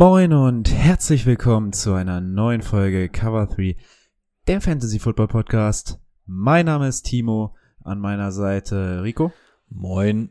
[0.00, 3.76] Moin und herzlich willkommen zu einer neuen Folge Cover 3,
[4.46, 5.98] der Fantasy Football Podcast.
[6.24, 9.32] Mein Name ist Timo, an meiner Seite Rico
[9.68, 10.30] Moin.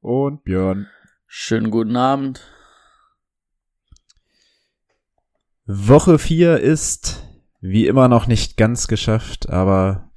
[0.00, 0.88] und Björn.
[1.28, 2.40] Schönen guten Abend.
[5.66, 7.24] Woche 4 ist
[7.60, 10.10] wie immer noch nicht ganz geschafft, aber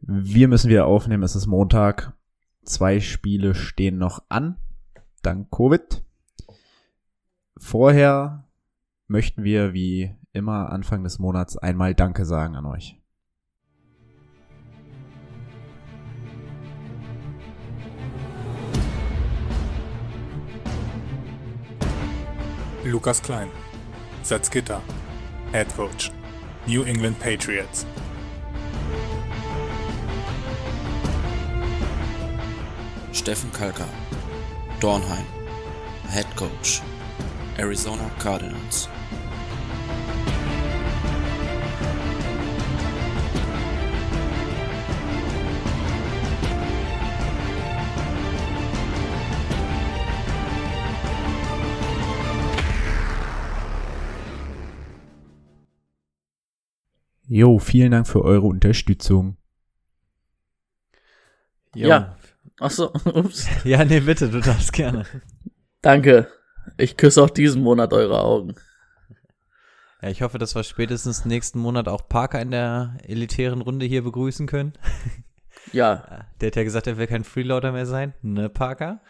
[0.00, 1.24] wir müssen wieder aufnehmen.
[1.24, 2.14] Es ist Montag.
[2.64, 4.56] Zwei Spiele stehen noch an,
[5.20, 6.02] dank Covid.
[7.62, 8.44] Vorher
[9.06, 13.00] möchten wir wie immer Anfang des Monats einmal Danke sagen an euch.
[22.84, 23.48] Lukas Klein,
[24.22, 24.82] Salzgitter,
[25.52, 26.10] Head Coach,
[26.66, 27.86] New England Patriots.
[33.12, 33.86] Steffen Kalka,
[34.80, 35.24] Dornheim,
[36.10, 36.82] Head Coach,
[37.58, 38.88] Arizona Cardinals.
[57.34, 59.38] Jo, vielen Dank für eure Unterstützung.
[61.74, 61.88] Jo.
[61.88, 62.16] Ja.
[62.60, 63.48] Achso, ups.
[63.64, 65.06] Ja, nee, bitte, du darfst gerne.
[65.80, 66.28] Danke.
[66.76, 68.54] Ich küsse auch diesen Monat eure Augen.
[70.00, 74.02] Ja, ich hoffe, dass wir spätestens nächsten Monat auch Parker in der elitären Runde hier
[74.02, 74.72] begrüßen können.
[75.72, 76.26] Ja.
[76.40, 79.00] Der hat ja gesagt, er will kein Freeloader mehr sein, ne, Parker?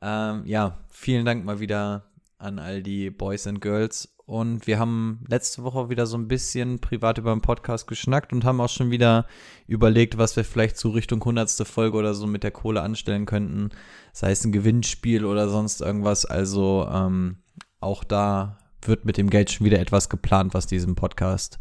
[0.00, 4.16] Ähm, ja, vielen Dank mal wieder an all die Boys and Girls.
[4.32, 8.46] Und wir haben letzte Woche wieder so ein bisschen privat über den Podcast geschnackt und
[8.46, 9.26] haben auch schon wieder
[9.66, 11.50] überlegt, was wir vielleicht so Richtung 100.
[11.68, 13.72] Folge oder so mit der Kohle anstellen könnten.
[14.14, 16.24] Sei es ein Gewinnspiel oder sonst irgendwas.
[16.24, 17.42] Also ähm,
[17.78, 21.58] auch da wird mit dem Geld schon wieder etwas geplant, was diesem Podcast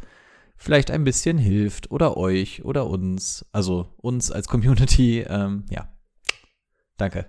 [0.55, 5.25] vielleicht ein bisschen hilft oder euch oder uns, also uns als Community.
[5.27, 5.89] Ähm, ja,
[6.95, 7.25] danke.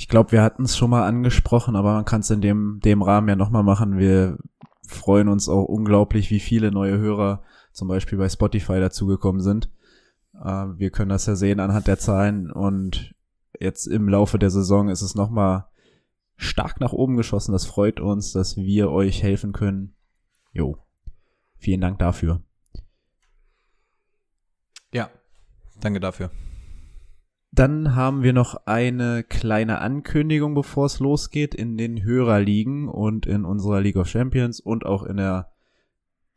[0.00, 3.02] Ich glaube, wir hatten es schon mal angesprochen, aber man kann es in dem, dem
[3.02, 3.98] Rahmen ja nochmal machen.
[3.98, 4.38] Wir
[4.88, 9.70] freuen uns auch unglaublich, wie viele neue Hörer zum Beispiel bei Spotify dazugekommen sind.
[10.42, 13.14] Äh, wir können das ja sehen anhand der Zahlen und
[13.60, 15.66] jetzt im Laufe der Saison ist es nochmal
[16.34, 17.52] stark nach oben geschossen.
[17.52, 19.92] Das freut uns, dass wir euch helfen können.
[20.54, 20.78] Jo.
[21.58, 22.40] Vielen Dank dafür.
[24.94, 25.10] Ja,
[25.78, 26.30] danke dafür.
[27.52, 33.44] Dann haben wir noch eine kleine Ankündigung, bevor es losgeht, in den Hörerligen und in
[33.44, 35.50] unserer League of Champions und auch in der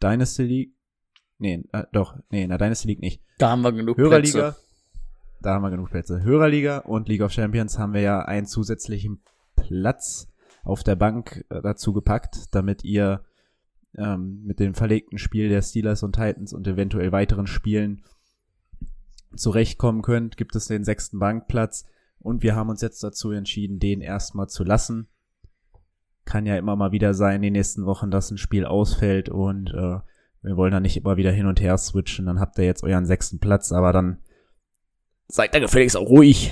[0.02, 0.74] Dynasty League.
[1.38, 3.22] Nee, äh, doch, nee, in der Dynasty League nicht.
[3.38, 4.52] Da haben wir genug Hörerliga.
[4.52, 4.58] Plätze.
[5.42, 6.24] Da haben wir genug Plätze.
[6.24, 9.22] Hörerliga und League of Champions haben wir ja einen zusätzlichen
[9.56, 13.24] Platz auf der Bank äh, dazu gepackt, damit ihr
[13.98, 18.04] ähm, mit dem verlegten Spiel der Steelers und Titans und eventuell weiteren Spielen
[19.36, 21.86] zurechtkommen könnt, gibt es den sechsten Bankplatz
[22.20, 25.08] und wir haben uns jetzt dazu entschieden, den erstmal zu lassen.
[26.26, 29.72] Kann ja immer mal wieder sein, in den nächsten Wochen, dass ein Spiel ausfällt und
[29.72, 30.00] äh,
[30.42, 32.26] wir wollen da nicht immer wieder hin und her switchen.
[32.26, 34.20] Dann habt ihr jetzt euren sechsten Platz, aber dann
[35.28, 36.52] seid da gefälligst auch ruhig.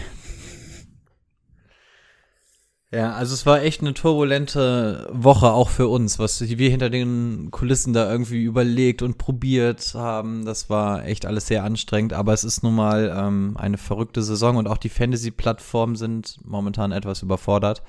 [2.93, 7.49] Ja, also es war echt eine turbulente Woche auch für uns, was wir hinter den
[7.49, 10.43] Kulissen da irgendwie überlegt und probiert haben.
[10.43, 14.57] Das war echt alles sehr anstrengend, aber es ist nun mal ähm, eine verrückte Saison
[14.57, 17.81] und auch die Fantasy-Plattformen sind momentan etwas überfordert.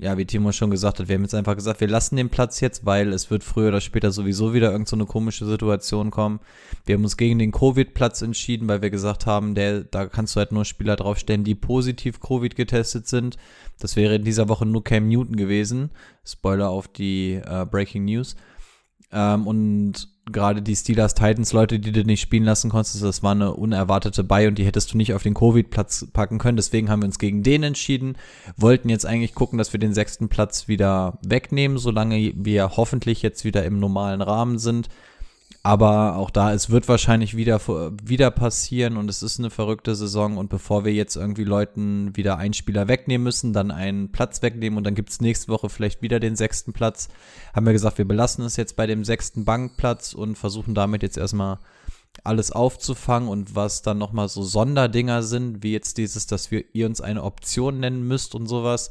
[0.00, 2.58] Ja, wie Timo schon gesagt hat, wir haben jetzt einfach gesagt, wir lassen den Platz
[2.58, 6.40] jetzt, weil es wird früher oder später sowieso wieder irgend so eine komische Situation kommen.
[6.84, 10.40] Wir haben uns gegen den Covid-Platz entschieden, weil wir gesagt haben, der, da kannst du
[10.40, 13.36] halt nur Spieler draufstellen, die positiv Covid getestet sind.
[13.78, 15.90] Das wäre in dieser Woche nur Cam Newton gewesen.
[16.24, 18.34] Spoiler auf die äh, Breaking News.
[19.12, 23.32] Ähm, und gerade die Steelers Titans Leute, die du nicht spielen lassen konntest, das war
[23.32, 26.56] eine unerwartete Buy und die hättest du nicht auf den Covid-Platz packen können.
[26.56, 28.16] Deswegen haben wir uns gegen den entschieden.
[28.56, 33.44] Wollten jetzt eigentlich gucken, dass wir den sechsten Platz wieder wegnehmen, solange wir hoffentlich jetzt
[33.44, 34.88] wieder im normalen Rahmen sind.
[35.66, 37.58] Aber auch da, es wird wahrscheinlich wieder,
[38.04, 40.36] wieder passieren und es ist eine verrückte Saison.
[40.36, 44.76] Und bevor wir jetzt irgendwie Leuten wieder einen Spieler wegnehmen müssen, dann einen Platz wegnehmen
[44.76, 47.08] und dann gibt's nächste Woche vielleicht wieder den sechsten Platz,
[47.54, 51.16] haben wir gesagt, wir belassen es jetzt bei dem sechsten Bankplatz und versuchen damit jetzt
[51.16, 51.58] erstmal
[52.24, 56.84] alles aufzufangen und was dann nochmal so Sonderdinger sind, wie jetzt dieses, dass wir ihr
[56.84, 58.90] uns eine Option nennen müsst und sowas,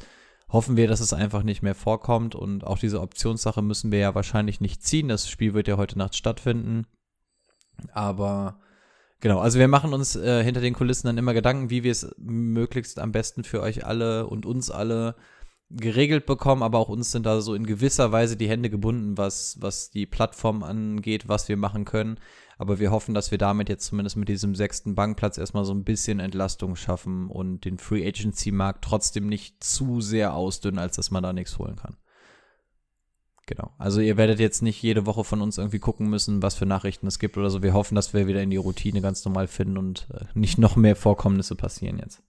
[0.53, 4.15] hoffen wir, dass es einfach nicht mehr vorkommt und auch diese Optionssache müssen wir ja
[4.15, 5.07] wahrscheinlich nicht ziehen.
[5.07, 6.85] Das Spiel wird ja heute Nacht stattfinden.
[7.91, 8.59] Aber
[9.19, 12.15] genau, also wir machen uns äh, hinter den Kulissen dann immer Gedanken, wie wir es
[12.19, 15.15] möglichst am besten für euch alle und uns alle
[15.71, 19.57] geregelt bekommen, aber auch uns sind da so in gewisser Weise die Hände gebunden, was,
[19.59, 22.19] was die Plattform angeht, was wir machen können.
[22.63, 25.83] Aber wir hoffen, dass wir damit jetzt zumindest mit diesem sechsten Bankplatz erstmal so ein
[25.83, 31.11] bisschen Entlastung schaffen und den Free Agency Markt trotzdem nicht zu sehr ausdünnen, als dass
[31.11, 31.97] man da nichts holen kann.
[33.47, 33.73] Genau.
[33.77, 37.05] Also ihr werdet jetzt nicht jede Woche von uns irgendwie gucken müssen, was für Nachrichten
[37.05, 37.61] es gibt oder so.
[37.61, 40.77] Wir hoffen, dass wir wieder in die Routine ganz normal finden und äh, nicht noch
[40.77, 42.23] mehr Vorkommnisse passieren jetzt.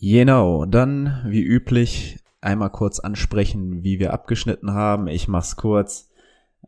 [0.00, 5.08] Genau, dann wie üblich einmal kurz ansprechen, wie wir abgeschnitten haben.
[5.08, 6.09] Ich mach's kurz.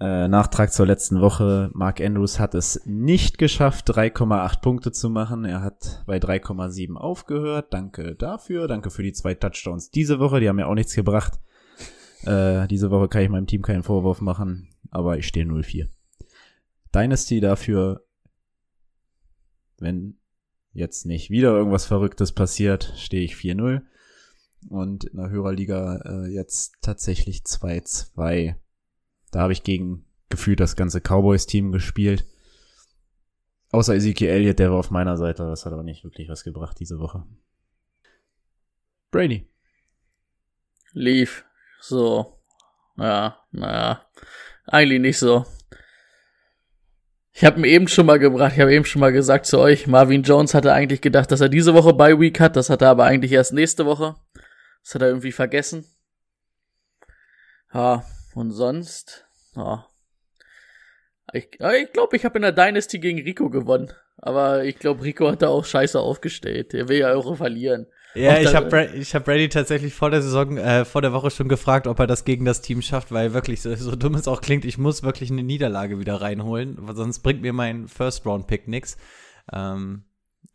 [0.00, 1.70] Äh, Nachtrag zur letzten Woche.
[1.74, 5.44] Mark Andrews hat es nicht geschafft, 3,8 Punkte zu machen.
[5.44, 7.72] Er hat bei 3,7 aufgehört.
[7.72, 8.68] Danke dafür.
[8.68, 10.40] Danke für die zwei Touchdowns diese Woche.
[10.40, 11.38] Die haben mir auch nichts gebracht.
[12.24, 15.88] Äh, diese Woche kann ich meinem Team keinen Vorwurf machen, aber ich stehe 0-4.
[16.94, 18.04] Dynasty dafür,
[19.78, 20.18] wenn
[20.72, 23.82] jetzt nicht wieder irgendwas Verrücktes passiert, stehe ich 4-0.
[24.68, 28.54] Und in der Hörerliga äh, jetzt tatsächlich 2-2.
[29.32, 32.25] Da habe ich gegen gefühlt das ganze Cowboys-Team gespielt.
[33.73, 35.44] Außer Ezekiel Elliott, der war auf meiner Seite.
[35.49, 37.25] Das hat aber nicht wirklich was gebracht diese Woche.
[39.11, 39.49] Brady.
[40.93, 41.44] Lief.
[41.81, 42.38] So.
[42.96, 44.06] Ja, naja.
[44.67, 45.46] Eigentlich nicht so.
[47.32, 49.87] Ich habe mir eben schon mal gebracht, ich habe eben schon mal gesagt zu euch,
[49.87, 52.90] Marvin Jones hatte eigentlich gedacht, dass er diese Woche bei Week hat, das hat er
[52.90, 54.17] aber eigentlich erst nächste Woche.
[54.85, 55.87] Das hat er irgendwie vergessen.
[57.73, 59.26] Ja, und sonst,
[59.56, 59.87] ja.
[61.32, 63.93] Ich glaube, ich, glaub, ich habe in der Dynasty gegen Rico gewonnen.
[64.19, 66.73] Aber ich glaube, Rico hat da auch scheiße aufgestellt.
[66.73, 67.87] Der will ja auch verlieren.
[68.14, 71.49] Ja, ich habe ich hab Brady tatsächlich vor der Saison, äh, vor der Woche schon
[71.49, 74.43] gefragt, ob er das gegen das Team schafft, weil wirklich, so, so dumm es auch
[74.43, 78.99] klingt, ich muss wirklich eine Niederlage wieder reinholen, sonst bringt mir mein First-Round-Pick nix.
[79.50, 80.05] Ähm,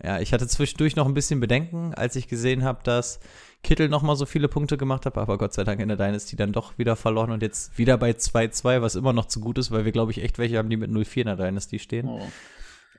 [0.03, 3.19] ja, ich hatte zwischendurch noch ein bisschen Bedenken, als ich gesehen habe, dass
[3.63, 6.36] Kittel noch mal so viele Punkte gemacht hat, aber Gott sei Dank in der Dynasty
[6.36, 9.71] dann doch wieder verloren und jetzt wieder bei 2-2, was immer noch zu gut ist,
[9.71, 12.07] weil wir, glaube ich, echt welche haben, die mit 0-4 in der Dynasty stehen.
[12.07, 12.21] Oh.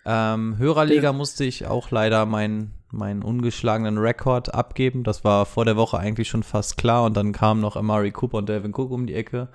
[0.04, 5.04] Ähm, Hörerliga musste ich auch leider meinen meinen ungeschlagenen Rekord abgeben.
[5.04, 8.38] Das war vor der Woche eigentlich schon fast klar und dann kamen noch Amari Cooper
[8.38, 9.48] und Devin Cook um die Ecke.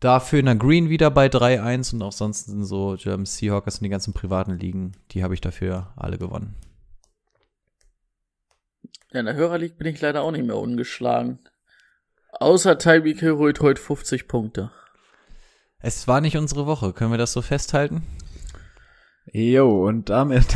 [0.00, 3.84] Dafür in der Green wieder bei 3-1 und auch sonst sind so German Seahawkers und
[3.84, 6.54] die ganzen privaten Ligen, die habe ich dafür alle gewonnen.
[9.12, 11.38] Ja, in der Hörerliga bin ich leider auch nicht mehr ungeschlagen.
[12.32, 14.70] Außer Tyreek Hill holt heute 50 Punkte.
[15.80, 18.02] Es war nicht unsere Woche, können wir das so festhalten?
[19.32, 20.46] Jo, und damit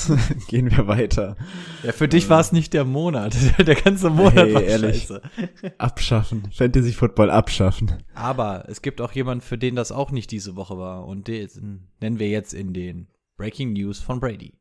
[0.48, 1.36] gehen wir weiter.
[1.82, 3.36] Ja, für dich war es nicht der Monat.
[3.58, 5.02] Der ganze Monat hey, war ehrlich.
[5.02, 5.22] scheiße.
[5.78, 6.48] Abschaffen.
[6.52, 8.02] Fantasy Football abschaffen.
[8.14, 11.06] Aber es gibt auch jemanden, für den das auch nicht diese Woche war.
[11.06, 14.54] Und den nennen wir jetzt in den Breaking News von Brady.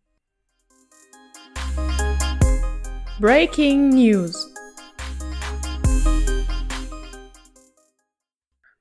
[3.19, 4.49] Breaking News.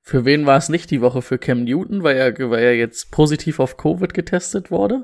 [0.01, 1.21] Für wen war es nicht die Woche?
[1.21, 5.03] Für Cam Newton, weil er, weil er jetzt positiv auf Covid getestet wurde?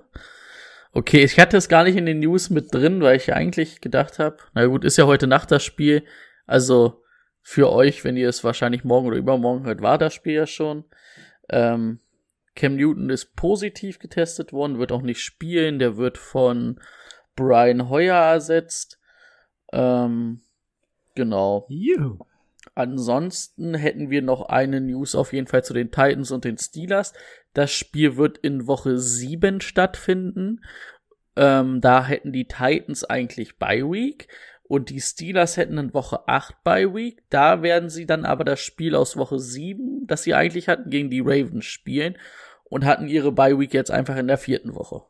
[0.94, 4.20] Okay, ich hatte es gar nicht in den News mit drin, weil ich eigentlich gedacht
[4.20, 6.06] habe, na gut, ist ja heute Nacht das Spiel.
[6.46, 7.04] Also
[7.42, 10.86] für euch, wenn ihr es wahrscheinlich morgen oder übermorgen hört, war das Spiel ja schon.
[11.50, 12.00] Ähm,
[12.56, 15.78] Cam Newton ist positiv getestet worden, wird auch nicht spielen.
[15.80, 16.80] Der wird von
[17.36, 18.98] Brian Hoyer ersetzt.
[19.76, 20.42] Ähm,
[21.14, 21.66] genau.
[21.70, 22.20] Juhu.
[22.74, 27.14] Ansonsten hätten wir noch eine News auf jeden Fall zu den Titans und den Steelers.
[27.54, 30.64] Das Spiel wird in Woche 7 stattfinden.
[31.36, 34.28] Ähm, da hätten die Titans eigentlich Bye Week
[34.64, 37.22] und die Steelers hätten in Woche 8 Bye Week.
[37.30, 41.10] Da werden sie dann aber das Spiel aus Woche 7, das sie eigentlich hatten, gegen
[41.10, 42.18] die Ravens spielen
[42.64, 45.04] und hatten ihre Bye Week jetzt einfach in der vierten Woche.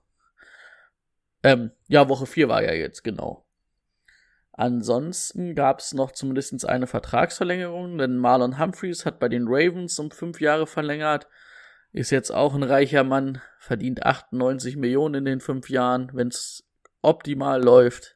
[1.43, 3.44] Ähm, ja, Woche 4 war ja jetzt, genau.
[4.57, 10.11] Ansonsten gab es noch zumindest eine Vertragsverlängerung, denn Marlon Humphreys hat bei den Ravens um
[10.11, 11.27] fünf Jahre verlängert,
[11.91, 16.65] ist jetzt auch ein reicher Mann, verdient 98 Millionen in den fünf Jahren, wenn es
[17.01, 18.15] optimal läuft.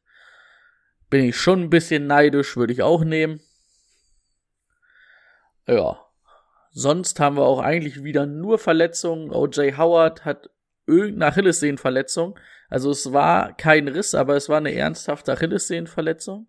[1.09, 3.41] Bin ich schon ein bisschen neidisch, würde ich auch nehmen.
[5.67, 5.99] Ja.
[6.71, 9.29] sonst haben wir auch eigentlich wieder nur Verletzungen.
[9.31, 10.49] OJ Howard hat
[10.89, 12.37] irgendeine Achillessehnenverletzung.
[12.69, 16.47] Also es war kein Riss, aber es war eine ernsthafte Achillessehnenverletzung.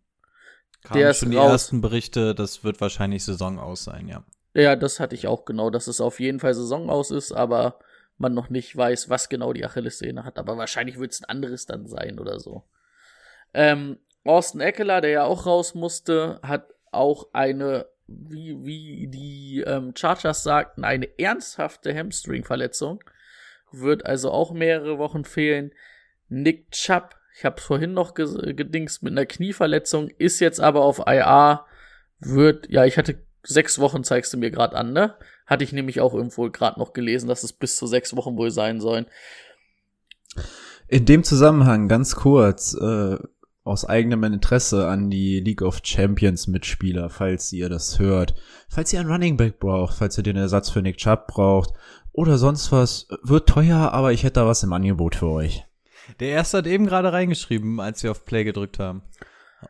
[0.82, 1.50] Kamen Der schon die raus.
[1.50, 4.25] ersten Berichte, das wird wahrscheinlich Saison aus sein, ja.
[4.54, 7.78] Ja, das hatte ich auch genau, dass es auf jeden Fall Saison aus ist, aber
[8.18, 10.38] man noch nicht weiß, was genau die Achillessehne hat.
[10.38, 12.64] Aber wahrscheinlich wird es ein anderes dann sein oder so.
[13.54, 19.94] Ähm, Austin Eckler, der ja auch raus musste, hat auch eine, wie, wie die ähm,
[19.97, 23.02] Chargers sagten, eine ernsthafte Hamstring-Verletzung.
[23.72, 25.72] Wird also auch mehrere Wochen fehlen.
[26.28, 31.00] Nick Chubb, ich habe vorhin noch ges- gedingst mit einer Knieverletzung, ist jetzt aber auf
[31.06, 31.64] IR.
[32.18, 35.14] Wird, ja, ich hatte sechs Wochen, zeigst du mir gerade an, ne?
[35.46, 38.50] Hatte ich nämlich auch irgendwo gerade noch gelesen, dass es bis zu sechs Wochen wohl
[38.50, 39.06] sein sollen.
[40.88, 43.16] In dem Zusammenhang ganz kurz, äh,
[43.62, 48.34] aus eigenem Interesse an die League of Champions Mitspieler, falls ihr das hört.
[48.68, 51.70] Falls ihr einen Running Back braucht, falls ihr den Ersatz für Nick Chubb braucht
[52.20, 55.64] oder sonst was, wird teuer, aber ich hätte da was im Angebot für euch.
[56.20, 59.00] Der erste hat eben gerade reingeschrieben, als wir auf Play gedrückt haben.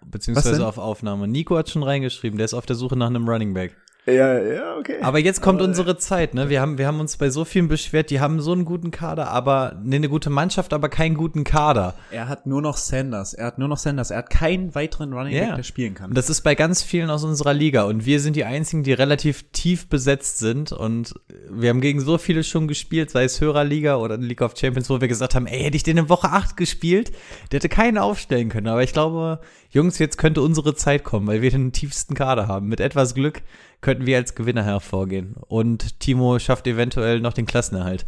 [0.04, 1.28] Beziehungsweise auf Aufnahme.
[1.28, 3.76] Nico hat schon reingeschrieben, der ist auf der Suche nach einem Running Back.
[4.06, 4.96] Ja, ja, okay.
[5.02, 6.48] Aber jetzt kommt unsere Zeit, ne?
[6.48, 9.28] Wir haben, wir haben uns bei so vielen beschwert, die haben so einen guten Kader,
[9.28, 11.94] aber ne, eine gute Mannschaft, aber keinen guten Kader.
[12.10, 13.34] Er hat nur noch Sanders.
[13.34, 14.10] Er hat nur noch Sanders.
[14.10, 15.46] Er hat keinen weiteren Running Ja.
[15.46, 16.14] Back, der spielen kann.
[16.14, 17.84] Das ist bei ganz vielen aus unserer Liga.
[17.84, 20.72] Und wir sind die einzigen, die relativ tief besetzt sind.
[20.72, 21.14] Und
[21.50, 25.00] wir haben gegen so viele schon gespielt, sei es Hörerliga oder League of Champions, wo
[25.00, 27.12] wir gesagt haben, ey, hätte ich den in Woche 8 gespielt,
[27.52, 28.68] der hätte keinen aufstellen können.
[28.68, 29.40] Aber ich glaube,
[29.72, 32.66] Jungs, jetzt könnte unsere Zeit kommen, weil wir den tiefsten Kader haben.
[32.66, 33.42] Mit etwas Glück
[33.80, 35.34] könnten wir als Gewinner hervorgehen.
[35.46, 38.04] Und Timo schafft eventuell noch den Klassenerhalt.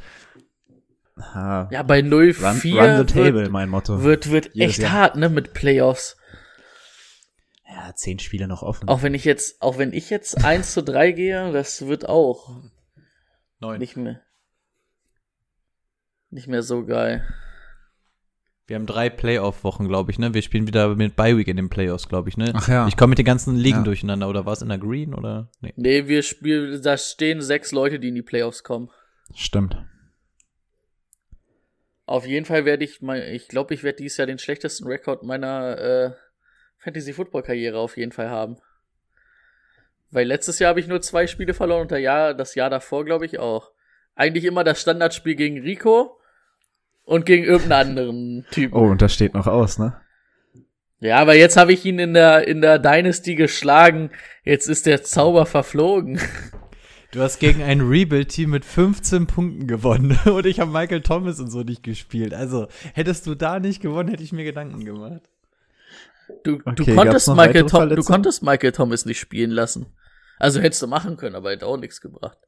[1.18, 1.68] ha.
[1.70, 4.02] Ja, bei Run, 0-4 run the table, wird, mein Motto.
[4.02, 4.92] wird, wird Jedes echt Jahr.
[4.92, 6.16] hart, ne, mit Playoffs.
[7.68, 8.88] ja, zehn Spiele noch offen.
[8.88, 12.50] Auch wenn ich jetzt, auch wenn ich jetzt 1 zu 3 gehe, das wird auch
[13.60, 13.78] Neun.
[13.78, 14.20] nicht mehr,
[16.30, 17.24] nicht mehr so geil.
[18.66, 20.34] Wir haben drei Playoff-Wochen, glaube ich, ne?
[20.34, 22.52] Wir spielen wieder mit Bi-Week in den Playoffs, glaube ich, ne?
[22.54, 22.86] Ach ja.
[22.86, 23.84] Ich komme mit den ganzen Ligen Ja.
[23.84, 24.28] durcheinander.
[24.28, 25.48] Oder war es in der Green oder?
[25.60, 25.72] Nee.
[25.76, 28.88] Nee, wir spielen, da stehen sechs Leute, die in die Playoffs kommen.
[29.34, 29.76] Stimmt.
[32.06, 35.22] Auf jeden Fall werde ich mal, ich glaube, ich werde dieses Jahr den schlechtesten Rekord
[35.22, 36.10] meiner äh,
[36.78, 38.58] Fantasy Football Karriere auf jeden Fall haben.
[40.10, 43.04] Weil letztes Jahr habe ich nur zwei Spiele verloren und der Jahr, das Jahr davor
[43.04, 43.70] glaube ich auch.
[44.14, 46.18] Eigentlich immer das Standardspiel gegen Rico
[47.04, 48.74] und gegen irgendeinen anderen Typen.
[48.76, 49.96] Oh, und das steht noch aus, ne?
[51.00, 54.10] Ja, aber jetzt habe ich ihn in der in der Dynasty geschlagen.
[54.44, 56.20] Jetzt ist der Zauber verflogen.
[57.10, 60.18] Du hast gegen ein Rebuild-Team mit 15 Punkten gewonnen.
[60.24, 62.32] Und ich habe Michael Thomas und so nicht gespielt.
[62.32, 65.20] Also, hättest du da nicht gewonnen, hätte ich mir Gedanken gemacht.
[66.42, 69.86] Du, Okay, du konntest Michael Tom, du konntest Michael Thomas nicht spielen lassen.
[70.38, 72.38] Also hättest du machen können, aber hätte auch nichts gebracht.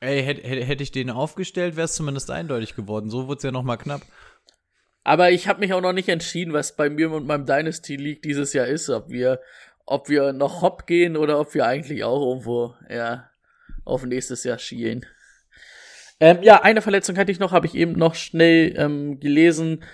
[0.00, 3.08] Ey, hätte hätte ich den aufgestellt, wäre es zumindest eindeutig geworden.
[3.10, 4.02] So wurde es ja noch mal knapp.
[5.04, 8.22] Aber ich habe mich auch noch nicht entschieden, was bei mir und meinem Dynasty League
[8.22, 9.40] dieses Jahr ist, ob wir,
[9.84, 13.30] ob wir noch hopp gehen oder ob wir eigentlich auch irgendwo ja,
[13.84, 15.06] auf nächstes Jahr schielen.
[16.18, 19.84] Ähm, ja, eine Verletzung hatte ich noch, habe ich eben noch schnell ähm, gelesen.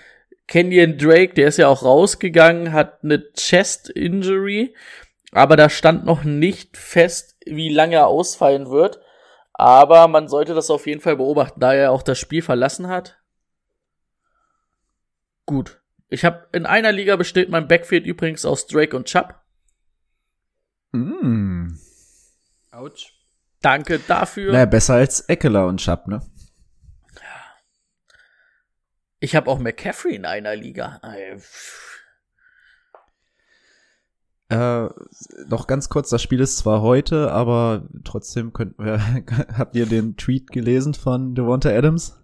[0.47, 4.75] Kenyon Drake, der ist ja auch rausgegangen, hat eine Chest Injury,
[5.33, 9.01] aber da stand noch nicht fest, wie lange er ausfallen wird.
[9.55, 13.19] Aber man sollte das auf jeden Fall beobachten, da er auch das Spiel verlassen hat.
[15.47, 15.81] Gut.
[16.09, 19.35] Ich habe in einer Liga besteht mein Backfield übrigens aus Drake und Chubb.
[20.93, 21.75] Mm.
[22.71, 23.15] Autsch.
[23.61, 24.53] Danke dafür.
[24.53, 26.21] Naja, besser als Eckler und Schapp, ne?
[29.21, 31.01] Ich habe auch McCaffrey in einer Liga.
[31.39, 31.92] Pff.
[34.53, 34.91] Äh,
[35.49, 39.01] noch ganz kurz, das Spiel ist zwar heute, aber trotzdem könnten wir,
[39.57, 42.21] habt ihr den Tweet gelesen von Devonta Adams?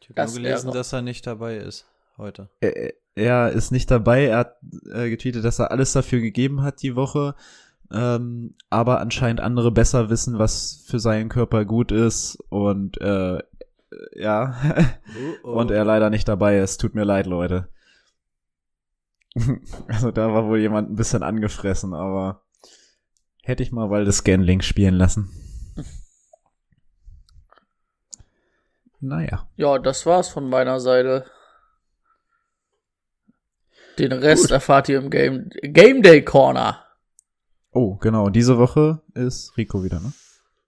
[0.00, 2.48] Ich habe Das nur gelesen, dass er nicht dabei ist heute.
[2.60, 4.56] Er, er ist nicht dabei, er hat
[4.92, 7.34] äh, getweetet, dass er alles dafür gegeben hat die Woche,
[7.92, 13.38] ähm, aber anscheinend andere besser wissen, was für seinen Körper gut ist und äh,
[14.14, 14.54] ja,
[15.42, 16.80] und er leider nicht dabei ist.
[16.80, 17.68] Tut mir leid, Leute.
[19.88, 22.42] also da war wohl jemand ein bisschen angefressen, aber
[23.42, 25.30] hätte ich mal Waldes Scanlink spielen lassen.
[29.00, 29.46] Naja.
[29.56, 31.26] Ja, das war's von meiner Seite.
[33.98, 34.50] Den Rest Gut.
[34.50, 36.84] erfahrt ihr im Game, Game Day Corner.
[37.70, 38.30] Oh, genau.
[38.30, 40.12] Diese Woche ist Rico wieder, ne?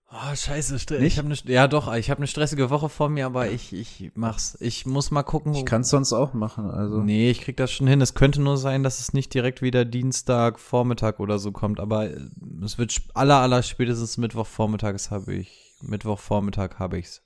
[0.09, 0.79] Oh, scheiße.
[0.79, 1.13] Stre Nicht?
[1.13, 4.11] ich habe eine ja doch, ich habe eine stressige Woche vor mir, aber ich ich
[4.15, 4.57] mach's.
[4.61, 5.53] Ich muss mal gucken.
[5.53, 7.01] Ich kann es sonst auch machen, also.
[7.01, 7.99] Nee, ich krieg das schon hin.
[7.99, 12.09] Es könnte nur sein, dass es nicht direkt wieder Dienstag Vormittag oder so kommt, aber
[12.09, 12.21] äh,
[12.63, 17.21] es wird aller aller spätestens Mittwoch Vormittags habe ich Mittwochvormittag habe ich's.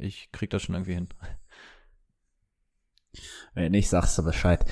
[0.00, 1.08] Ich krieg das schon irgendwie hin.
[3.54, 4.64] Wenn nicht, sagst du Bescheid.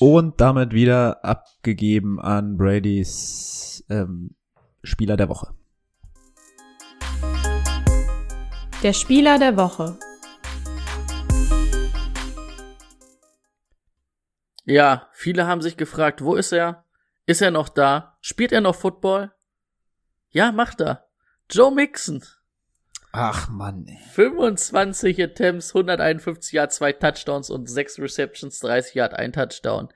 [0.00, 4.34] Und damit wieder abgegeben an Bradys ähm,
[4.82, 5.54] Spieler der Woche.
[8.82, 9.98] Der Spieler der Woche.
[14.64, 16.86] Ja, viele haben sich gefragt, wo ist er?
[17.26, 18.16] Ist er noch da?
[18.22, 19.32] Spielt er noch Football?
[20.30, 21.10] Ja, macht er.
[21.50, 22.24] Joe Mixon.
[23.12, 23.98] Ach Mann, ey.
[24.12, 29.92] 25 Attempts, 151 Yard, 2 Touchdowns und 6 Receptions, 30 Yard, 1 Touchdown.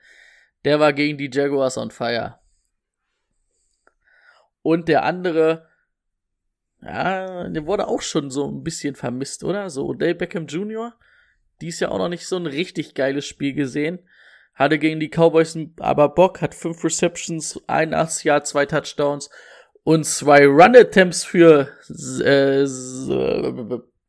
[0.63, 2.39] Der war gegen die Jaguars on fire.
[4.61, 5.67] Und der andere,
[6.85, 9.69] ja, der wurde auch schon so ein bisschen vermisst, oder?
[9.69, 10.93] So Odell Beckham Jr.
[11.61, 13.99] Dies ja auch noch nicht so ein richtig geiles Spiel gesehen.
[14.53, 19.29] Hatte gegen die Cowboys aber Bock, hat 5 Receptions, 81 Yard, 2 Touchdowns
[19.83, 21.69] und zwei Run-Attempts für
[22.23, 22.65] äh,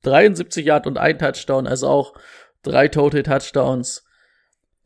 [0.02, 2.14] 73 Yard und ein Touchdown, also auch
[2.62, 4.04] drei Total Touchdowns.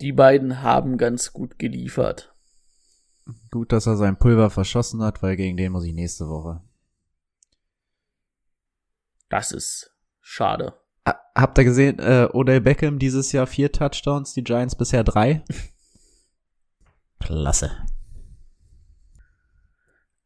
[0.00, 2.34] Die beiden haben ganz gut geliefert.
[3.50, 6.62] Gut, dass er sein Pulver verschossen hat, weil gegen den muss ich nächste Woche.
[9.30, 10.74] Das ist schade.
[11.08, 15.42] Ha- Habt ihr gesehen, äh, Odell Beckham dieses Jahr vier Touchdowns, die Giants bisher drei?
[17.20, 17.70] Klasse.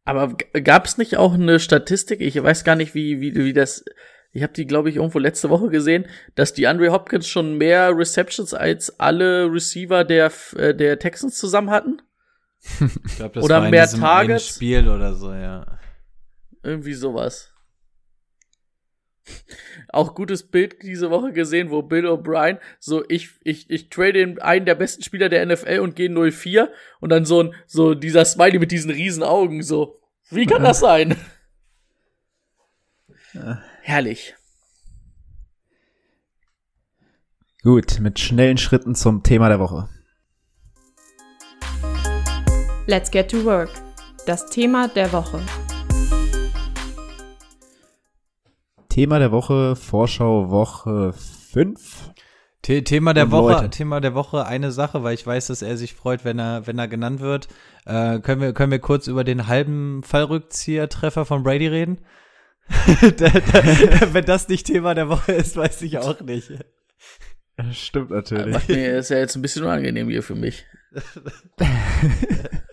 [0.04, 2.20] Aber gab es nicht auch eine Statistik?
[2.20, 3.84] Ich weiß gar nicht, wie, wie, wie das.
[4.32, 7.96] Ich habe die, glaube ich, irgendwo letzte Woche gesehen, dass die Andre Hopkins schon mehr
[7.96, 12.02] Receptions als alle Receiver der, äh, der Texans zusammen hatten.
[13.06, 14.56] Ich glaub, das Oder war in mehr diesem Targets?
[14.56, 15.78] Spiel oder so, ja.
[16.62, 17.53] Irgendwie sowas.
[19.88, 24.38] Auch gutes Bild diese Woche gesehen, wo Bill O'Brien so, ich, ich, ich trade den
[24.40, 26.68] einen der besten Spieler der NFL und gehe 0-4
[27.00, 30.00] und dann so ein, so dieser Smiley mit diesen riesen Augen, so.
[30.30, 31.16] Wie kann das sein?
[33.82, 34.34] Herrlich.
[37.62, 39.88] Gut, mit schnellen Schritten zum Thema der Woche.
[42.86, 43.70] Let's get to work.
[44.26, 45.40] Das Thema der Woche.
[48.94, 51.12] Thema der Woche, Vorschau Woche
[51.50, 52.12] 5.
[52.64, 53.70] The Thema der Und Woche, Leute.
[53.70, 56.78] Thema der Woche, eine Sache, weil ich weiß, dass er sich freut, wenn er, wenn
[56.78, 57.48] er genannt wird.
[57.86, 62.04] Äh, können wir, können wir kurz über den halben Fallrückzieher-Treffer von Brady reden?
[63.16, 66.52] da, da, wenn das nicht Thema der Woche ist, weiß ich auch nicht.
[67.72, 68.54] Stimmt natürlich.
[68.54, 70.66] Macht mir ist ja jetzt ein bisschen unangenehm hier für mich.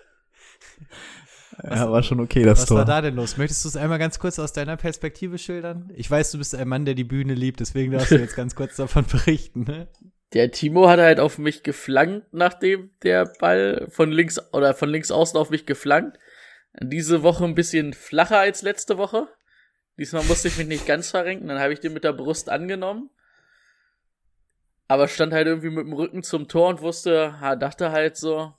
[1.64, 2.78] Ja, war schon okay, das Was Tor.
[2.80, 3.38] war da denn los?
[3.38, 5.92] Möchtest du es einmal ganz kurz aus deiner Perspektive schildern?
[5.96, 8.56] Ich weiß, du bist ein Mann, der die Bühne liebt, deswegen darfst du jetzt ganz
[8.56, 9.64] kurz davon berichten.
[9.64, 9.88] Ne?
[10.34, 15.12] Der Timo hat halt auf mich geflankt, nachdem der Ball von links oder von links
[15.12, 16.18] außen auf mich geflankt.
[16.80, 19.28] Diese Woche ein bisschen flacher als letzte Woche.
[19.98, 23.10] Diesmal musste ich mich nicht ganz verrenken, dann habe ich den mit der Brust angenommen.
[24.88, 28.54] Aber stand halt irgendwie mit dem Rücken zum Tor und wusste, ha, dachte halt so,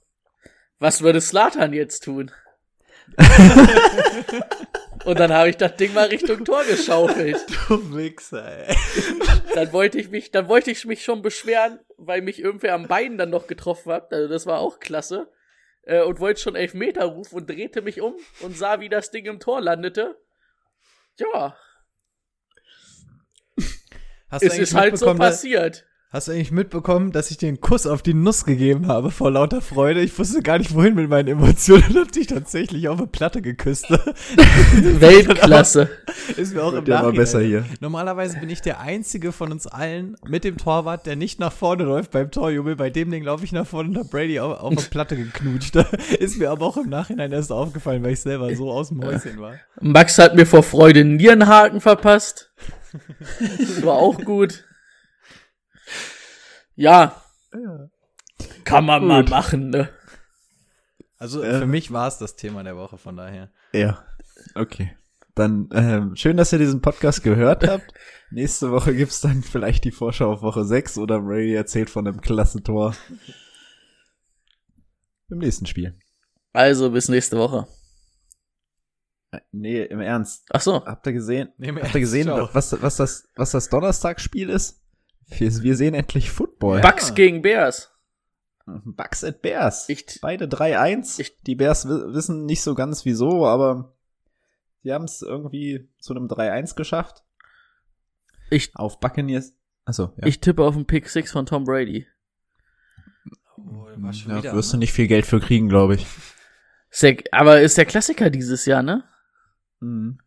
[0.78, 2.30] was würde Slatan jetzt tun?
[5.04, 7.44] und dann habe ich das Ding mal Richtung Tor geschaufelt.
[7.68, 8.76] Du Wichser, ey.
[9.54, 13.18] dann wollte ich mich, dann wollte ich mich schon beschweren, weil mich irgendwer am Bein
[13.18, 14.12] dann noch getroffen hat.
[14.12, 15.30] Also das war auch klasse.
[15.84, 19.10] Äh, und wollte schon elf Meter rufen und drehte mich um und sah, wie das
[19.10, 20.16] Ding im Tor landete.
[21.18, 21.56] Ja,
[24.32, 25.86] Hast du es ist halt so passiert.
[26.12, 29.30] Hast du eigentlich mitbekommen, dass ich dir einen Kuss auf die Nuss gegeben habe vor
[29.30, 30.02] lauter Freude?
[30.02, 33.40] Ich wusste gar nicht, wohin mit meinen Emotionen und hab dich tatsächlich auf eine Platte
[33.40, 33.88] geküsst.
[33.90, 35.88] Weltklasse.
[36.36, 37.16] Ist mir auch im Nachhinein.
[37.16, 37.64] besser hier.
[37.80, 41.84] Normalerweise bin ich der Einzige von uns allen mit dem Torwart, der nicht nach vorne
[41.84, 42.76] läuft beim Torjubel.
[42.76, 45.76] Bei dem Ding laufe ich nach vorne und hab Brady auf, auf eine Platte geknutscht.
[46.18, 49.40] Ist mir aber auch im Nachhinein erst aufgefallen, weil ich selber so aus dem Häuschen
[49.40, 49.54] war.
[49.80, 52.52] Max hat mir vor Freude einen Nierenhaken verpasst.
[53.80, 54.66] War auch gut.
[56.74, 57.20] Ja.
[58.64, 59.88] Kann man mal machen, ne?
[61.18, 61.58] Also Äh.
[61.60, 63.50] für mich war es das Thema der Woche, von daher.
[63.72, 64.04] Ja,
[64.54, 64.96] okay.
[65.34, 67.92] Dann ähm, schön, dass ihr diesen Podcast gehört habt.
[68.30, 72.20] Nächste Woche gibt's dann vielleicht die Vorschau auf Woche 6 oder Brady erzählt von einem
[72.20, 72.94] klasse Tor.
[75.30, 75.98] Im nächsten Spiel.
[76.52, 77.66] Also, bis nächste Woche.
[79.30, 80.44] Äh, Nee, im Ernst.
[80.50, 80.84] Ach so.
[80.84, 81.50] Habt ihr gesehen?
[81.56, 84.81] Nee, Habt ihr gesehen, was, was, das, was das Donnerstagsspiel ist?
[85.38, 86.80] Wir, wir sehen endlich Football.
[86.80, 87.90] Bucks gegen Bears.
[88.66, 89.88] Bucks at Bears.
[89.88, 91.18] Ich- Beide 3-1.
[91.20, 93.94] Ich- Die Bears wi- wissen nicht so ganz wieso, aber
[94.84, 97.24] die haben es irgendwie zu einem 3-1 geschafft.
[98.50, 99.54] Ich, Auf Buccaneers.
[99.84, 100.26] Achso, ja.
[100.26, 102.06] ich tippe auf den Pick 6 von Tom Brady.
[103.56, 104.76] Oh, war schon ja, wieder, wirst ne?
[104.76, 106.06] du nicht viel Geld für kriegen, glaube ich.
[106.90, 109.04] Ist der, aber ist der Klassiker dieses Jahr, ne?
[109.80, 110.18] Mhm.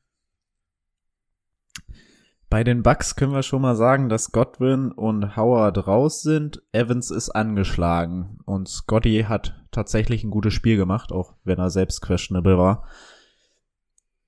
[2.49, 6.61] Bei den Bucks können wir schon mal sagen, dass Godwin und Howard raus sind.
[6.71, 12.01] Evans ist angeschlagen und Scotty hat tatsächlich ein gutes Spiel gemacht, auch wenn er selbst
[12.01, 12.87] questionable war.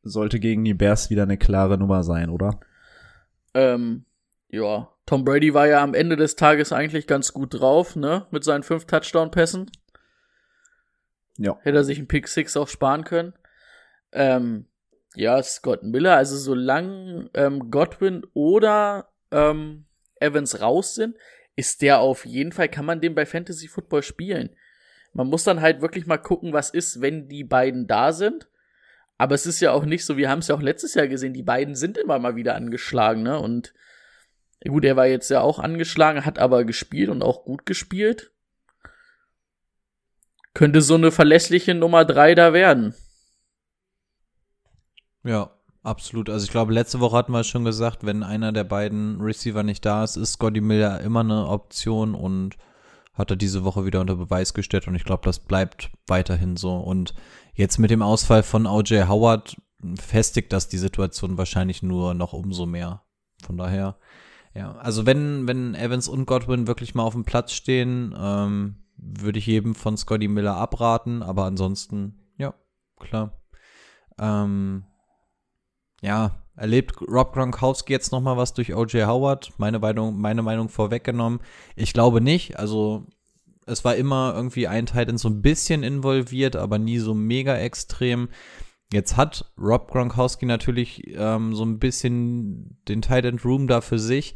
[0.02, 2.60] Sollte gegen die Bears wieder eine klare Nummer sein, oder?
[3.54, 4.06] Ähm,
[4.50, 8.26] ja, Tom Brady war ja am Ende des Tages eigentlich ganz gut drauf, ne?
[8.32, 9.72] Mit seinen fünf Touchdown-Pässen.
[11.38, 11.58] Ja.
[11.62, 13.34] Hätte er sich einen Pick Six auch sparen können.
[14.12, 14.66] Ähm,
[15.18, 19.86] ja, Scott Miller, also solange ähm, Godwin oder ähm,
[20.20, 21.18] Evans raus sind,
[21.56, 24.56] ist der auf jeden Fall, kann man den bei Fantasy Football spielen.
[25.14, 28.48] Man muss dann halt wirklich mal gucken, was ist, wenn die beiden da sind.
[29.18, 31.34] Aber es ist ja auch nicht so, wir haben es ja auch letztes Jahr gesehen,
[31.34, 33.40] die beiden sind immer mal wieder angeschlagen, ne?
[33.40, 33.74] Und
[34.68, 38.32] gut, er war jetzt ja auch angeschlagen, hat aber gespielt und auch gut gespielt.
[40.54, 42.94] Könnte so eine verlässliche Nummer drei da werden.
[45.28, 45.52] Ja,
[45.84, 46.30] absolut.
[46.30, 49.86] Also ich glaube, letzte Woche hatten wir schon gesagt, wenn einer der beiden Receiver nicht
[49.86, 52.56] da ist, ist Scotty Miller immer eine Option und
[53.14, 56.78] hat er diese Woche wieder unter Beweis gestellt und ich glaube, das bleibt weiterhin so.
[56.78, 57.14] Und
[57.56, 59.58] jetzt mit dem Ausfall von OJ Howard
[60.00, 63.02] festigt das die Situation wahrscheinlich nur noch umso mehr.
[63.44, 63.98] Von daher,
[64.54, 69.40] ja, also wenn, wenn Evans und Godwin wirklich mal auf dem Platz stehen, ähm, würde
[69.40, 72.54] ich jedem von Scotty Miller abraten, aber ansonsten, ja,
[73.00, 73.40] klar.
[74.20, 74.86] Ähm,
[76.02, 79.08] ja, erlebt Rob Gronkowski jetzt noch mal was durch O.J.
[79.08, 79.54] Howard?
[79.58, 81.40] Meine Meinung, meine Meinung vorweggenommen.
[81.76, 82.58] Ich glaube nicht.
[82.60, 83.06] Also
[83.66, 88.30] es war immer irgendwie ein Titan so ein bisschen involviert, aber nie so mega extrem.
[88.92, 94.36] Jetzt hat Rob Gronkowski natürlich ähm, so ein bisschen den Titan Room da für sich.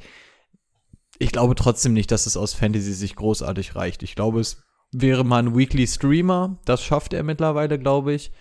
[1.17, 4.03] Ich glaube trotzdem nicht, dass es aus Fantasy sich großartig reicht.
[4.03, 6.59] Ich glaube, es wäre mal ein Weekly Streamer.
[6.65, 8.31] Das schafft er mittlerweile, glaube ich.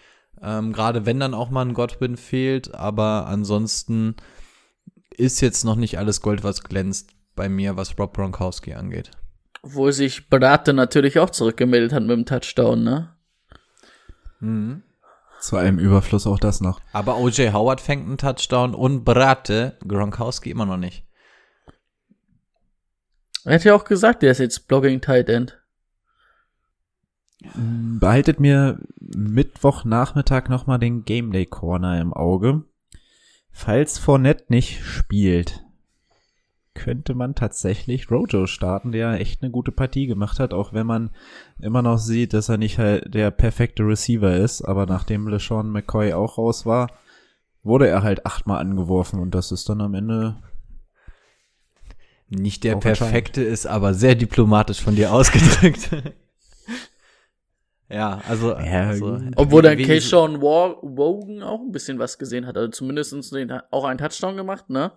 [0.42, 4.16] Ähm, Gerade wenn dann auch mal ein Godwin fehlt, aber ansonsten
[5.10, 9.10] ist jetzt noch nicht alles Gold, was glänzt bei mir, was Rob Gronkowski angeht.
[9.62, 13.14] Wo sich Brate natürlich auch zurückgemeldet hat mit dem Touchdown, ne?
[14.40, 14.82] Mhm.
[15.40, 16.80] Zu einem Überfluss auch das noch.
[16.92, 21.04] Aber OJ Howard fängt einen Touchdown und Brate, Gronkowski immer noch nicht.
[23.44, 25.59] Er hat ja auch gesagt, der ist jetzt Blogging Tight End.
[27.98, 32.64] Behaltet mir Mittwochnachmittag nochmal den Game Day Corner im Auge.
[33.50, 35.64] Falls Fournette nicht spielt,
[36.74, 41.10] könnte man tatsächlich Rojo starten, der echt eine gute Partie gemacht hat, auch wenn man
[41.58, 46.12] immer noch sieht, dass er nicht halt der perfekte Receiver ist, aber nachdem LeSean McCoy
[46.12, 46.90] auch raus war,
[47.62, 50.36] wurde er halt achtmal angeworfen und das ist dann am Ende
[52.28, 55.90] nicht der perfekte ist, aber sehr diplomatisch von dir ausgedrückt.
[57.90, 59.20] Ja, also, Ja, also.
[59.36, 62.56] Obwohl dann Keyshawn Wogan auch ein bisschen was gesehen hat.
[62.56, 64.92] Also zumindest den, auch einen Touchdown gemacht, ne?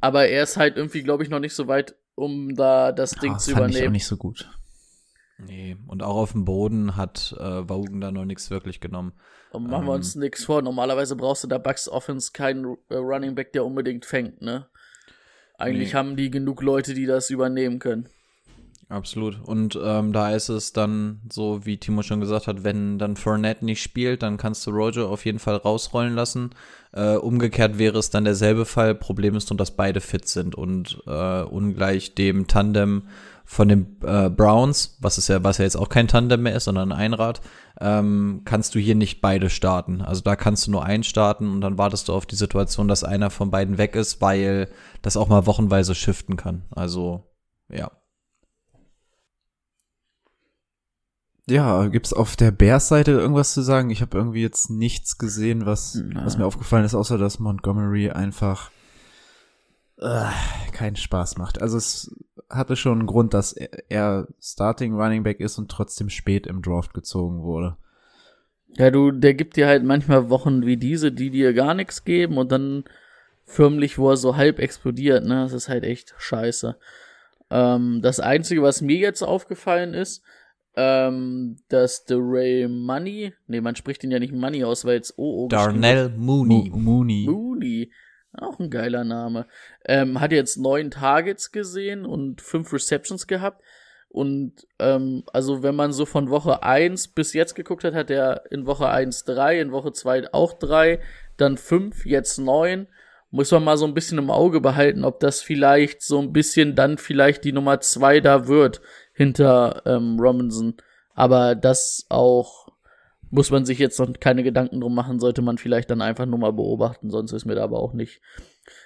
[0.00, 3.32] Aber er ist halt irgendwie, glaube ich, noch nicht so weit, um da das Ding
[3.34, 3.92] Ah, zu fand ich auch übernehmen.
[3.92, 4.50] nicht so gut.
[5.38, 9.12] Nee, und auch auf dem Boden hat äh, Wogan da noch nichts wirklich genommen.
[9.52, 9.96] Und machen wir Ähm.
[9.96, 10.62] uns nichts vor.
[10.62, 14.66] Normalerweise brauchst du da Bucks Offense keinen äh, Running Back, der unbedingt fängt, ne?
[15.58, 15.98] Eigentlich Nee.
[15.98, 18.08] haben die genug Leute, die das übernehmen können.
[18.88, 19.40] Absolut.
[19.44, 23.64] Und ähm, da ist es dann so, wie Timo schon gesagt hat, wenn dann Fournette
[23.64, 26.50] nicht spielt, dann kannst du Roger auf jeden Fall rausrollen lassen.
[26.92, 28.94] Äh, umgekehrt wäre es dann derselbe Fall.
[28.94, 33.02] Problem ist nur, dass beide fit sind und äh, ungleich dem Tandem
[33.44, 36.64] von den äh, Browns, was ist ja, was ja jetzt auch kein Tandem mehr ist,
[36.64, 37.40] sondern ein Einrad,
[37.80, 40.00] ähm, kannst du hier nicht beide starten.
[40.00, 43.02] Also da kannst du nur einen starten und dann wartest du auf die Situation, dass
[43.02, 44.68] einer von beiden weg ist, weil
[45.02, 46.66] das auch mal wochenweise shiften kann.
[46.70, 47.24] Also
[47.68, 47.90] ja.
[51.48, 53.90] Ja, gibt's auf der Bears-Seite irgendwas zu sagen?
[53.90, 58.72] Ich habe irgendwie jetzt nichts gesehen, was, was mir aufgefallen ist, außer dass Montgomery einfach
[59.98, 60.24] äh,
[60.72, 61.62] keinen Spaß macht.
[61.62, 62.12] Also es
[62.50, 66.62] hatte schon einen Grund, dass er, er Starting Running Back ist und trotzdem spät im
[66.62, 67.76] Draft gezogen wurde.
[68.76, 72.38] Ja, du, der gibt dir halt manchmal Wochen wie diese, die dir gar nichts geben
[72.38, 72.84] und dann
[73.44, 75.44] förmlich, wo er so halb explodiert, ne?
[75.44, 76.76] Das ist halt echt scheiße.
[77.50, 80.22] Ähm, das Einzige, was mir jetzt aufgefallen ist,
[80.76, 85.18] ähm, dass The Ray Money, nee, man spricht ihn ja nicht Money aus, weil jetzt
[85.18, 86.68] OO Darnell Mooney.
[86.70, 87.26] Mo- Mooney.
[87.28, 87.92] Mooney.
[88.38, 89.46] Auch ein geiler Name.
[89.86, 93.62] Ähm, hat jetzt neun Targets gesehen und fünf Receptions gehabt.
[94.08, 98.44] Und ähm, also wenn man so von Woche 1 bis jetzt geguckt hat, hat er
[98.50, 101.00] in Woche 1 drei, in Woche 2 auch drei,
[101.38, 102.86] dann fünf, jetzt neun.
[103.30, 106.74] Muss man mal so ein bisschen im Auge behalten, ob das vielleicht so ein bisschen
[106.76, 108.80] dann vielleicht die Nummer zwei da wird
[109.16, 110.74] hinter ähm, Robinson.
[111.14, 112.68] Aber das auch
[113.30, 116.38] muss man sich jetzt noch keine Gedanken drum machen, sollte man vielleicht dann einfach nur
[116.38, 118.20] mal beobachten, sonst ist mir da aber auch nicht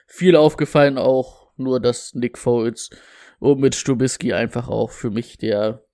[0.06, 2.90] Viel aufgefallen auch nur, dass Nick Foles
[3.38, 5.84] und mit Stubisky einfach auch für mich der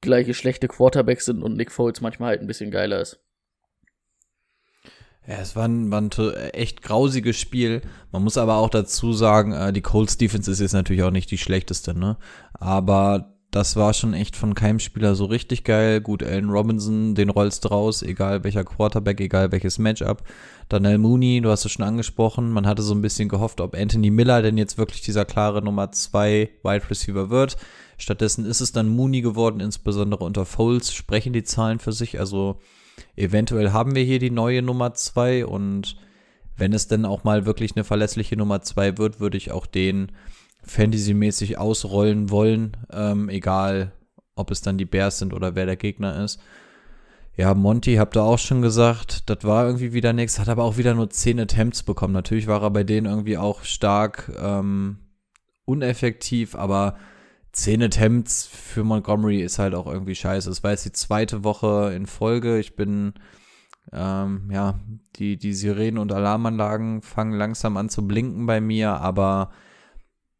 [0.00, 3.20] gleiche schlechte Quarterback sind und Nick Foles manchmal halt ein bisschen geiler ist.
[5.28, 6.10] Ja, es war ein, war ein
[6.54, 7.82] echt grausiges Spiel.
[8.12, 11.30] Man muss aber auch dazu sagen, äh, die Colts Defense ist jetzt natürlich auch nicht
[11.30, 12.16] die schlechteste, ne?
[12.54, 16.00] Aber das war schon echt von keinem Spieler so richtig geil.
[16.00, 20.22] Gut, Allen Robinson, den rollst du raus, egal welcher Quarterback, egal welches Matchup.
[20.70, 22.50] Daniel Mooney, du hast es schon angesprochen.
[22.50, 25.92] Man hatte so ein bisschen gehofft, ob Anthony Miller denn jetzt wirklich dieser klare Nummer
[25.92, 27.58] zwei Wide Receiver wird.
[27.98, 32.18] Stattdessen ist es dann Mooney geworden, insbesondere unter Foles sprechen die Zahlen für sich.
[32.18, 32.60] Also
[33.16, 35.96] eventuell haben wir hier die neue Nummer zwei und
[36.56, 40.12] wenn es denn auch mal wirklich eine verlässliche Nummer zwei wird, würde ich auch den
[40.64, 43.92] Fantasy-mäßig ausrollen wollen, ähm, egal
[44.34, 46.40] ob es dann die Bears sind oder wer der Gegner ist.
[47.36, 50.76] Ja, Monty, habt ihr auch schon gesagt, das war irgendwie wieder nichts, hat aber auch
[50.76, 52.12] wieder nur 10 Attempts bekommen.
[52.12, 54.98] Natürlich war er bei denen irgendwie auch stark ähm,
[55.64, 56.96] uneffektiv, aber
[57.58, 60.48] 10 Attempts für Montgomery ist halt auch irgendwie scheiße.
[60.48, 62.60] Es war jetzt die zweite Woche in Folge.
[62.60, 63.14] Ich bin,
[63.92, 64.78] ähm, ja,
[65.16, 69.50] die, die Sirenen und Alarmanlagen fangen langsam an zu blinken bei mir, aber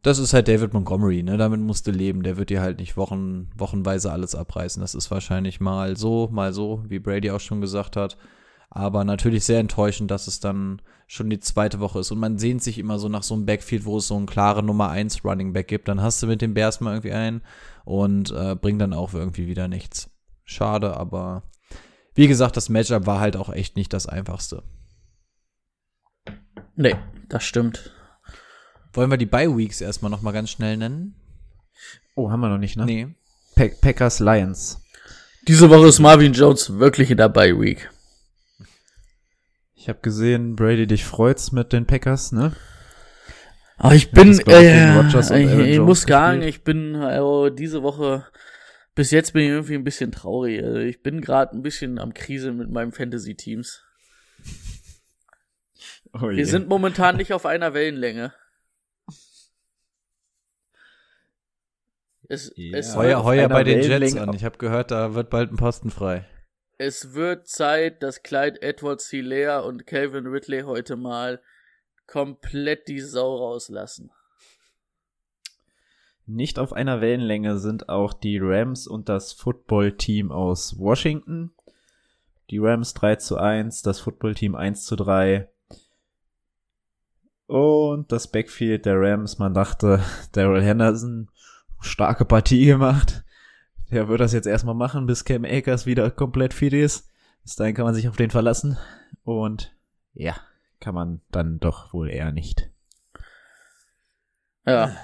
[0.02, 1.36] das ist halt David Montgomery, ne?
[1.36, 2.22] Damit musst du leben.
[2.22, 4.80] Der wird dir halt nicht Wochen, wochenweise alles abreißen.
[4.80, 8.16] Das ist wahrscheinlich mal so, mal so, wie Brady auch schon gesagt hat.
[8.70, 12.10] Aber natürlich sehr enttäuschend, dass es dann schon die zweite Woche ist.
[12.10, 14.66] Und man sehnt sich immer so nach so einem Backfield, wo es so einen klaren
[14.66, 15.88] Nummer 1 Running Back gibt.
[15.88, 17.42] Dann hast du mit den Bears mal irgendwie einen
[17.84, 20.10] und äh, bringt dann auch irgendwie wieder nichts.
[20.44, 21.44] Schade, aber
[22.14, 24.62] wie gesagt, das Matchup war halt auch echt nicht das einfachste.
[26.76, 26.96] Nee,
[27.28, 27.90] das stimmt.
[28.92, 31.14] Wollen wir die Bye Weeks erstmal noch mal ganz schnell nennen?
[32.16, 32.84] Oh, haben wir noch nicht, ne?
[32.84, 33.08] Nee.
[33.54, 34.82] Pack Packers Lions.
[35.46, 37.90] Diese Woche ist Marvin Jones wirklich in der Bye Week.
[39.88, 42.52] Ich habe gesehen, Brady, dich freut's mit den Packers, ne?
[43.78, 48.26] Aber ich bin, das, glaub ich, äh, ich, muss sagen, ich bin also diese Woche,
[48.94, 50.62] bis jetzt bin ich irgendwie ein bisschen traurig.
[50.62, 53.82] Also ich bin gerade ein bisschen am Krise mit meinen Fantasy-Teams.
[56.12, 56.28] Oh.
[56.28, 58.34] Wir sind momentan nicht auf einer Wellenlänge.
[62.28, 62.76] Es, Ja.
[62.76, 64.34] es, Heuer, heuer bei den Jets an.
[64.34, 66.26] Ich habe gehört, da wird bald ein Posten frei.
[66.78, 71.42] Es wird Zeit, dass Clyde Edwards Hilaire und Calvin Ridley heute mal
[72.06, 74.10] komplett die Sau rauslassen.
[76.24, 81.52] Nicht auf einer Wellenlänge sind auch die Rams und das Football-Team aus Washington.
[82.50, 85.48] Die Rams 3 zu 1, das Football-Team 1 zu 3.
[87.46, 90.00] Und das Backfield der Rams, man dachte,
[90.32, 91.30] Daryl Henderson,
[91.80, 93.24] starke Partie gemacht.
[93.90, 97.10] Der wird das jetzt erstmal machen, bis Cam Akers wieder komplett fit ist.
[97.42, 98.78] Bis dahin kann man sich auf den verlassen.
[99.24, 99.74] Und
[100.12, 100.36] ja,
[100.80, 102.70] kann man dann doch wohl eher nicht.
[104.66, 104.94] Ja.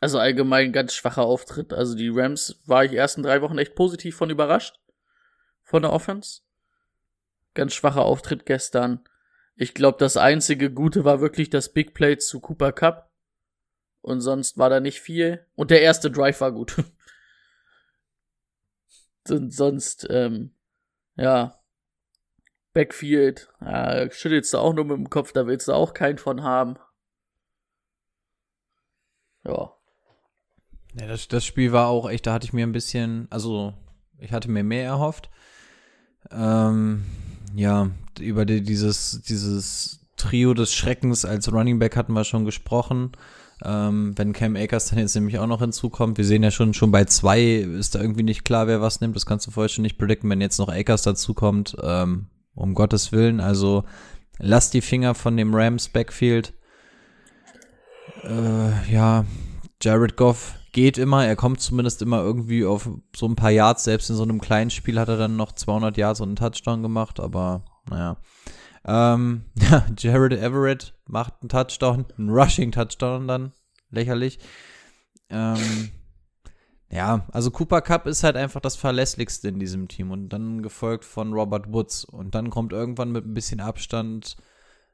[0.00, 1.72] Also allgemein ganz schwacher Auftritt.
[1.72, 4.78] Also die Rams war ich ersten drei Wochen echt positiv von überrascht.
[5.62, 6.42] Von der Offense.
[7.54, 9.00] Ganz schwacher Auftritt gestern.
[9.56, 13.10] Ich glaube, das einzige Gute war wirklich das Big Play zu Cooper Cup.
[14.04, 15.46] Und sonst war da nicht viel.
[15.54, 16.76] Und der erste Drive war gut.
[19.30, 20.54] Und sonst, ähm,
[21.16, 21.58] ja.
[22.74, 26.42] Backfield, ja, schüttelst du auch nur mit dem Kopf, da willst du auch keinen von
[26.42, 26.76] haben.
[29.44, 29.72] Ja.
[30.94, 33.72] Ja, das, das Spiel war auch echt, da hatte ich mir ein bisschen, also
[34.18, 35.30] ich hatte mir mehr erhofft.
[36.30, 37.06] Ähm,
[37.54, 37.90] ja,
[38.20, 43.12] über die, dieses, dieses Trio des Schreckens als Running Back hatten wir schon gesprochen.
[43.64, 46.90] Ähm, wenn Cam Akers dann jetzt nämlich auch noch hinzukommt, wir sehen ja schon, schon
[46.90, 49.16] bei zwei ist da irgendwie nicht klar, wer was nimmt.
[49.16, 51.76] Das kannst du vorher schon nicht predikten, wenn jetzt noch Akers dazukommt.
[51.82, 53.84] Ähm, um Gottes Willen, also
[54.38, 56.54] lass die Finger von dem Rams Backfield.
[58.22, 59.24] Äh, ja,
[59.82, 64.10] Jared Goff geht immer, er kommt zumindest immer irgendwie auf so ein paar Yards, selbst
[64.10, 67.20] in so einem kleinen Spiel hat er dann noch 200 Yards und einen Touchdown gemacht,
[67.20, 68.16] aber naja.
[68.84, 73.52] Ähm, ja, Jared Everett macht einen Touchdown, einen Rushing-Touchdown dann,
[73.90, 74.38] lächerlich.
[75.30, 75.90] Ähm,
[76.90, 81.04] ja, also Cooper Cup ist halt einfach das verlässlichste in diesem Team und dann gefolgt
[81.04, 84.36] von Robert Woods und dann kommt irgendwann mit ein bisschen Abstand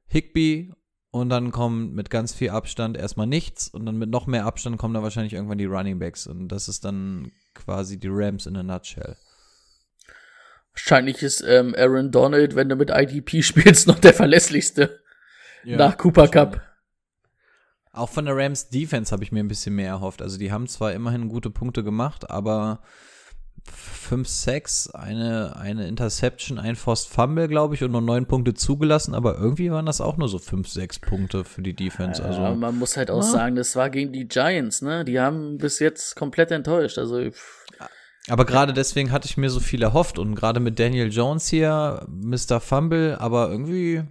[0.07, 0.73] Higby
[1.11, 4.79] und dann kommt mit ganz viel Abstand erstmal nichts und dann mit noch mehr Abstand
[4.79, 8.57] kommen dann wahrscheinlich irgendwann die Running Backs und das ist dann quasi die Rams in
[8.57, 9.17] a nutshell.
[10.75, 15.01] Wahrscheinlich ist ähm, Aaron Donald, wenn du mit IDP spielst, noch der verlässlichste.
[15.65, 16.61] nach Cooper Cup.
[17.93, 20.23] Auch von der Rams Defense habe ich mir ein bisschen mehr erhofft.
[20.23, 22.83] Also die haben zwar immerhin gute Punkte gemacht, aber
[23.65, 29.15] 5 Sacks, eine, eine Interception, ein Forced Fumble, glaube ich, und nur neun Punkte zugelassen,
[29.15, 32.25] aber irgendwie waren das auch nur so 5, 6 Punkte für die Defense.
[32.25, 35.05] Also, ja, man muss halt auch sagen, das war gegen die Giants, ne?
[35.05, 36.99] Die haben bis jetzt komplett enttäuscht.
[36.99, 37.60] Also pff,
[38.31, 42.07] aber gerade deswegen hatte ich mir so viel erhofft und gerade mit Daniel Jones hier,
[42.09, 42.61] Mr.
[42.61, 44.05] Fumble, aber irgendwie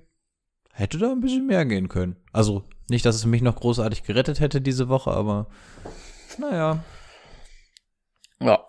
[0.74, 2.18] hätte da ein bisschen mehr gehen können.
[2.34, 5.48] Also nicht, dass es mich noch großartig gerettet hätte diese Woche, aber
[6.38, 6.84] naja.
[8.42, 8.68] ja.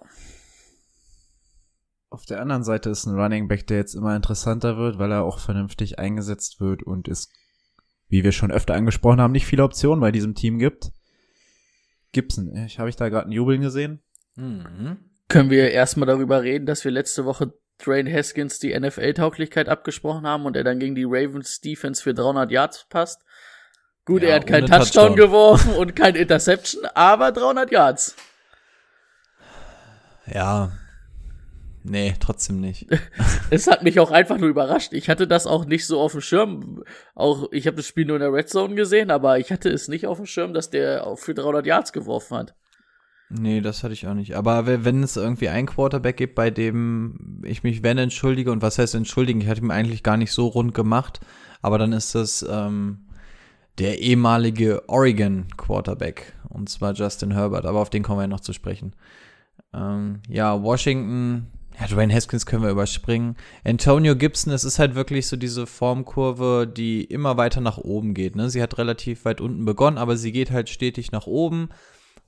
[2.10, 5.24] Auf der anderen Seite ist ein Running Back, der jetzt immer interessanter wird, weil er
[5.24, 7.28] auch vernünftig eingesetzt wird und es,
[8.08, 10.92] wie wir schon öfter angesprochen haben, nicht viele Optionen bei diesem Team gibt.
[12.12, 14.00] Gibson, ich habe ich da gerade ein Jubeln gesehen?
[14.36, 15.09] Mhm.
[15.30, 20.44] Können wir erstmal darüber reden, dass wir letzte Woche Dwayne Haskins die NFL-Tauglichkeit abgesprochen haben
[20.44, 23.22] und er dann gegen die Ravens Defense für 300 Yards passt?
[24.04, 25.16] Gut, Ja, er hat keinen Touchdown, Touchdown.
[25.16, 28.16] geworfen und kein Interception, aber 300 Yards.
[30.26, 30.72] Ja.
[31.82, 32.88] Nee, trotzdem nicht.
[33.52, 34.92] Es hat mich auch einfach nur überrascht.
[34.92, 36.84] Ich hatte das auch nicht so auf dem Schirm.
[37.14, 39.88] Auch ich habe das Spiel nur in der Red Zone gesehen, aber ich hatte es
[39.88, 42.54] nicht auf dem Schirm, dass der auch für 300 Yards geworfen hat.
[43.32, 44.34] Nee, das hatte ich auch nicht.
[44.36, 48.60] Aber we- wenn es irgendwie einen Quarterback gibt, bei dem ich mich wenn entschuldige, und
[48.60, 51.20] was heißt entschuldigen, ich hatte ihn eigentlich gar nicht so rund gemacht,
[51.62, 53.06] aber dann ist das ähm,
[53.78, 58.40] der ehemalige Oregon Quarterback, und zwar Justin Herbert, aber auf den kommen wir ja noch
[58.40, 58.94] zu sprechen.
[59.72, 61.46] Ähm, ja, Washington,
[61.78, 63.36] ja, Dwayne Haskins können wir überspringen.
[63.64, 68.34] Antonio Gibson, es ist halt wirklich so diese Formkurve, die immer weiter nach oben geht.
[68.34, 68.50] Ne?
[68.50, 71.68] Sie hat relativ weit unten begonnen, aber sie geht halt stetig nach oben.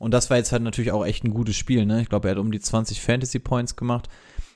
[0.02, 2.02] Und das war jetzt halt natürlich auch echt ein gutes Spiel, ne?
[2.02, 4.08] Ich glaube, er hat um die 20 Fantasy Points gemacht.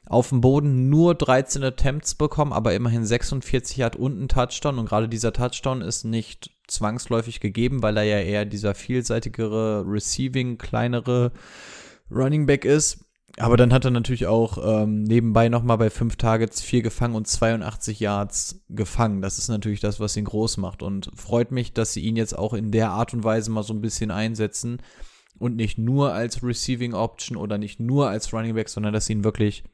[0.04, 4.76] Auf dem Boden nur 13 Attempts bekommen, aber immerhin 46 hat und einen Touchdown.
[4.76, 10.58] Und gerade dieser Touchdown ist nicht zwangsläufig gegeben, weil er ja eher dieser vielseitigere, receiving,
[10.58, 11.30] kleinere
[12.10, 13.04] Running Back ist.
[13.38, 17.28] Aber dann hat er natürlich auch ähm, nebenbei nochmal bei 5 Targets 4 gefangen und
[17.28, 19.22] 82 Yards gefangen.
[19.22, 20.82] Das ist natürlich das, was ihn groß macht.
[20.82, 23.74] Und freut mich, dass sie ihn jetzt auch in der Art und Weise mal so
[23.74, 24.80] ein bisschen einsetzen
[25.38, 29.14] und nicht nur als Receiving Option oder nicht nur als Running Back, sondern dass sie
[29.14, 29.64] ihn wirklich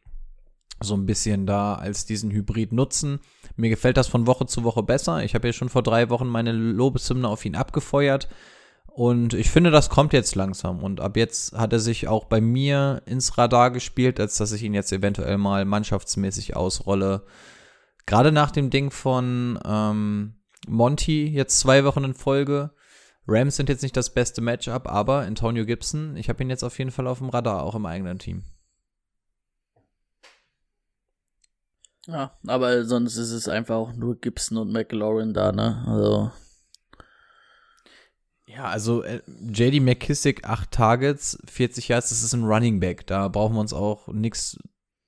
[0.80, 3.20] so ein bisschen da als diesen Hybrid nutzen.
[3.56, 5.22] Mir gefällt das von Woche zu Woche besser.
[5.24, 8.28] Ich habe ja schon vor drei Wochen meine Lobeshymne auf ihn abgefeuert.
[8.86, 10.82] Und ich finde, das kommt jetzt langsam.
[10.82, 14.62] Und ab jetzt hat er sich auch bei mir ins Radar gespielt, als dass ich
[14.62, 17.24] ihn jetzt eventuell mal mannschaftsmäßig ausrolle.
[18.04, 20.34] Gerade nach dem Ding von ähm,
[20.68, 22.72] Monty, jetzt zwei Wochen in Folge.
[23.26, 26.78] Rams sind jetzt nicht das beste Matchup, aber Antonio Gibson, ich habe ihn jetzt auf
[26.78, 28.44] jeden Fall auf dem Radar, auch im eigenen Team.
[32.06, 35.84] Ja, aber sonst ist es einfach auch nur Gibson und McLaurin da, ne?
[35.86, 36.32] Also,
[38.46, 43.06] Ja, also äh, JD McKissick, 8 Targets, 40 Yards, das ist ein Running Back.
[43.06, 44.58] Da brauchen wir uns auch nichts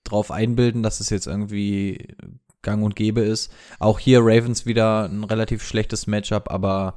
[0.04, 2.14] drauf einbilden, dass es jetzt irgendwie
[2.62, 3.52] gang und gäbe ist.
[3.80, 6.96] Auch hier Ravens wieder ein relativ schlechtes Matchup, aber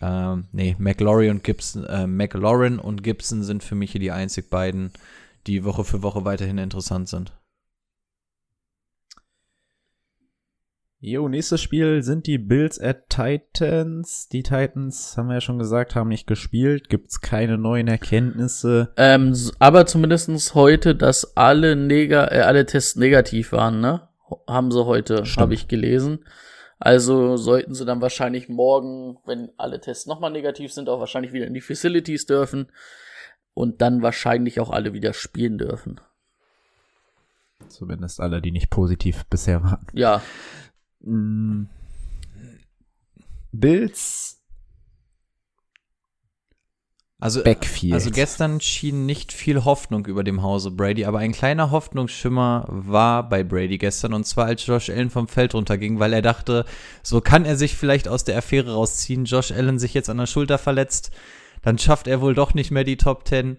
[0.00, 4.50] ähm, nee, McLaurin und Gibson, äh, McLaurin und Gibson sind für mich hier die einzig
[4.50, 4.92] beiden,
[5.46, 7.32] die Woche für Woche weiterhin interessant sind.
[11.06, 14.26] Jo, nächstes Spiel sind die Bills at Titans.
[14.30, 16.88] Die Titans, haben wir ja schon gesagt, haben nicht gespielt.
[16.88, 18.94] Gibt's keine neuen Erkenntnisse.
[18.96, 24.08] ähm, aber zumindestens heute, dass alle Neger, äh, alle Tests negativ waren, ne?
[24.48, 26.20] Haben sie heute, habe ich gelesen.
[26.84, 31.46] Also sollten sie dann wahrscheinlich morgen, wenn alle Tests nochmal negativ sind, auch wahrscheinlich wieder
[31.46, 32.70] in die Facilities dürfen.
[33.54, 36.00] Und dann wahrscheinlich auch alle wieder spielen dürfen.
[37.68, 39.86] Zumindest alle, die nicht positiv bisher waren.
[39.92, 40.20] Ja,
[41.04, 41.64] Mm.
[43.52, 44.42] Bills
[47.20, 47.94] Also, Backfield.
[47.94, 53.28] also gestern schien nicht viel Hoffnung über dem Hause Brady, aber ein kleiner Hoffnungsschimmer war
[53.28, 56.64] bei Brady gestern und zwar als Josh Allen vom Feld runterging, weil er dachte,
[57.02, 59.24] so kann er sich vielleicht aus der Affäre rausziehen.
[59.24, 61.12] Josh Allen sich jetzt an der Schulter verletzt,
[61.62, 63.58] dann schafft er wohl doch nicht mehr die Top 10.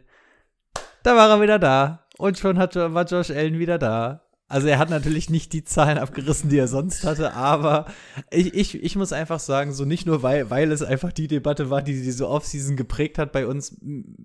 [1.03, 4.24] Da war er wieder da und schon hat, war Josh Allen wieder da.
[4.47, 7.87] Also er hat natürlich nicht die Zahlen abgerissen, die er sonst hatte, aber
[8.29, 11.71] ich, ich, ich muss einfach sagen, so nicht nur, weil, weil es einfach die Debatte
[11.71, 13.75] war, die diese Offseason geprägt hat bei uns.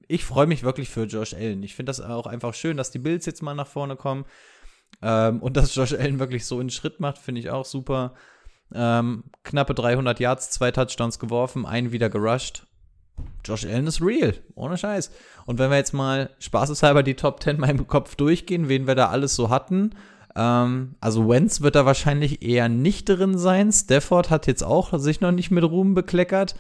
[0.09, 1.63] Ich freue mich wirklich für Josh Allen.
[1.63, 4.27] Ich finde das auch einfach schön, dass die Bills jetzt mal nach vorne kommen.
[5.01, 8.15] Ähm, und dass Josh Allen wirklich so einen Schritt macht, finde ich auch super.
[8.75, 12.67] Ähm, knappe 300 Yards, zwei Touchdowns geworfen, einen wieder gerusht.
[13.45, 15.11] Josh Allen ist real, ohne Scheiß.
[15.51, 18.95] Und wenn wir jetzt mal spaßeshalber die Top 10 mal im Kopf durchgehen, wen wir
[18.95, 19.97] da alles so hatten.
[20.37, 23.73] Ähm, also Wentz wird da wahrscheinlich eher nicht drin sein.
[23.73, 26.55] Stafford hat jetzt auch sich noch nicht mit Ruhm bekleckert.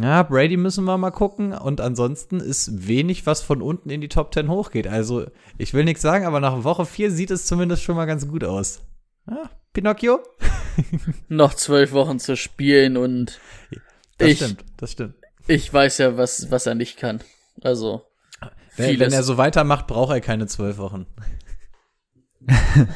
[0.00, 1.52] Ja, Brady müssen wir mal gucken.
[1.52, 4.86] Und ansonsten ist wenig, was von unten in die Top 10 hochgeht.
[4.86, 5.26] Also,
[5.56, 8.44] ich will nichts sagen, aber nach Woche 4 sieht es zumindest schon mal ganz gut
[8.44, 8.78] aus.
[9.28, 10.20] Ja, Pinocchio?
[11.28, 13.40] Noch zwölf Wochen zu spielen und
[14.18, 15.14] Das ich, stimmt, das stimmt.
[15.48, 17.24] ich weiß ja, was, was er nicht kann.
[17.62, 18.02] Also,
[18.76, 21.06] Wenn, wenn er so weitermacht, braucht er keine zwölf Wochen.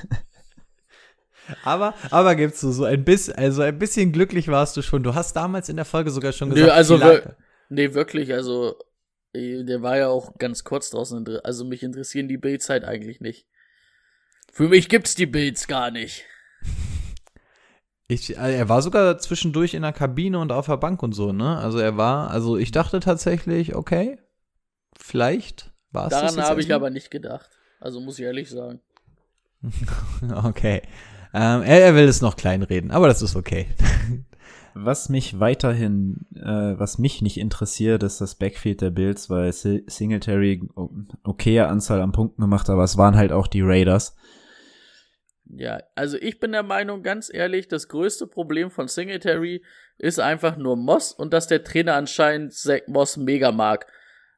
[1.64, 5.02] aber, aber gibst du so ein bisschen, also ein bisschen glücklich warst du schon.
[5.02, 7.36] Du hast damals in der Folge sogar schon gesagt, Nö, also wir,
[7.68, 8.76] nee, wirklich, also
[9.34, 11.26] der war ja auch ganz kurz draußen.
[11.42, 13.46] Also mich interessieren die Builds halt eigentlich nicht.
[14.52, 16.24] Für mich gibt's die Builds gar nicht.
[18.08, 21.32] Ich, äh, er war sogar zwischendurch in der Kabine und auf der Bank und so,
[21.32, 21.56] ne?
[21.56, 24.18] Also er war, also ich dachte tatsächlich, okay,
[25.02, 27.50] vielleicht war es das Daran habe ich aber nicht gedacht.
[27.80, 28.80] Also muss ich ehrlich sagen.
[30.44, 30.82] Okay.
[31.34, 33.66] Ähm, er, er will es noch kleinreden, aber das ist okay.
[34.74, 39.84] Was mich weiterhin, äh, was mich nicht interessiert, ist das Backfield der Bills, weil Si-
[39.86, 40.88] Singletary o-
[41.24, 44.16] okaye Anzahl an Punkten gemacht, aber es waren halt auch die Raiders.
[45.44, 49.62] Ja, also ich bin der Meinung, ganz ehrlich, das größte Problem von Singletary
[49.98, 53.86] ist einfach nur Moss und dass der Trainer anscheinend Zach Moss mega mag.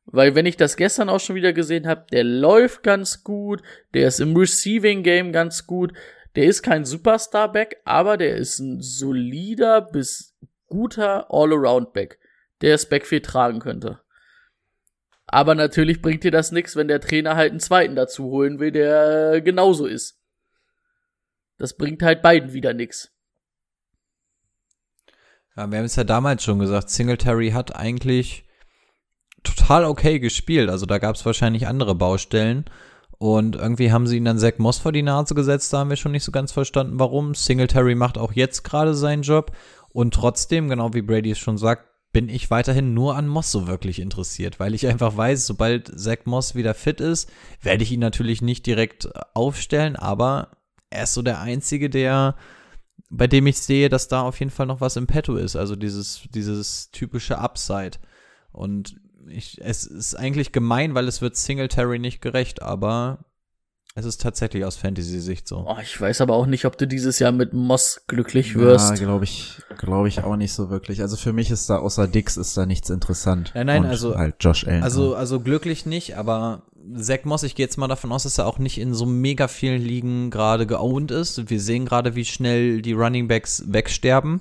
[0.07, 3.63] Weil wenn ich das gestern auch schon wieder gesehen habe, der läuft ganz gut,
[3.95, 5.93] der ist im Receiving Game ganz gut,
[6.37, 10.37] der ist kein Superstar-Back, aber der ist ein solider bis
[10.67, 12.19] guter All-Around-Back,
[12.61, 14.01] der das Backfield tragen könnte.
[15.27, 18.73] Aber natürlich bringt dir das nichts, wenn der Trainer halt einen zweiten dazu holen will,
[18.73, 20.21] der äh, genauso ist.
[21.57, 23.11] Das bringt halt beiden wieder nix.
[25.57, 28.44] Ja, wir haben es ja damals schon gesagt, Singletary hat eigentlich
[29.45, 30.69] total okay gespielt.
[30.69, 32.65] Also da gab es wahrscheinlich andere Baustellen.
[33.19, 35.97] Und irgendwie haben sie ihn dann Zach Moss vor die Nase gesetzt, da haben wir
[35.97, 37.35] schon nicht so ganz verstanden, warum.
[37.35, 39.53] Singletary macht auch jetzt gerade seinen Job.
[39.93, 43.67] Und trotzdem, genau wie Brady es schon sagt, bin ich weiterhin nur an Moss so
[43.67, 47.31] wirklich interessiert, weil ich einfach weiß, sobald Zach Moss wieder fit ist,
[47.61, 50.51] werde ich ihn natürlich nicht direkt aufstellen, aber
[50.91, 52.37] er ist so der Einzige, der,
[53.11, 55.57] bei dem ich sehe, dass da auf jeden Fall noch was im Petto ist.
[55.57, 57.99] Also dieses, dieses typische Upside.
[58.53, 58.97] Und
[59.29, 63.25] ich, es ist eigentlich gemein, weil es wird Singletary nicht gerecht, aber
[63.97, 65.67] es ist tatsächlich aus Fantasy-Sicht so.
[65.69, 68.91] Oh, ich weiß aber auch nicht, ob du dieses Jahr mit Moss glücklich wirst.
[68.91, 71.01] Ja, glaube ich, glaube ich auch nicht so wirklich.
[71.01, 73.53] Also für mich ist da außer Dix ist da nichts interessant.
[73.55, 74.83] Nein, nein, Und also- halt Josh Allen.
[74.83, 76.63] Also, also glücklich nicht, aber
[76.97, 79.47] Zach Moss, ich gehe jetzt mal davon aus, dass er auch nicht in so mega
[79.47, 81.49] vielen Ligen gerade geowned ist.
[81.49, 84.41] Wir sehen gerade, wie schnell die Running Backs wegsterben.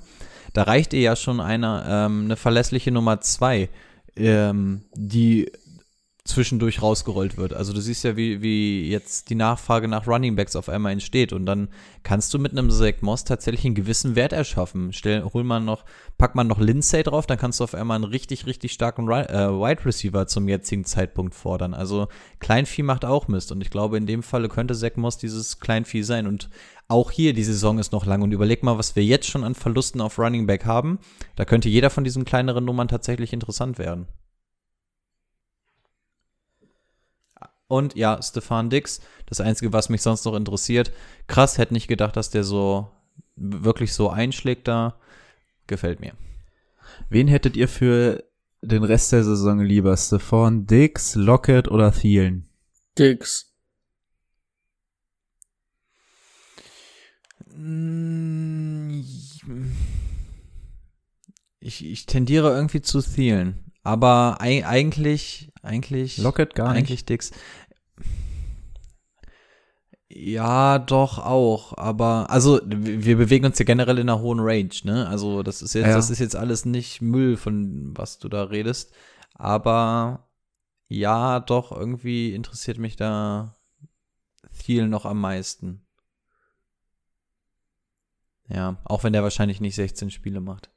[0.54, 3.70] Da reicht ihr ja schon eine, ähm, eine verlässliche Nummer zwei,
[4.16, 5.52] ähm, die
[6.26, 7.54] zwischendurch rausgerollt wird.
[7.54, 11.34] Also du siehst ja, wie, wie jetzt die Nachfrage nach Running Backs auf einmal entsteht
[11.34, 11.68] und dann
[12.04, 14.94] kannst du mit einem Zach Moss tatsächlich einen gewissen Wert erschaffen.
[14.94, 15.84] Stell, hol man noch,
[16.18, 19.50] pack man noch Lindsay drauf, dann kannst du auf einmal einen richtig, richtig starken äh,
[19.50, 21.74] Wide Receiver zum jetzigen Zeitpunkt fordern.
[21.74, 22.08] Also
[22.40, 26.04] Kleinvieh macht auch Mist und ich glaube, in dem Falle könnte Zach Moss dieses Kleinvieh
[26.04, 26.50] sein und
[26.94, 29.56] auch hier, die Saison ist noch lang und überleg mal, was wir jetzt schon an
[29.56, 31.00] Verlusten auf Running Back haben.
[31.36, 34.08] Da könnte jeder von diesen kleineren Nummern tatsächlich interessant werden.
[37.68, 40.92] Und ja, Stefan Dix, das Einzige, was mich sonst noch interessiert.
[41.28, 42.92] Krass, hätte nicht gedacht, dass der so
[43.36, 45.00] wirklich so einschlägt da.
[45.66, 46.14] Gefällt mir.
[47.10, 48.24] Wen hättet ihr für
[48.62, 49.98] den Rest der Saison lieber?
[49.98, 52.48] Stephon Dix, Lockett oder Thielen?
[53.00, 53.53] Dix.
[61.60, 63.72] Ich, ich tendiere irgendwie zu Thielen.
[63.84, 66.18] Aber ei- eigentlich, eigentlich.
[66.18, 66.78] Lockett gar nicht.
[66.84, 67.32] Eigentlich Dix.
[70.16, 75.08] Ja, doch auch, aber also wir bewegen uns ja generell in einer hohen Range, ne?
[75.08, 75.96] Also das ist jetzt, Ja.
[75.96, 78.94] das ist jetzt alles nicht Müll, von was du da redest.
[79.34, 80.30] Aber
[80.88, 83.56] ja, doch, irgendwie interessiert mich da
[84.60, 85.83] Thiel noch am meisten.
[88.50, 90.70] Ja, auch wenn der wahrscheinlich nicht 16 Spiele macht.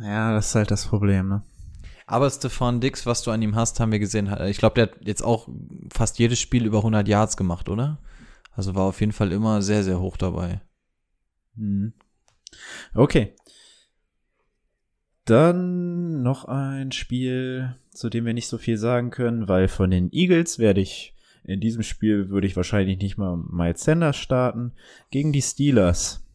[0.00, 1.42] Ja, das ist halt das Problem, ne?
[2.06, 4.34] Aber Stefan Dix, was du an ihm hast, haben wir gesehen.
[4.46, 5.48] Ich glaube, der hat jetzt auch
[5.92, 7.98] fast jedes Spiel über 100 Yards gemacht, oder?
[8.52, 10.62] Also war auf jeden Fall immer sehr, sehr hoch dabei.
[11.54, 11.92] Mhm.
[12.94, 13.34] Okay.
[15.26, 20.10] Dann noch ein Spiel, zu dem wir nicht so viel sagen können, weil von den
[20.10, 21.14] Eagles werde ich
[21.44, 24.72] in diesem Spiel würde ich wahrscheinlich nicht mal Miles Sanders starten
[25.10, 26.26] gegen die Steelers.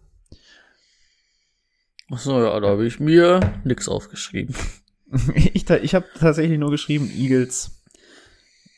[2.14, 4.56] Achso, ja, da habe ich mir nix aufgeschrieben.
[5.36, 7.72] ich ich habe tatsächlich nur geschrieben Eagles.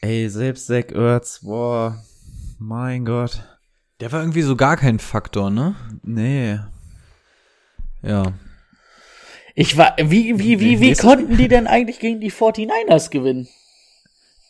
[0.01, 2.03] Ey, selbst Zach Ertz, boah,
[2.59, 3.43] mein Gott.
[3.99, 5.75] Der war irgendwie so gar kein Faktor, ne?
[6.03, 6.59] Nee.
[8.01, 8.33] Ja.
[9.55, 13.47] Ich war, wie, wie, wie, wie konnten die denn eigentlich gegen die 49ers gewinnen?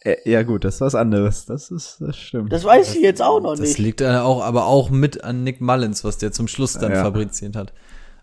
[0.02, 1.46] Äh, ja gut, das ist was anderes.
[1.46, 2.52] Das ist, das stimmt.
[2.52, 3.78] Das weiß ich jetzt auch noch Das nicht.
[3.78, 7.04] liegt äh, auch, aber auch mit an Nick Mullins, was der zum Schluss dann Ja.
[7.04, 7.72] fabriziert hat.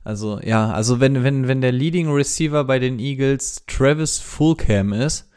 [0.05, 5.29] Also, ja, also wenn, wenn, wenn der Leading Receiver bei den Eagles Travis Fulcam ist,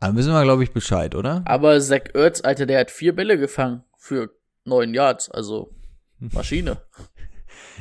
[0.00, 1.42] dann wissen wir, glaube ich, Bescheid, oder?
[1.46, 4.30] Aber Zach Ertz, Alter, der hat vier Bälle gefangen für
[4.64, 5.70] neun Yards, also
[6.18, 6.78] Maschine.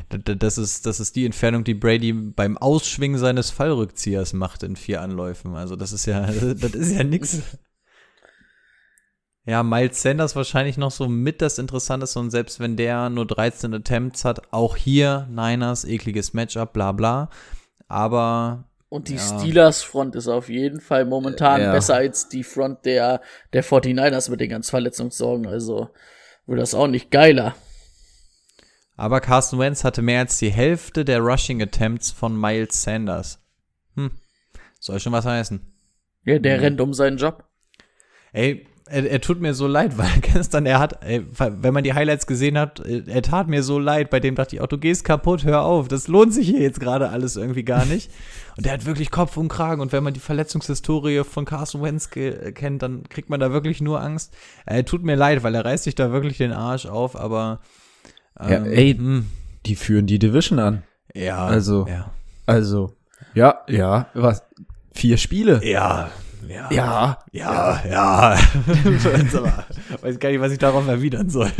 [0.09, 5.01] Das ist, das ist die Entfernung, die Brady beim Ausschwingen seines Fallrückziehers macht in vier
[5.01, 5.55] Anläufen.
[5.55, 7.41] Also das ist ja, das ist ja nix.
[9.47, 13.73] Ja, Miles Sanders wahrscheinlich noch so mit das Interessanteste und selbst wenn der nur 13
[13.75, 17.29] Attempts hat, auch hier Niners, ekliges Matchup, bla bla.
[17.87, 19.19] Aber Und die Ja.
[19.39, 21.71] Steelers Front ist auf jeden Fall momentan Ja.
[21.71, 23.21] besser als die Front der,
[23.53, 25.45] der 49ers mit den ganzen Verletzungssorgen.
[25.47, 25.89] Also
[26.47, 27.55] wird das auch nicht geiler.
[28.97, 33.39] Aber Carson Wentz hatte mehr als die Hälfte der Rushing Attempts von Miles Sanders.
[33.95, 34.11] Hm.
[34.79, 35.61] Soll schon was heißen.
[36.23, 37.43] Ja, der rennt um seinen Job.
[38.31, 41.93] Ey, er, er tut mir so leid, weil gestern er hat, ey, wenn man die
[41.93, 44.09] Highlights gesehen hat, er tat mir so leid.
[44.09, 45.87] Bei dem dachte ich, oh, du gehst kaputt, hör auf.
[45.87, 48.11] Das lohnt sich hier jetzt gerade alles irgendwie gar nicht.
[48.57, 49.81] Und der hat wirklich Kopf und Kragen.
[49.81, 53.81] Und wenn man die Verletzungshistorie von Carson Wentz ge- kennt, dann kriegt man da wirklich
[53.81, 54.33] nur Angst.
[54.65, 57.59] Er tut mir leid, weil er reißt sich da wirklich den Arsch auf, aber
[58.39, 58.93] Ja, ähm, ey.
[58.95, 59.25] hm,
[59.65, 60.83] Die führen die Division an.
[61.13, 62.11] ja, Also- ja.
[62.45, 62.93] Also,
[63.33, 64.43] ja, ja, was?
[64.93, 65.59] Vier Spiele?
[65.65, 66.11] Ja,
[66.49, 66.69] ja.
[66.71, 67.19] Ja.
[67.31, 68.39] Ja, ja.
[69.33, 69.65] Aber,
[70.01, 71.51] weiß gar nicht, was ich darauf erwidern soll.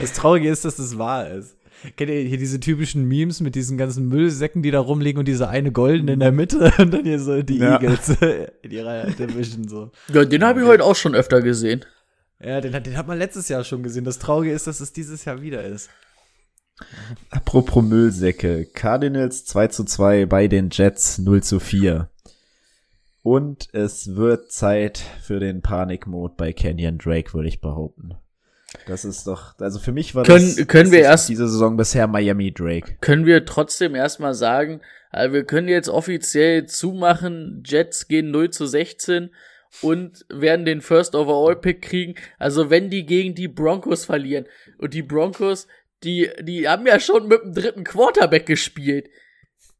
[0.00, 1.56] Das Traurige ist, dass das wahr ist.
[1.96, 5.48] Kennt ihr hier diese typischen Memes mit diesen ganzen Müllsäcken, die da rumliegen und diese
[5.48, 7.80] eine golden in der Mitte und dann hier so die Ja.
[7.80, 8.16] Eagles
[8.62, 9.90] in ihrer Division so.
[10.12, 11.84] Ja, den habe ich heute auch schon öfter gesehen.
[12.40, 14.04] Ja, den, den hat man letztes Jahr schon gesehen.
[14.04, 15.90] Das Traurige ist, dass es dieses Jahr wieder ist.
[17.30, 18.66] Apropos Müllsäcke.
[18.66, 22.08] Cardinals 2 zu 2 bei den Jets 0 zu 4.
[23.22, 28.14] Und es wird Zeit für den Panikmode bei Kenyon Drake, würde ich behaupten.
[28.86, 31.76] Das ist doch, also für mich war Können- das, können das wir erst- diese Saison
[31.76, 32.96] bisher Miami Drake.
[33.00, 38.66] Können wir trotzdem erstmal sagen, also wir können jetzt offiziell zumachen, Jets gehen 0 zu
[38.66, 39.30] 16
[39.82, 42.14] und werden den First Overall Pick kriegen.
[42.38, 44.46] Also wenn die gegen die Broncos verlieren
[44.78, 45.68] und die Broncos,
[46.02, 49.08] die, die haben ja schon mit dem dritten Quarterback gespielt.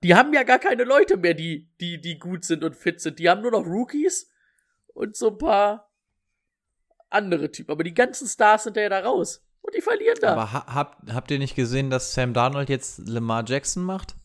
[0.02, 3.18] Die haben ja gar keine Leute mehr, die, die, die gut sind und fit sind.
[3.18, 4.30] Die haben nur noch Rookies
[4.94, 5.90] und so ein paar
[7.10, 7.70] andere Typen.
[7.70, 9.44] Aber die ganzen Stars sind ja da raus.
[9.60, 10.32] Und die verlieren da.
[10.32, 14.16] Aber ha habt, habt ihr nicht gesehen, dass Sam Darnold jetzt Lamar Jackson macht?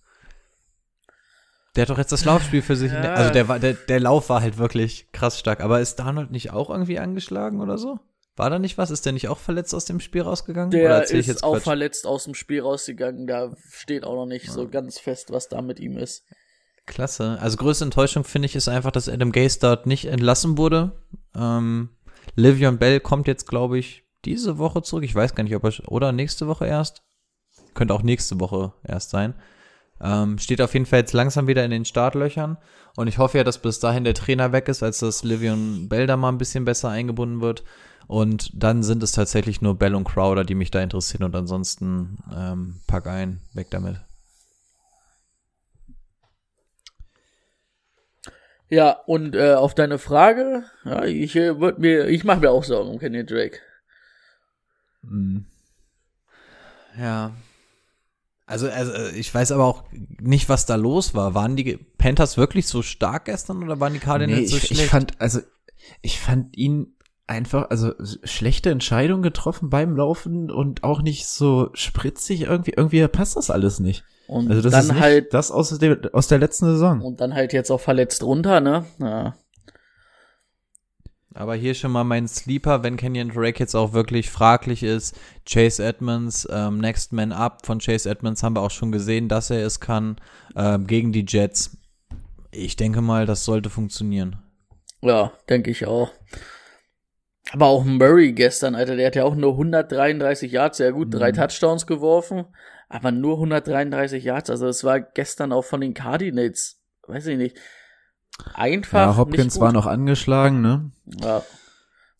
[1.75, 2.91] Der hat doch jetzt das Laufspiel für sich.
[2.97, 3.13] Ja.
[3.13, 5.61] Also der, war, der, der Lauf war halt wirklich krass stark.
[5.61, 7.99] Aber ist Darnold nicht auch irgendwie angeschlagen oder so?
[8.37, 8.91] War da nicht was?
[8.91, 10.69] Ist der nicht auch verletzt aus dem Spiel rausgegangen?
[10.69, 11.63] Der ist auch Quatsch?
[11.63, 13.25] verletzt aus dem Spiel rausgegangen.
[13.25, 16.23] Da steht auch noch nicht so ganz fest, was da mit ihm ist.
[16.85, 17.37] Klasse.
[17.41, 21.03] Also größte Enttäuschung finde ich ist einfach, dass Adam Gase dort nicht entlassen wurde.
[21.35, 21.89] Ähm,
[22.35, 25.03] Livion Bell kommt jetzt, glaube ich, diese Woche zurück.
[25.03, 27.01] Ich weiß gar nicht, ob er oder nächste Woche erst.
[27.73, 29.33] Könnte auch nächste Woche erst sein.
[30.01, 32.57] Ähm, steht auf jeden Fall jetzt langsam wieder in den Startlöchern.
[32.95, 36.07] Und ich hoffe ja, dass bis dahin der Trainer weg ist, als dass Livion Bell
[36.07, 37.63] da mal ein bisschen besser eingebunden wird.
[38.07, 41.23] Und dann sind es tatsächlich nur Bell und Crowder, die mich da interessieren.
[41.23, 43.97] Und ansonsten ähm, pack ein, weg damit.
[48.69, 52.89] Ja, und äh, auf deine Frage, ja, ich äh, mir, ich mache mir auch Sorgen
[52.89, 53.59] um Kenny Drake.
[55.03, 55.45] Mhm.
[56.97, 57.31] Ja.
[58.49, 59.83] Also, also, ich weiß aber auch
[60.21, 61.33] nicht, was da los war.
[61.33, 64.81] Waren die Panthers wirklich so stark gestern oder waren die Cardinals Nee, so ich, schlecht?
[64.83, 65.41] ich fand, also,
[66.01, 66.95] ich fand ihn
[67.27, 67.91] einfach, also
[68.23, 72.71] schlechte Entscheidung getroffen beim Laufen und auch nicht so spritzig irgendwie.
[72.75, 74.05] Irgendwie passt das alles nicht.
[74.27, 77.01] Und Also das dann ist nicht halt das aus, dem, aus der letzten Saison.
[77.01, 78.85] und dann halt jetzt auch verletzt runter, ne?
[78.99, 79.35] Ja.
[81.37, 85.15] Aber hier schon mal mein Sleeper, wenn Kenyon Drake jetzt auch wirklich fraglich ist.
[85.47, 89.51] Chase Edmonds, ähm, Next Man Up von Chase Edmonds haben wir auch schon gesehen, dass
[89.51, 90.17] er es kann
[90.55, 91.77] ähm, gegen die Jets.
[92.51, 94.37] Ich denke mal, das sollte funktionieren.
[95.01, 96.11] Ja, denke ich auch.
[97.51, 101.31] Aber auch Murray gestern, Alter, der hat ja auch nur 133 Yards, sehr gut, drei
[101.31, 102.45] Touchdowns geworfen,
[102.89, 104.49] aber nur 133 Yards.
[104.49, 107.57] Also es war gestern auch von den Cardinals, weiß ich nicht,
[108.53, 109.61] einfach Ja, nicht Hopkins gut.
[109.63, 110.91] war noch angeschlagen, ne?
[111.05, 111.43] Ja.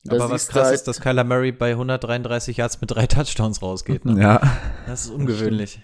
[0.03, 3.61] Da aber was krass halt- ist, dass Kyler Murray bei 133 Yards mit drei Touchdowns
[3.61, 4.05] rausgeht.
[4.05, 4.21] Ne?
[4.21, 4.39] Ja.
[4.85, 5.81] Das ist ungewöhnlich.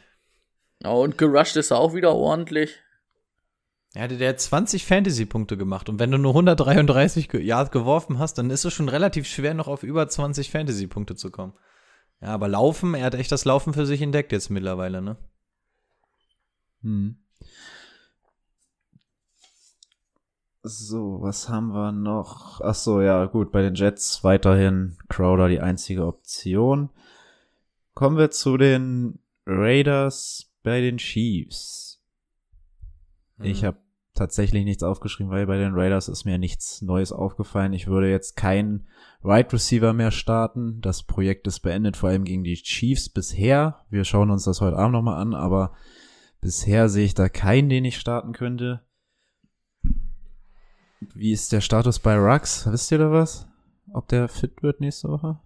[0.82, 2.80] Ja, und gerusht ist er auch wieder ordentlich.
[3.96, 8.18] Ja, der, der hat 20 Fantasy-Punkte gemacht und wenn du nur 133 ge Yards geworfen
[8.18, 11.54] hast, dann ist es schon relativ schwer, noch auf über 20 Fantasy-Punkte zu kommen.
[12.22, 15.18] Ja, aber Laufen, er hat echt das Laufen für sich entdeckt jetzt mittlerweile, ne?
[16.82, 17.18] Hm.
[20.66, 22.62] So, was haben wir noch?
[22.62, 26.90] Ach so, ja, gut, bei den Jets weiterhin Crowder die einzige Option.
[27.94, 32.02] Kommen wir zu den Raiders bei den Chiefs.
[33.42, 33.66] Ich Mhm.
[33.68, 33.78] habe
[34.14, 37.74] tatsächlich nichts aufgeschrieben, weil bei den Raiders ist mir nichts Neues aufgefallen.
[37.74, 38.88] Ich würde jetzt keinen
[39.22, 40.80] Wide Receiver mehr starten.
[40.80, 43.84] Das Projekt ist beendet, vor allem gegen die Chiefs bisher.
[43.90, 45.74] Wir schauen uns das heute Abend nochmal an, aber
[46.40, 48.82] bisher sehe ich da keinen, den ich starten könnte.
[51.14, 52.72] Wie ist der Status bei Rux?
[52.72, 53.48] Wisst ihr da was?
[53.94, 55.40] Ob der fit wird nächste Woche?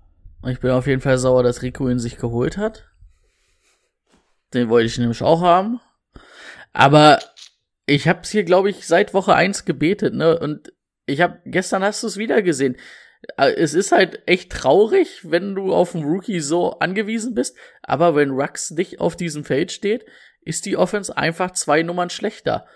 [0.45, 2.86] Ich bin auf jeden Fall sauer, dass Rico ihn sich geholt hat.
[4.53, 5.80] Den wollte ich nämlich auch haben.
[6.74, 7.20] Aber
[7.86, 10.39] ich hab's hier, glaube ich, seit Woche eins gebetet, ne?
[10.39, 10.72] Und
[11.05, 12.78] ich hab, gestern hast du es wieder gesehen.
[13.38, 17.58] Äh, Es ist halt echt traurig, wenn du auf einen Rookie so angewiesen bist.
[17.82, 20.05] Aber wenn Rux nicht auf diesem Feld steht,
[20.41, 22.68] ist die Offense einfach zwei Nummern schlechter.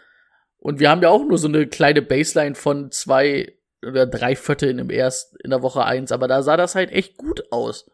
[0.61, 3.53] Und wir haben ja auch nur so eine kleine Baseline von zwei
[3.85, 7.17] oder drei Vierteln im ersten, in der Woche eins, aber da sah das halt echt
[7.17, 7.89] gut aus.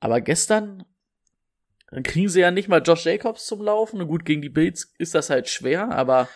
[0.00, 0.84] Aber gestern
[1.90, 4.00] dann kriegen sie ja nicht mal Josh Jacobs zum Laufen.
[4.00, 6.28] Und gut, gegen die Bills ist das halt schwer, aber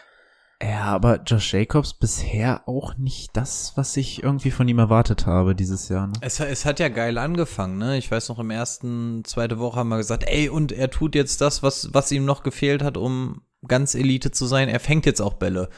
[0.62, 5.54] Ja, aber Josh Jacobs bisher auch nicht das, was ich irgendwie von ihm erwartet habe
[5.54, 6.06] dieses Jahr.
[6.06, 6.14] Ne?
[6.22, 7.98] Es, es hat ja geil angefangen, ne?
[7.98, 11.40] Ich weiß noch, im ersten, zweite Woche haben wir gesagt, ey, und er tut jetzt
[11.40, 14.68] das, was, was ihm noch gefehlt hat, um ganz Elite zu sein.
[14.68, 15.68] Er fängt jetzt auch Bälle.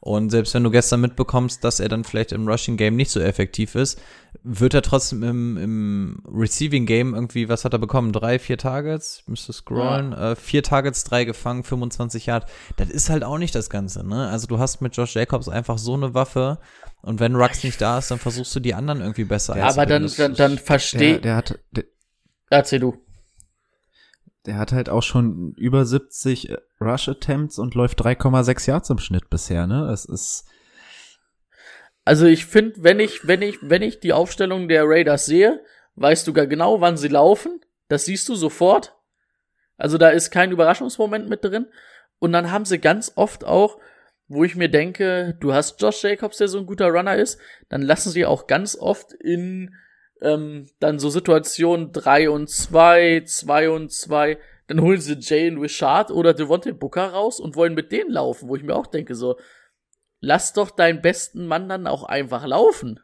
[0.00, 3.20] Und selbst wenn du gestern mitbekommst, dass er dann vielleicht im Rushing Game nicht so
[3.20, 3.98] effektiv ist,
[4.42, 8.12] wird er trotzdem im, im Receiving Game irgendwie, was hat er bekommen?
[8.12, 9.22] Drei, vier Targets?
[9.26, 10.12] Müsste scrollen.
[10.12, 12.44] Äh, vier Targets, drei gefangen, 25 Yard.
[12.76, 14.28] Das ist halt auch nicht das Ganze, ne?
[14.28, 16.58] Also du hast mit Josh Jacobs einfach so eine Waffe.
[17.00, 19.86] Und wenn Rux nicht da ist, dann versuchst du die anderen irgendwie besser Ja, aber
[19.86, 21.18] dann, dann, dann Der, versteh.
[21.18, 21.84] der hat, der,
[22.50, 22.94] Erzähl du.
[24.46, 29.30] Der hat halt auch schon über 70 Rush Attempts und läuft 3,6 Yards im Schnitt
[29.30, 29.88] bisher, ne?
[29.90, 30.46] Es ist,
[32.04, 35.62] Also ich finde, wenn ich, wenn ich, wenn ich die Aufstellung der Raiders sehe,
[35.96, 37.60] weißt du gar genau, wann sie laufen.
[37.88, 38.94] Das siehst du sofort.
[39.76, 41.66] Also da ist kein Überraschungsmoment mit drin.
[42.18, 43.78] Und dann haben sie ganz oft auch,
[44.28, 47.38] wo ich mir denke, du hast Josh Jacobs, der so ein guter Runner ist,
[47.68, 49.74] dann lassen sie auch ganz oft in
[50.24, 56.10] ähm, dann so Situationen 3 und 2, 2 und 2, dann holen sie Jalen Richard
[56.10, 59.38] oder Devontae Booker raus und wollen mit denen laufen, wo ich mir auch denke, so,
[60.20, 63.00] lass doch deinen besten Mann dann auch einfach laufen.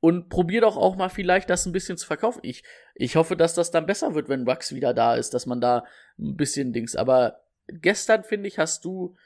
[0.00, 2.40] Und probier doch auch mal vielleicht das ein bisschen zu verkaufen.
[2.42, 2.62] Ich,
[2.94, 5.84] ich hoffe, dass das dann besser wird, wenn Rux wieder da ist, dass man da
[6.18, 6.94] ein bisschen Dings.
[6.94, 9.16] Aber gestern, finde ich, hast du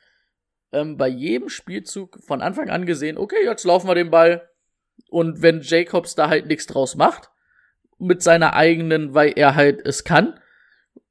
[0.71, 4.49] ähm, bei jedem Spielzug von Anfang an gesehen, okay, jetzt laufen wir den Ball.
[5.13, 7.31] Und wenn Jacobs da halt nichts draus macht,
[7.99, 10.41] mit seiner eigenen, weil er halt es kann,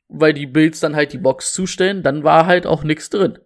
[0.09, 3.37] weil die Bills dann halt die Box zustellen, dann war halt auch nichts drin.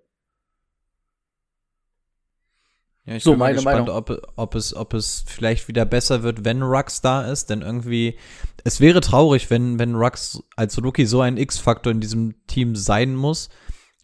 [3.05, 3.95] Ja, ich So, bin mal meine gespannt, Meinung.
[3.95, 8.17] ob, ob, es, ob es vielleicht wieder besser wird, wenn Rux da ist, denn irgendwie,
[8.63, 13.13] es wäre traurig, wenn, wenn Rux als Rookie so ein X-Faktor in diesem Team sein
[13.13, 13.49] muss,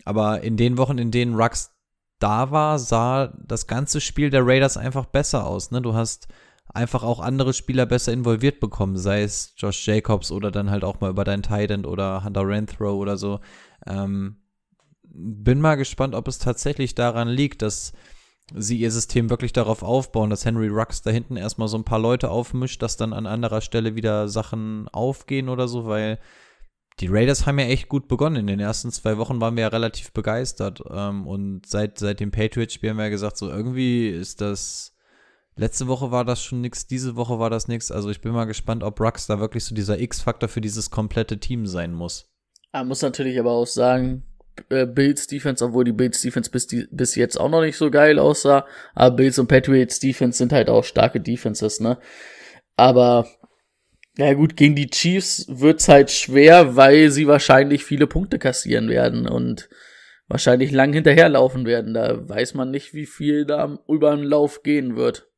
[0.06, 1.71] aber in den Wochen, in denen Rux
[2.22, 5.82] da war, sah das ganze Spiel der Raiders einfach besser aus, ne?
[5.82, 6.28] Du hast
[6.74, 11.02] einfach auch andere Spieler besser involviert bekommen, sei es Josh Jacobs oder dann halt auch
[11.02, 13.40] mal über deinen Titan oder Hunter Renthrow oder so.
[13.86, 14.38] Ähm,
[15.04, 17.94] bin mal gespannt, ob es tatsächlich daran liegt, dass
[18.54, 22.00] sie ihr System wirklich darauf aufbauen, dass Henry Rux da hinten erstmal so ein paar
[22.00, 26.20] Leute aufmischt, dass dann an anderer Stelle wieder Sachen aufgehen oder so, weil
[27.02, 28.38] die Raiders haben ja echt gut begonnen.
[28.38, 30.82] In den ersten zwei Wochen waren wir ja relativ begeistert.
[30.90, 34.96] Ähm, und seit, seit dem Patriots-Spiel haben wir ja gesagt, so irgendwie ist das.
[35.58, 37.92] Letzte Woche war das schon nix, diese Woche war das nix.
[37.92, 41.40] Also ich bin mal gespannt, ob Rux da wirklich so dieser X-Faktor für dieses komplette
[41.40, 42.32] Team sein muss.
[42.72, 44.24] Man muss natürlich aber auch sagen,
[44.70, 47.92] äh, Bills Defense, obwohl die Bills Defense bis, die, bis jetzt auch noch nicht so
[47.92, 51.98] geil aussah, aber Bills und Patriots Defense sind halt auch starke Defenses, ne?
[52.78, 53.28] Aber,
[54.18, 59.28] ja gut, gegen die Chiefs wird's halt schwer, weil sie wahrscheinlich viele Punkte kassieren werden
[59.28, 59.70] und
[60.28, 61.94] wahrscheinlich lang hinterherlaufen werden.
[61.94, 65.32] Da weiß man nicht, wie viel da über den Lauf gehen wird.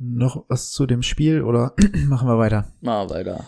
[0.00, 1.74] noch was zu dem Spiel oder
[2.06, 2.72] machen wir weiter?
[2.80, 3.46] Mal weiter.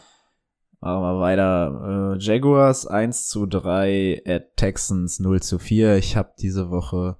[0.80, 2.16] Machen wir weiter.
[2.16, 5.96] Äh, Jaguars 1 zu 3 at Texans 0 zu 4.
[5.96, 7.16] Ich habe diese Woche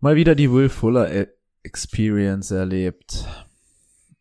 [0.00, 1.26] mal wieder die Will Fuller
[1.62, 3.26] Experience erlebt.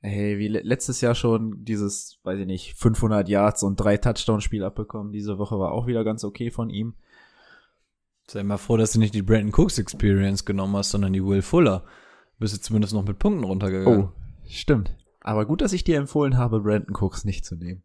[0.03, 4.63] Hey, wie le letztes Jahr schon dieses, weiß ich nicht, 500 Yards und drei Touchdown-Spiel
[4.63, 5.13] abbekommen.
[5.13, 6.95] Diese Woche war auch wieder ganz okay von ihm.
[8.27, 11.41] Sei mal froh, dass du nicht die Brandon Cooks Experience genommen hast, sondern die Will
[11.41, 11.83] Fuller.
[12.39, 14.05] Bist du zumindest noch mit Punkten runtergegangen.
[14.05, 14.11] Oh,
[14.47, 14.95] stimmt.
[15.19, 17.83] Aber gut, dass ich dir empfohlen habe, Brandon Cooks nicht zu nehmen.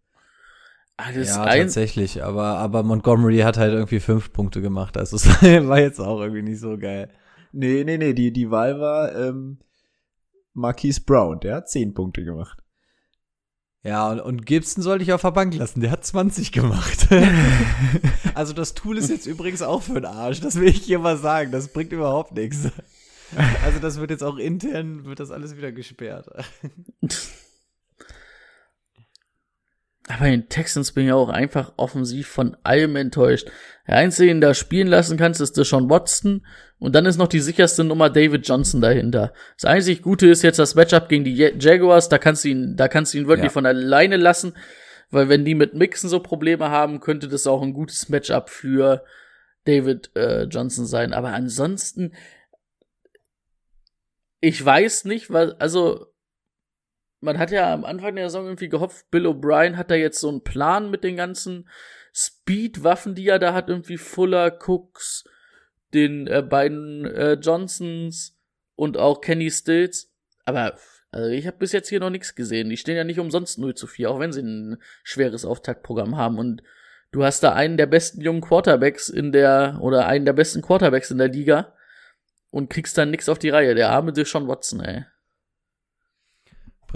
[0.97, 5.29] Alles ja, ein tatsächlich, aber, aber Montgomery hat halt irgendwie fünf Punkte gemacht, also es
[5.69, 7.11] war jetzt auch irgendwie nicht so geil.
[7.53, 9.59] Nee, nee, nee, die, die Wahl war ähm,
[10.57, 12.62] Marquise Brown, der hat 10 Punkte gemacht.
[13.82, 17.09] Ja, und, und Gibson sollte ich auf der Bank lassen, der hat 20 gemacht.
[18.34, 21.16] also das Tool ist jetzt übrigens auch für den Arsch, das will ich hier mal
[21.16, 22.68] sagen, das bringt überhaupt nichts.
[23.64, 26.28] Also das wird jetzt auch intern, wird das alles wieder gesperrt.
[30.09, 33.50] Aber in Texans bin ich auch einfach offensiv von allem enttäuscht.
[33.87, 36.45] Der Einzige, den da spielen lassen kannst, ist Deshaun Watson.
[36.78, 39.32] Und dann ist noch die sicherste Nummer David Johnson dahinter.
[39.57, 42.09] Das einzig Gute ist jetzt das Matchup gegen die Jaguars.
[42.09, 43.51] Da kannst du ihn, da kannst du ihn wirklich Ja.
[43.53, 44.55] von alleine lassen.
[45.11, 49.05] Weil wenn die mit Mixen so Probleme haben, könnte das auch ein gutes Matchup für
[49.64, 51.12] David äh, Johnson sein.
[51.12, 52.12] Aber ansonsten,
[54.41, 56.07] ich weiß nicht, was, also,
[57.20, 60.28] man hat ja am Anfang der Saison irgendwie gehofft, Bill O'Brien hat da jetzt so
[60.28, 61.68] einen Plan mit den ganzen
[62.17, 65.25] Speed-Waffen, die er da hat, irgendwie Fuller, Cooks,
[65.93, 68.39] den äh, beiden äh, Johnsons
[68.75, 70.11] und auch Kenny Stills.
[70.47, 70.79] Aber
[71.11, 72.71] also ich habe bis jetzt hier noch nichts gesehen.
[72.71, 76.39] Die stehen ja nicht umsonst 0 zu 4, auch wenn sie ein schweres Auftaktprogramm haben.
[76.39, 76.62] Und
[77.12, 81.11] du hast da einen der besten jungen Quarterbacks in der, oder einen der besten Quarterbacks
[81.11, 81.75] in der Liga
[82.51, 83.75] und kriegst dann nix auf die Reihe.
[83.75, 85.05] Der arme Deshaun Watson, ey.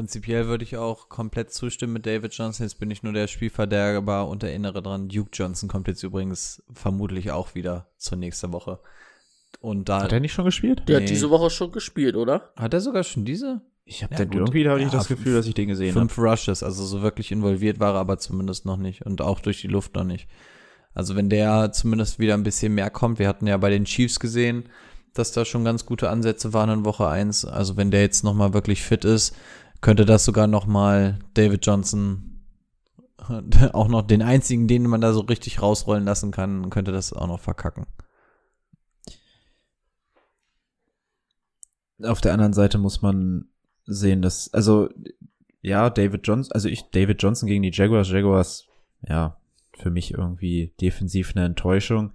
[0.05, 2.65] Prinzipiell würde ich auch komplett zustimmen mit David Johnson.
[2.65, 7.33] Jetzt bin ich nur der Spielverderber und erinnere dran, Duke Johnson kommt jetzt übrigens vermutlich
[7.33, 8.79] auch wieder zur nächsten Woche.
[9.61, 10.85] Und da Hat er nicht schon gespielt?
[10.89, 11.03] Der Nee.
[11.05, 12.51] hat diese Woche schon gespielt, oder?
[12.57, 14.39] hat er sogar schon diese Ich habe Ja, dann gut.
[14.39, 16.09] irgendwie da hatte ich Ja, das Gefühl, dass ich den gesehen habe.
[16.09, 19.61] fünf Rushes, also so wirklich involviert war er aber zumindest noch nicht und auch durch
[19.61, 20.29] die Luft noch nicht.
[20.95, 24.19] Also wenn der zumindest wieder ein bisschen mehr kommt, wir hatten ja bei den Chiefs
[24.19, 24.65] gesehen,
[25.13, 27.45] dass da schon ganz gute Ansätze waren in Woche 1.
[27.45, 29.37] Also wenn der jetzt nochmal wirklich fit ist,
[29.81, 32.31] könnte das sogar nochmal David Johnson
[33.73, 37.27] auch noch den einzigen, den man da so richtig rausrollen lassen kann, könnte das auch
[37.27, 37.87] noch verkacken.
[42.03, 43.47] Auf der anderen Seite muss man
[43.85, 44.89] sehen, dass, also,
[45.61, 48.67] ja, David Johnson, also ich, David Johnson gegen die Jaguars, Jaguars,
[49.07, 49.37] ja,
[49.79, 52.13] für mich irgendwie defensiv eine Enttäuschung.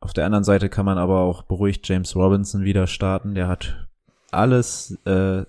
[0.00, 3.34] Auf der anderen Seite kann man aber auch beruhigt James Robinson wieder starten.
[3.34, 3.88] Der hat
[4.30, 5.44] alles äh,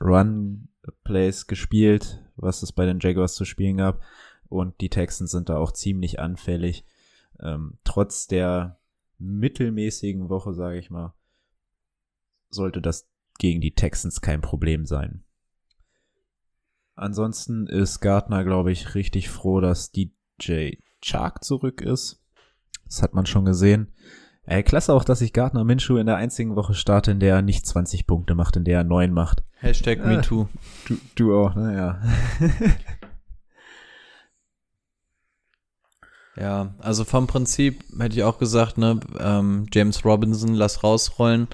[0.00, 4.02] Run-Plays gespielt, was es bei den Jaguars zu spielen gab.
[4.48, 6.84] Und die Texans sind da auch ziemlich anfällig.
[7.40, 8.78] Ähm, trotz der
[9.18, 11.14] mittelmäßigen Woche, sage ich mal,
[12.50, 13.08] sollte das
[13.38, 15.24] gegen die Texans kein Problem sein.
[16.94, 22.22] Ansonsten ist Gardner, glaube ich, richtig froh, dass DJ Chark zurück ist.
[22.84, 23.92] Das hat man schon gesehen.
[24.46, 27.42] Ey, klasse auch, dass ich Gardner Minshew in der einzigen Woche starte, in der er
[27.42, 29.42] nicht 20 Punkte macht, in der er 9 macht.
[29.60, 30.08] Hashtag Ah.
[30.08, 30.48] MeToo.
[30.86, 32.00] Du, du auch, naja.
[36.36, 41.48] Ja, also vom Prinzip hätte ich auch gesagt, ne, ähm, James Robinson lass rausrollen.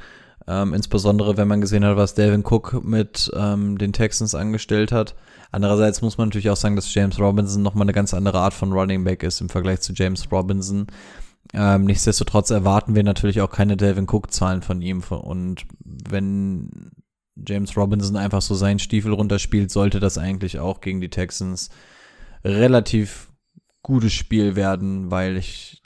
[0.46, 5.14] Ähm, insbesondere wenn man gesehen hat, was Delvin Cook mit ähm, den Texans angestellt hat.
[5.52, 8.72] Andererseits muss man natürlich auch sagen, dass James Robinson nochmal eine ganz andere Art von
[8.72, 10.86] Running Back ist im Vergleich zu James Robinson.
[11.52, 15.02] Ähm, nichtsdestotrotz erwarten wir natürlich auch keine Delvin Cook-Zahlen von ihm.
[15.02, 16.92] Und wenn
[17.46, 21.70] James Robinson einfach so seinen Stiefel runterspielt, sollte das eigentlich auch gegen die Texans
[22.44, 23.30] relativ
[23.82, 25.82] gutes Spiel werden, weil ich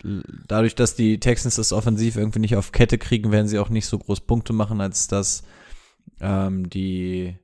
[0.48, 3.86] dadurch, dass die Texans das offensiv irgendwie nicht auf Kette kriegen, werden sie auch nicht
[3.86, 5.44] so groß Punkte machen, als dass
[6.20, 7.38] ähm, die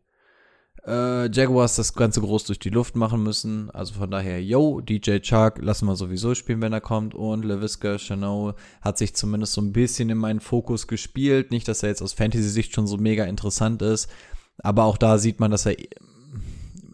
[0.87, 3.71] äh, Jaguars das Ganze groß durch die Luft machen müssen.
[3.71, 7.15] Also von daher, yo, DJ Chark lassen wir sowieso spielen, wenn er kommt.
[7.15, 11.51] Und LaVisca Chanel hat sich zumindest so ein bisschen in meinen Fokus gespielt.
[11.51, 14.09] Nicht, dass er jetzt aus Fantasy-Sicht schon so mega interessant ist.
[14.59, 15.77] Aber auch da sieht man, dass er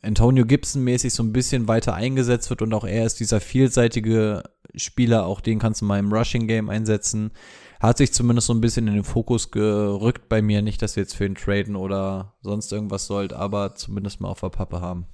[0.03, 4.45] Antonio Gibson mäßig so ein bisschen weiter eingesetzt wird und auch er ist dieser vielseitige
[4.77, 7.33] Spieler, auch den kannst du mal im Rushing Game einsetzen.
[7.81, 11.03] Hat sich zumindest so ein bisschen in den Fokus gerückt bei mir, nicht, dass wir
[11.03, 15.07] jetzt für ihn traden oder sonst irgendwas sollt, aber zumindest mal auf der Pappe haben.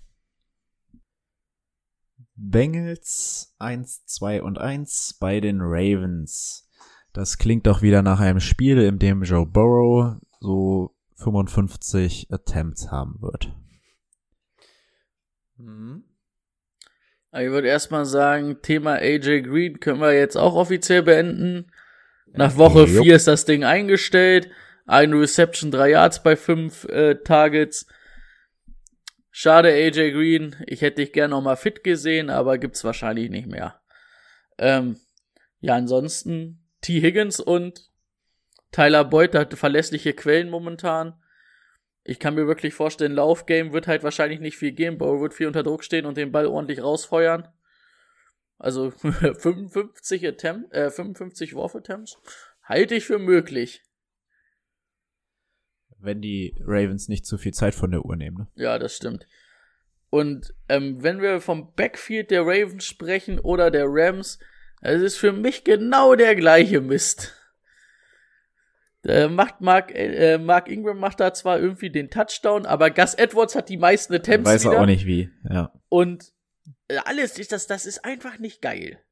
[2.34, 6.68] Bengals 1, 2 und 1 bei den Ravens.
[7.12, 13.20] Das klingt doch wieder nach einem Spiel, in dem Joe Burrow so 55 Attempts haben
[13.20, 13.54] wird.
[15.56, 16.04] Mhm.
[17.34, 21.70] Ich würde erstmal sagen, Thema AJ Green können wir jetzt auch offiziell beenden.
[22.32, 23.04] Nach Woche Jupp.
[23.04, 24.50] 4 ist das Ding eingestellt.
[24.86, 27.86] Eine Reception, drei Yards bei fünf äh, Targets.
[29.30, 30.56] Schade, AJ Green.
[30.66, 33.80] Ich hätte dich gern noch mal fit gesehen, aber gibt's wahrscheinlich nicht mehr.
[34.58, 34.96] Ähm,
[35.60, 37.00] ja, ansonsten T.
[37.00, 37.90] Higgins und
[38.72, 41.14] Tyler Boyd hat verlässliche Quellen momentan.
[42.04, 44.98] Ich kann mir wirklich vorstellen, Laufgame wird halt wahrscheinlich nicht viel gehen.
[44.98, 47.48] Bauer wird viel unter Druck stehen und den Ball ordentlich rausfeuern.
[48.62, 52.16] Also 55 Attempt, äh, 55 Wurf-Attempts
[52.62, 53.82] halte ich für möglich.
[55.98, 58.36] Wenn die Ravens nicht zu viel Zeit von der Uhr nehmen.
[58.38, 58.46] Ne?
[58.54, 59.26] Ja, das stimmt.
[60.10, 64.38] Und ähm, wenn wir vom Backfield der Ravens sprechen oder der Rams,
[64.80, 67.34] es ist für mich genau der gleiche Mist.
[69.04, 73.56] Äh, macht Mark, äh, Mark Ingram macht da zwar irgendwie den Touchdown, aber Gus Edwards
[73.56, 75.72] hat die meisten Attempts Weiß er auch nicht wie, ja.
[75.88, 76.31] Und äh,
[76.98, 79.02] alles ist das, das ist einfach nicht geil.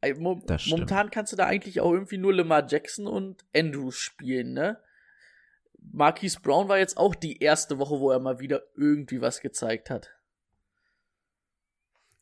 [0.00, 4.52] Äh, Mo momentan kannst du da eigentlich auch irgendwie nur Lamar Jackson und Andrews spielen,
[4.52, 4.80] ne?
[5.80, 9.90] Marquise Brown war jetzt auch die erste Woche, wo er mal wieder irgendwie was gezeigt
[9.90, 10.17] hat.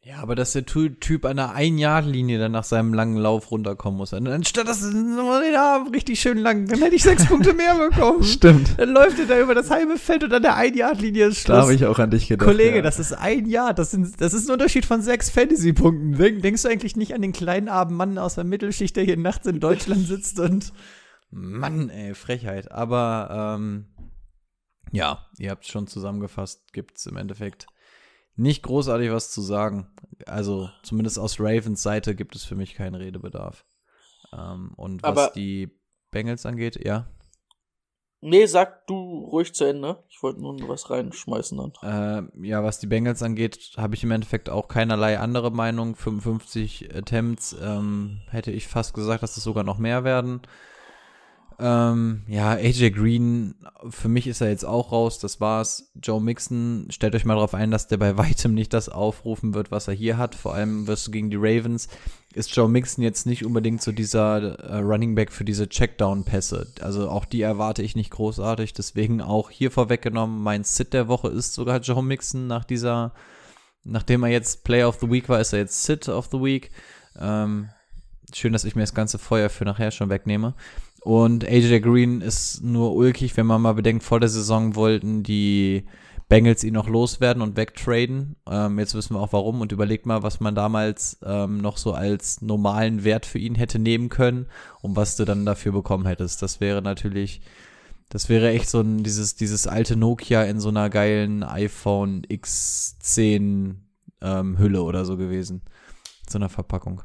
[0.09, 4.15] Ja, aber dass der Typ an der Ein-Yard-Linie dann nach seinem langen Lauf runterkommen muss.
[4.15, 5.19] Anstatt dass den
[5.57, 8.23] Arm richtig schön lang, dann hätte ich sechs Punkte mehr bekommen.
[8.23, 8.79] Stimmt.
[8.79, 11.63] Dann läuft er da über das halbe Feld und an der Ein-Yard-Linie ist Da Schluss.
[11.65, 12.47] habe ich auch an dich gedacht.
[12.47, 12.83] Kollege, ja.
[12.83, 13.75] das ist ein Jahr.
[13.75, 16.13] Das, sind, das ist ein Unterschied von sechs Fantasy-Punkten.
[16.17, 19.17] Denk- Denkst du eigentlich nicht an den kleinen armen Mann aus der Mittelschicht, der hier
[19.17, 20.73] nachts in Deutschland sitzt und.
[21.33, 22.71] Mann, ey, Frechheit.
[22.71, 23.87] Aber, ähm,
[24.93, 26.73] ja, ihr habt es schon zusammengefasst.
[26.73, 27.67] Gibt's im Endeffekt
[28.37, 29.89] nicht großartig was zu sagen.
[30.27, 33.65] Also, zumindest aus Ravens Seite gibt es für mich keinen Redebedarf.
[34.33, 35.71] Ähm, und was Aber- die
[36.11, 37.07] Bengals angeht, ja.
[38.23, 38.95] Nee, sag du
[39.31, 40.03] ruhig zu Ende.
[40.09, 41.73] Ich wollte nur was reinschmeißen dann.
[42.35, 45.95] Ähm, ja, was die Bengals angeht, habe ich im Endeffekt auch keinerlei andere Meinung.
[45.95, 50.41] 55 Attempts ähm, hätte ich fast gesagt, dass es sogar noch mehr werden.
[51.59, 53.55] Ähm, ja, AJ Green,
[53.89, 55.91] für mich ist er jetzt auch raus, das war's.
[56.03, 59.71] Joe Mixon, stellt euch mal darauf ein, dass der bei weitem nicht das aufrufen wird,
[59.71, 60.35] was er hier hat.
[60.35, 61.89] Vor allem wirst du gegen die Ravens.
[62.35, 66.75] Ist Joe Mixon jetzt nicht unbedingt so dieser äh, Running Back für diese Checkdown-Pässe.
[66.81, 68.75] Also auch die erwarte ich nicht großartig.
[68.75, 73.15] Deswegen auch hier vorweggenommen, mein Sit der Woche ist sogar Joe Mixon nach dieser,
[73.83, 76.71] nachdem er jetzt Player of the Week war, ist er jetzt Sit of the Week.
[77.19, 77.71] Ähm,
[78.35, 80.53] schön, dass ich mir das ganze Feuer für nachher schon wegnehme.
[81.07, 85.85] Und AJ Green ist nur ulkig, wenn man mal bedenkt, vor der Saison wollten die
[86.29, 88.35] Bengals ihn noch loswerden und wegtraden.
[88.51, 91.93] Ähm, jetzt wissen wir auch warum und überlegt mal, was man damals ähm, noch so
[91.93, 94.49] als normalen Wert für ihn hätte nehmen können
[94.83, 96.43] und was du dann dafür bekommen hättest.
[96.43, 97.41] Das wäre natürlich,
[98.09, 103.77] das wäre echt so ein, dieses, dieses alte Nokia in so einer geilen iPhone X10
[104.23, 105.63] ähm, Hülle oder so gewesen.
[106.29, 107.03] So einer Verpackung.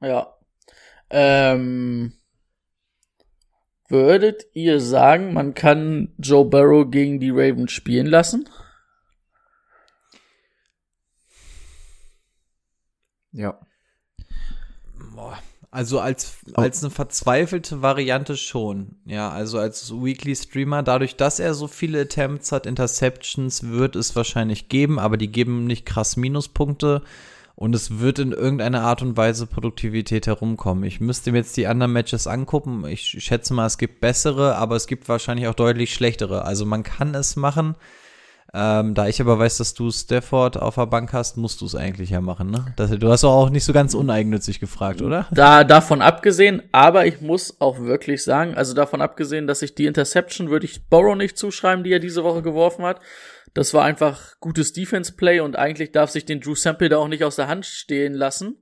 [0.00, 0.34] Ja.
[1.16, 2.12] Ähm,
[3.88, 8.48] würdet ihr sagen, man kann Joe Burrow gegen die Ravens spielen lassen?
[13.30, 13.60] Ja.
[15.14, 15.38] Boah.
[15.70, 18.96] Also als, als eine verzweifelte Variante schon.
[19.04, 24.16] Ja, also als Weekly Streamer, dadurch, dass er so viele Attempts hat, Interceptions, wird es
[24.16, 27.02] wahrscheinlich geben, aber die geben nicht krass Minuspunkte
[27.56, 30.84] und es wird in irgendeiner Art und Weise Produktivität herumkommen.
[30.84, 32.84] Ich müsste mir jetzt die anderen Matches angucken.
[32.86, 36.44] Ich schätze mal, es gibt bessere, aber es gibt wahrscheinlich auch deutlich schlechtere.
[36.44, 37.76] Also man kann es machen.
[38.56, 41.74] Ähm, da ich aber weiß, dass du Stafford auf der Bank hast, musst du es
[41.74, 42.66] eigentlich ja machen, ne?
[42.76, 45.26] Das, du hast auch nicht so ganz uneigennützig gefragt, oder?
[45.32, 49.86] Da davon abgesehen, aber ich muss auch wirklich sagen, also davon abgesehen, dass ich die
[49.86, 53.00] Interception würde ich Borrow nicht zuschreiben, die er diese Woche geworfen hat.
[53.52, 57.08] Das war einfach gutes Defense Play und eigentlich darf sich den Drew Sample da auch
[57.08, 58.60] nicht aus der Hand stehen lassen.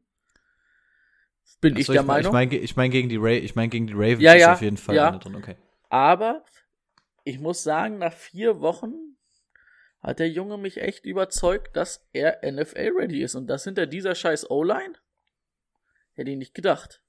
[1.61, 2.31] Bin ich Achso, der mein- Meinung.
[2.33, 4.53] Ich meine ich mein gegen, die Ra ich mein gegen die Ravens Ja, ist ja,
[4.55, 5.11] auf jeden Fall ja.
[5.13, 5.57] drin, okay.
[5.89, 6.45] Aber
[7.25, 8.93] ich muss sagen, nach vier Wochen
[10.01, 13.37] hat der Junge mich echt überzeugt, dass er NFL-ready ist.
[13.37, 14.95] Und das hinter dieser scheiß O-Line?
[16.15, 17.01] Hätte ich nicht gedacht.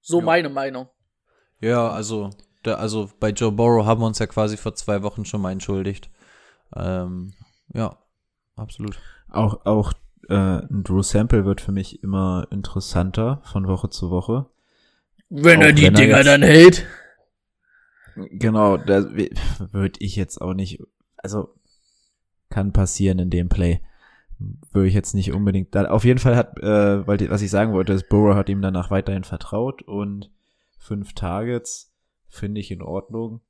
[0.00, 0.24] So Ja.
[0.24, 0.88] meine Meinung.
[1.60, 2.30] Ja, also,
[2.66, 5.52] da, also bei Joe Burrow haben wir uns ja quasi vor zwei Wochen schon mal
[5.52, 6.10] entschuldigt.
[6.74, 7.32] Ähm,
[7.72, 7.96] ja,
[8.56, 8.98] absolut.
[9.30, 9.92] Auch, auch
[10.28, 14.46] äh, ein Drew Sample wird für mich immer interessanter von Woche zu Woche.
[15.28, 16.86] Wenn Auch er die wenn er Dinger jetzt- dann hält.
[18.16, 19.04] Genau, da
[19.72, 20.80] würde ich jetzt auch nicht,
[21.16, 21.54] also
[22.48, 23.80] kann passieren in dem Play.
[24.72, 25.74] Würde ich jetzt nicht unbedingt.
[25.74, 28.48] Da, auf jeden Fall hat, äh, weil die, was ich sagen wollte, ist, Burrow hat
[28.48, 30.30] ihm danach weiterhin vertraut und
[30.78, 31.92] fünf Targets
[32.34, 33.40] finde ich in Ordnung.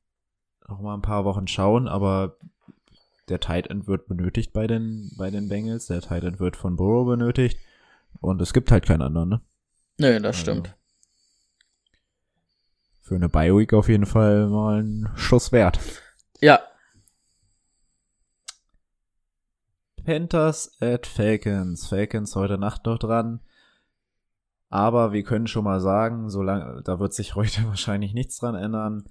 [0.68, 2.36] Noch mal ein paar Wochen schauen, aber
[3.28, 5.86] der Tight End wird benötigt bei den, bei den Bengals.
[5.86, 7.58] Der Tight End wird von Burrow benötigt.
[8.20, 9.40] Und es gibt halt keinen anderen, ne?
[9.98, 10.76] Nee, das Also, stimmt.
[13.02, 15.78] Für eine Bye-Week auf jeden Fall mal ein Schuss wert.
[16.40, 16.60] Ja.
[20.04, 21.86] Panthers at Falcons.
[21.88, 23.40] Falcons heute Nacht noch dran.
[24.74, 29.04] Aber wir können schon mal sagen, solange, da wird sich heute wahrscheinlich nichts dran ändern.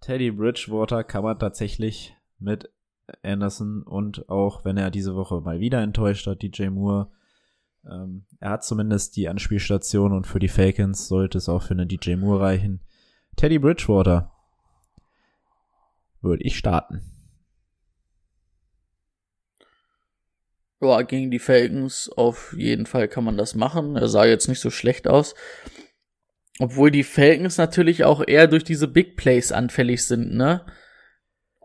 [0.00, 2.72] Teddy Bridgewater kann man tatsächlich mit
[3.22, 7.10] Anderson und auch wenn er diese Woche mal wieder enttäuscht hat, DJ Moore,
[7.84, 11.88] ähm, er hat zumindest die Anspielstation und für die Falcons sollte es auch für einen
[11.88, 12.80] DJ Moore reichen.
[13.36, 14.32] Teddy Bridgewater
[16.22, 17.02] würde ich starten.
[20.80, 23.96] Ja, gegen die Falcons auf jeden Fall kann man das machen.
[23.96, 25.34] Er sah jetzt nicht so schlecht aus.
[26.58, 30.64] Obwohl die Falcons natürlich auch eher durch diese Big Plays anfällig sind, ne?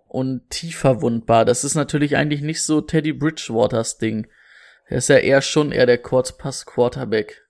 [0.08, 1.46] Und tief verwundbar.
[1.46, 4.28] Das ist natürlich eigentlich nicht so Teddy Bridgewaters Ding.
[4.88, 7.46] Er ist ja eher schon eher der Kurzpass-Quarterback.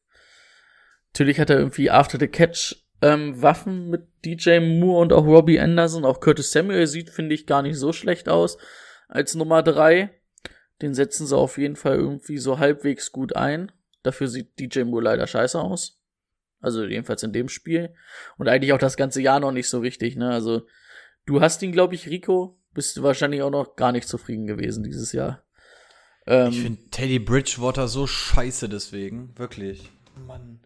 [1.13, 5.59] Natürlich hat er irgendwie After the Catch ähm, Waffen mit DJ Moore und auch Robbie
[5.59, 6.05] Anderson.
[6.05, 8.57] Auch Curtis Samuel sieht, finde ich, gar nicht so schlecht aus
[9.07, 10.09] als Nummer drei.
[10.81, 13.71] Den setzen sie auf jeden Fall irgendwie so halbwegs gut ein.
[14.03, 16.01] Dafür sieht DJ Moore leider scheiße aus.
[16.59, 17.93] Also jedenfalls in dem Spiel.
[18.37, 20.31] Und eigentlich auch das ganze Jahr noch nicht so richtig, ne?
[20.31, 20.65] Also
[21.25, 24.83] du hast ihn, glaube ich, Rico, bist du wahrscheinlich auch noch gar nicht zufrieden gewesen
[24.83, 25.43] dieses Jahr.
[26.27, 29.37] Ähm, ich finde Teddy Bridgewater so scheiße deswegen.
[29.37, 29.89] Wirklich.
[30.15, 30.59] Mann.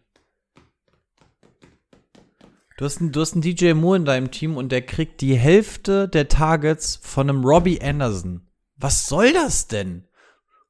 [2.76, 5.34] Du hast, einen, du hast einen DJ Moore in deinem Team und der kriegt die
[5.34, 8.49] Hälfte der Targets von einem Robbie Anderson.
[8.80, 10.08] Was soll das denn?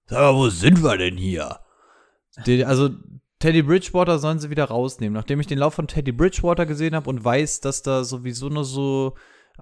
[0.06, 1.60] Sag mal, wo sind wir denn hier?
[2.44, 2.90] Die, also,
[3.38, 5.14] Teddy Bridgewater sollen sie wieder rausnehmen.
[5.14, 8.64] Nachdem ich den Lauf von Teddy Bridgewater gesehen habe und weiß, dass da sowieso nur
[8.64, 9.14] so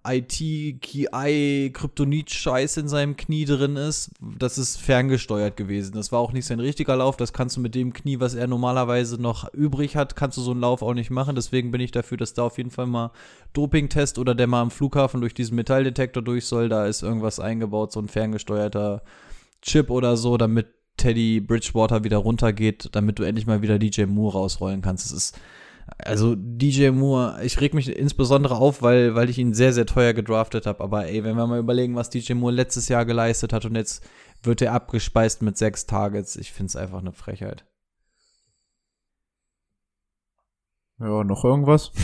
[0.07, 5.95] IT, KI, Kryptonit-Scheiß in seinem Knie drin ist, das ist ferngesteuert gewesen.
[5.95, 7.17] Das war auch nicht sein richtiger Lauf.
[7.17, 10.53] Das kannst du mit dem Knie, was er normalerweise noch übrig hat, kannst du so
[10.53, 11.35] einen Lauf auch nicht machen.
[11.35, 13.11] Deswegen bin ich dafür, dass da auf jeden Fall mal
[13.53, 16.69] Doping-Test oder der mal am Flughafen durch diesen Metalldetektor durch soll.
[16.69, 19.03] Da ist irgendwas eingebaut, so ein ferngesteuerter
[19.63, 24.39] Chip oder so, damit Teddy Bridgewater wieder runtergeht, damit du endlich mal wieder DJ Moore
[24.39, 25.07] rausrollen kannst.
[25.07, 25.41] Das ist
[25.97, 30.13] also DJ Moore, ich reg mich insbesondere auf, weil, weil ich ihn sehr, sehr teuer
[30.13, 30.83] gedraftet habe.
[30.83, 34.05] Aber ey, wenn wir mal überlegen, was DJ Moore letztes Jahr geleistet hat und jetzt
[34.43, 37.65] wird er abgespeist mit sechs Targets, ich finde es einfach eine Frechheit.
[40.99, 41.93] Ja, noch irgendwas?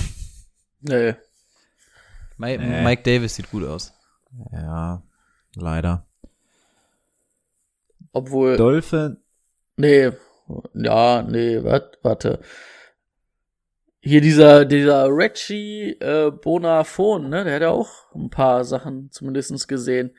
[0.86, 1.14] Nee.
[2.36, 2.84] Mike, nee.
[2.84, 3.94] Mike Davis sieht gut aus.
[4.52, 5.02] Ja,
[5.54, 6.06] leider.
[8.12, 8.58] Obwohl.
[8.58, 9.16] Dolphin.
[9.78, 10.12] Nee,
[10.74, 12.40] ja, nee, warte, warte.
[14.06, 19.66] Hier dieser, dieser Reggie äh, Bonafon, ne, der hat ja auch ein paar Sachen zumindest
[19.66, 20.14] gesehen.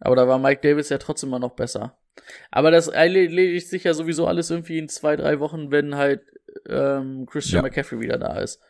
[0.00, 1.98] Aber da war Mike Davis ja trotzdem immer noch besser.
[2.50, 6.22] Aber das erledigt sich ja sowieso alles irgendwie in zwei, drei Wochen, wenn halt
[6.70, 7.62] ähm, Christian ja.
[7.68, 8.62] McCaffrey wieder da ist.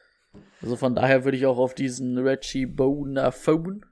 [0.60, 3.82] Also von daher würde ich auch auf diesen Reggie Bonafone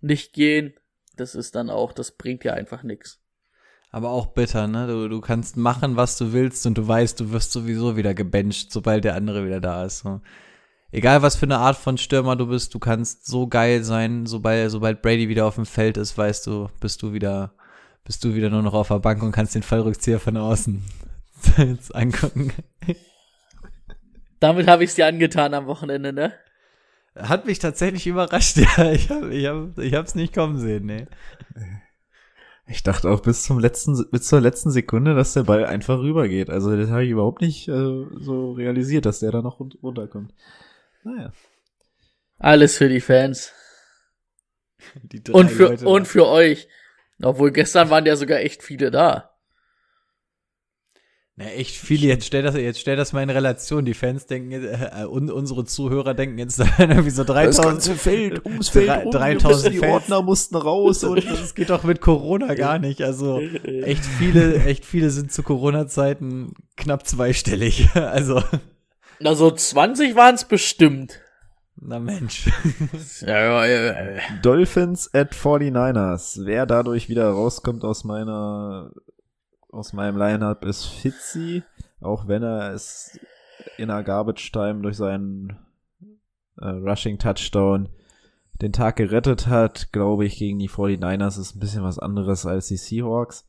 [0.00, 0.72] nicht gehen.
[1.18, 3.23] Das ist dann auch, das bringt ja einfach nichts
[3.94, 4.88] aber auch bitter, ne?
[4.88, 8.72] Du, du kannst machen, was du willst und du weißt, du wirst sowieso wieder gebencht,
[8.72, 10.00] sobald der andere wieder da ist.
[10.00, 10.20] So.
[10.90, 14.72] Egal was für eine Art von Stürmer du bist, du kannst so geil sein, sobald,
[14.72, 17.54] sobald Brady wieder auf dem Feld ist, weißt du, bist du wieder,
[18.02, 20.84] bist du wieder nur noch auf der Bank und kannst den Fallrückzieher von außen
[21.58, 22.52] jetzt angucken.
[24.40, 26.32] Damit habe ich es dir angetan am Wochenende, ne?
[27.14, 28.90] Hat mich tatsächlich überrascht, ja.
[28.90, 31.06] Ich habe ich hab, ich hab's nicht kommen sehen, ne.
[32.66, 36.48] Ich dachte auch bis zum letzten, bis zur letzten Sekunde, dass der Ball einfach rübergeht.
[36.48, 40.32] Also das habe ich überhaupt nicht äh, so realisiert, dass der da noch runterkommt.
[41.02, 41.32] Naja.
[42.38, 43.52] Alles für die Fans.
[45.02, 46.68] Die und für, und für euch.
[47.22, 49.33] Obwohl gestern waren ja sogar echt viele da.
[51.36, 52.06] Na, echt viele.
[52.06, 53.84] Jetzt stell das, jetzt stell das mal in Relation.
[53.84, 57.58] Die Fans denken, äh, äh und unsere Zuhörer denken jetzt irgendwie so 3000.
[57.58, 61.82] Das ganze Feld, ums Feld 3, 3000 Die Ordner mussten raus und das geht doch
[61.82, 63.02] mit Corona gar nicht.
[63.02, 67.88] Also, echt viele, echt viele sind zu Corona-Zeiten knapp zweistellig.
[67.94, 68.42] Also.
[69.22, 71.20] Also 20 waren es bestimmt.
[71.80, 72.46] Na Mensch.
[73.26, 74.20] ja, ja, ja.
[74.42, 76.44] Dolphins at 49ers.
[76.44, 78.92] Wer dadurch wieder rauskommt aus meiner
[79.74, 81.62] aus meinem Lineup ist Fitzy,
[82.00, 83.18] auch wenn er es
[83.76, 85.58] in der Garbage Time durch seinen
[86.58, 87.88] äh, Rushing Touchdown
[88.62, 92.68] den Tag gerettet hat, glaube ich, gegen die 49ers ist ein bisschen was anderes als
[92.68, 93.48] die Seahawks.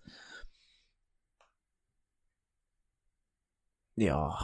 [3.95, 4.39] Ja.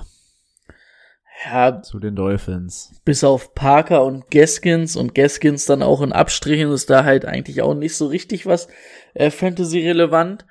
[1.44, 1.82] Ja.
[1.82, 3.02] Zu den Dolphins.
[3.04, 7.64] Bis auf Parker und Gaskins und Gaskins dann auch in Abstrichen ist da halt eigentlich
[7.64, 8.68] auch nicht so richtig was
[9.16, 10.46] äh, Fantasy relevant.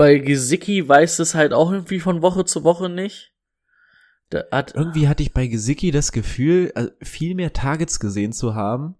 [0.00, 3.34] Bei Gesicki weiß es halt auch irgendwie von Woche zu Woche nicht.
[4.50, 8.94] Hat irgendwie hatte ich bei Gesicki das Gefühl, also viel mehr Targets gesehen zu haben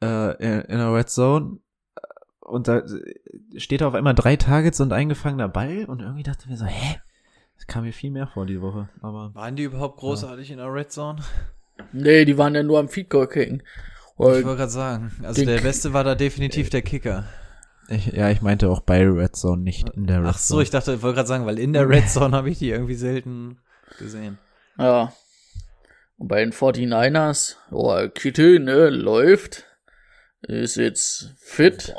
[0.00, 1.58] äh, in, in der Red Zone.
[2.38, 2.84] Und da
[3.56, 5.86] steht auf einmal drei Targets und eingefangener Ball.
[5.86, 7.00] Und irgendwie dachte ich mir so, hä?
[7.56, 8.88] Das kam mir viel mehr vor die Woche.
[9.02, 10.52] Aber waren die überhaupt großartig ja.
[10.52, 11.24] in der Red Zone?
[11.92, 13.64] Nee, die waren ja nur am Feed Goal kicken.
[14.12, 17.24] Ich wollte gerade sagen, also der Beste war da definitiv der Kicker.
[17.88, 20.34] Ich, ja, ich meinte auch bei Red Zone, nicht in der Red Zone.
[20.34, 22.58] Ach so, ich dachte, ich wollte gerade sagen, weil in der Red Zone habe ich
[22.58, 23.58] die irgendwie selten
[23.98, 24.38] gesehen.
[24.78, 25.12] Ja.
[26.18, 29.64] Und bei den 49ers, oh, Kittel, ne, läuft.
[30.42, 31.94] Ist jetzt fit.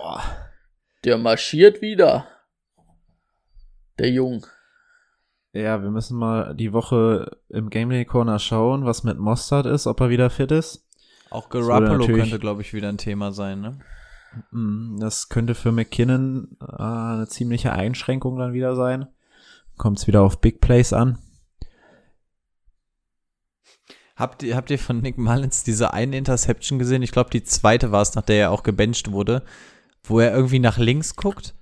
[1.04, 2.28] Der marschiert wieder.
[3.98, 4.46] Der Jung.
[5.52, 10.00] Ja, wir müssen mal die Woche im Gameplay Corner schauen, was mit Mostard ist, ob
[10.00, 10.88] er wieder fit ist.
[11.32, 13.80] Auch Garoppolo könnte, glaube ich, wieder ein Thema sein, ne?
[14.52, 19.08] Mm, Das könnte für McKinnon äh, eine ziemliche Einschränkung dann wieder sein.
[19.78, 21.18] Kommt es wieder auf Big Plays an.
[24.16, 27.02] Habt ihr, habt ihr von Nick Mullins diese eine Interception gesehen?
[27.04, 29.44] Ich glaube, die zweite war es, nach der er auch gebencht wurde,
[30.04, 31.56] wo er irgendwie nach links guckt.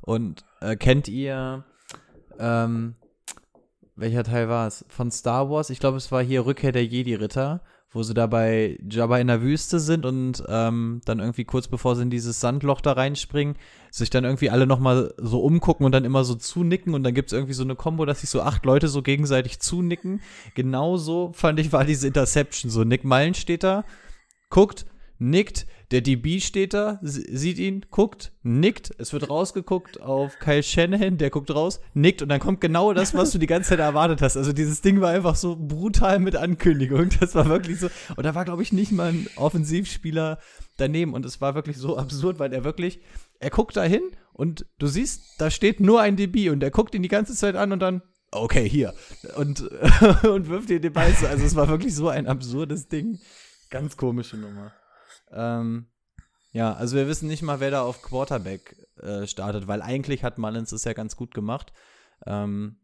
[0.00, 1.64] Und äh, kennt ihr,
[2.38, 2.94] ähm,
[3.94, 4.86] welcher Teil war es?
[4.88, 5.68] Von Star Wars?
[5.68, 7.60] Ich glaube, es war hier Rückkehr der Jedi-Ritter,
[7.90, 11.96] wo sie da bei Jabba in der Wüste sind und ähm, dann irgendwie kurz bevor
[11.96, 13.56] sie in dieses Sandloch da reinspringen,
[13.90, 17.32] sich dann irgendwie alle nochmal so umgucken und dann immer so zunicken und dann gibt's
[17.32, 20.20] irgendwie so eine Kombo, dass sich so acht Leute so gegenseitig zunicken.
[20.54, 22.70] Genauso fand ich, war diese Interception.
[22.70, 23.84] So, Nick Mullen steht da,
[24.50, 24.84] guckt,
[25.18, 31.16] nickt, der DB steht da, sieht ihn, guckt, nickt, es wird rausgeguckt auf Kyle Shanahan,
[31.16, 34.20] der guckt raus, nickt und dann kommt genau das, was du die ganze Zeit erwartet
[34.20, 34.36] hast.
[34.36, 37.08] Also dieses Ding war einfach so brutal mit Ankündigung.
[37.20, 37.88] Das war wirklich so.
[38.16, 40.38] Und da war, glaube ich, nicht mal ein Offensivspieler
[40.76, 41.14] daneben.
[41.14, 43.00] Und es war wirklich so absurd, weil er wirklich,
[43.40, 46.94] er guckt da hin und du siehst, da steht nur ein DB und er guckt
[46.94, 48.94] ihn die ganze Zeit an und dann, okay, hier.
[49.36, 49.60] Und,
[50.22, 51.28] und wirft dir den Ball zu.
[51.28, 53.18] Also es war wirklich so ein absurdes Ding.
[53.70, 54.72] Ganz komische Nummer.
[55.32, 55.86] Ähm,
[56.52, 60.38] ja, also wir wissen nicht mal, wer da auf Quarterback äh, startet, weil eigentlich hat
[60.38, 61.72] Mullins es ja ganz gut gemacht.
[62.26, 62.76] Ähm,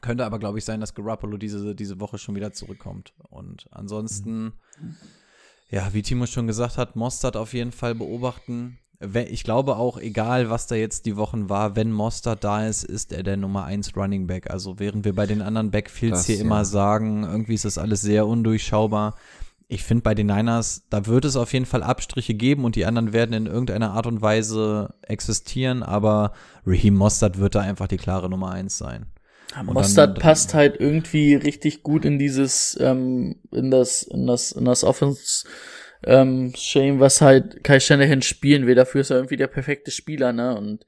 [0.00, 3.12] könnte aber, glaube ich, sein, dass Garoppolo diese, diese Woche schon wieder zurückkommt.
[3.28, 4.54] Und ansonsten,
[5.68, 8.78] ja, wie Timo schon gesagt hat, Mostert auf jeden Fall beobachten.
[9.30, 13.12] Ich glaube auch, egal was da jetzt die Wochen war, wenn Mostert da ist, ist
[13.12, 14.48] er der Nummer 1 Running Back.
[14.50, 16.42] Also während wir bei den anderen Backfields Das, hier ja.
[16.42, 19.16] immer sagen, irgendwie ist das alles sehr undurchschaubar.
[19.72, 22.84] Ich finde bei den Niners, da wird es auf jeden Fall Abstriche geben und die
[22.84, 26.34] anderen werden in irgendeiner Art und Weise existieren, aber
[26.66, 29.06] Raheem Mostert wird da einfach die klare Nummer 1 sein.
[29.54, 34.66] Dann- Mostert passt halt irgendwie richtig gut in dieses, ähm, in das, in das, in
[34.66, 35.46] das Offense,
[36.04, 38.74] ähm, Shame, was halt Kai Shanahan spielen will.
[38.74, 40.54] Dafür ist er irgendwie der perfekte Spieler, ne?
[40.54, 40.84] Und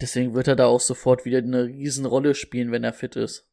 [0.00, 3.46] deswegen wird er da auch sofort wieder eine Riesenrolle spielen, wenn er fit ist.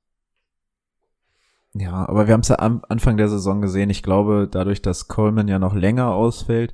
[1.74, 3.90] Ja, aber wir haben es ja am Anfang der Saison gesehen.
[3.90, 6.74] Ich glaube, dadurch, dass Coleman ja noch länger ausfällt,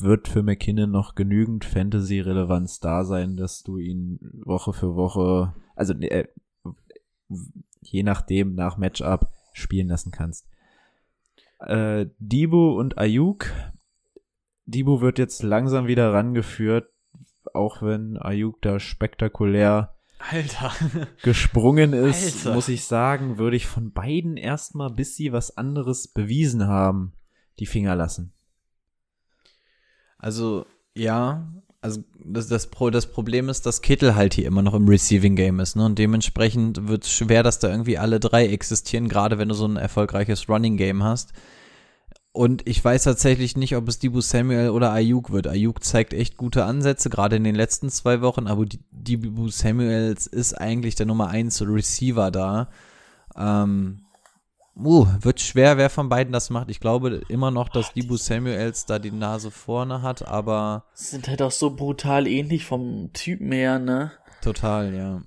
[0.00, 5.94] wird für McKinnon noch genügend Fantasy-Relevanz da sein, dass du ihn Woche für Woche, also
[5.94, 6.28] äh,
[7.80, 10.46] je nachdem nach Matchup spielen lassen kannst.
[11.60, 13.46] Äh, Debo und Ayuk.
[14.66, 16.90] Debo wird jetzt langsam wieder rangeführt,
[17.54, 20.72] auch wenn Ayuk da spektakulär Alter.
[21.22, 22.54] gesprungen ist, Alter.
[22.54, 27.12] muss ich sagen, würde ich von beiden erstmal, bis sie was anderes bewiesen haben,
[27.58, 28.32] die Finger lassen.
[30.18, 34.74] Also, ja, also das, das, Pro, das Problem ist, dass Kittel halt hier immer noch
[34.74, 35.84] im Receiving Game ist, ne?
[35.84, 39.66] Und dementsprechend wird es schwer, dass da irgendwie alle drei existieren, gerade wenn du so
[39.66, 41.32] ein erfolgreiches Running Game hast.
[42.38, 45.48] Und ich weiß tatsächlich nicht, ob es Dibu Samuel oder Ayuk wird.
[45.48, 50.28] Ayuk zeigt echt gute Ansätze, gerade in den letzten zwei Wochen, aber Di- Dibu Samuels
[50.28, 52.68] ist eigentlich der Nummer 1 Receiver da.
[53.36, 54.02] Ähm,
[54.76, 56.70] uh, wird schwer, wer von beiden das macht.
[56.70, 61.42] Ich glaube immer noch, dass Dibu Samuels da die Nase vorne hat, aber Sind halt
[61.42, 64.12] auch so brutal ähnlich vom Typen her, ne?
[64.42, 65.22] total, ja.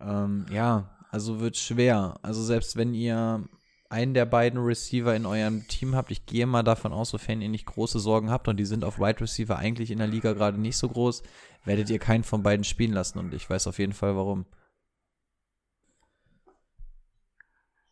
[0.00, 2.18] Ähm, ja, also wird schwer.
[2.22, 3.44] Also selbst wenn ihr
[3.90, 7.48] einen der beiden Receiver in eurem Team habt, ich gehe mal davon aus, sofern ihr
[7.48, 10.60] nicht große Sorgen habt und die sind auf Wide Receiver eigentlich in der Liga gerade
[10.60, 11.24] nicht so groß,
[11.64, 14.46] werdet ihr keinen von beiden spielen lassen und ich weiß auf jeden Fall warum.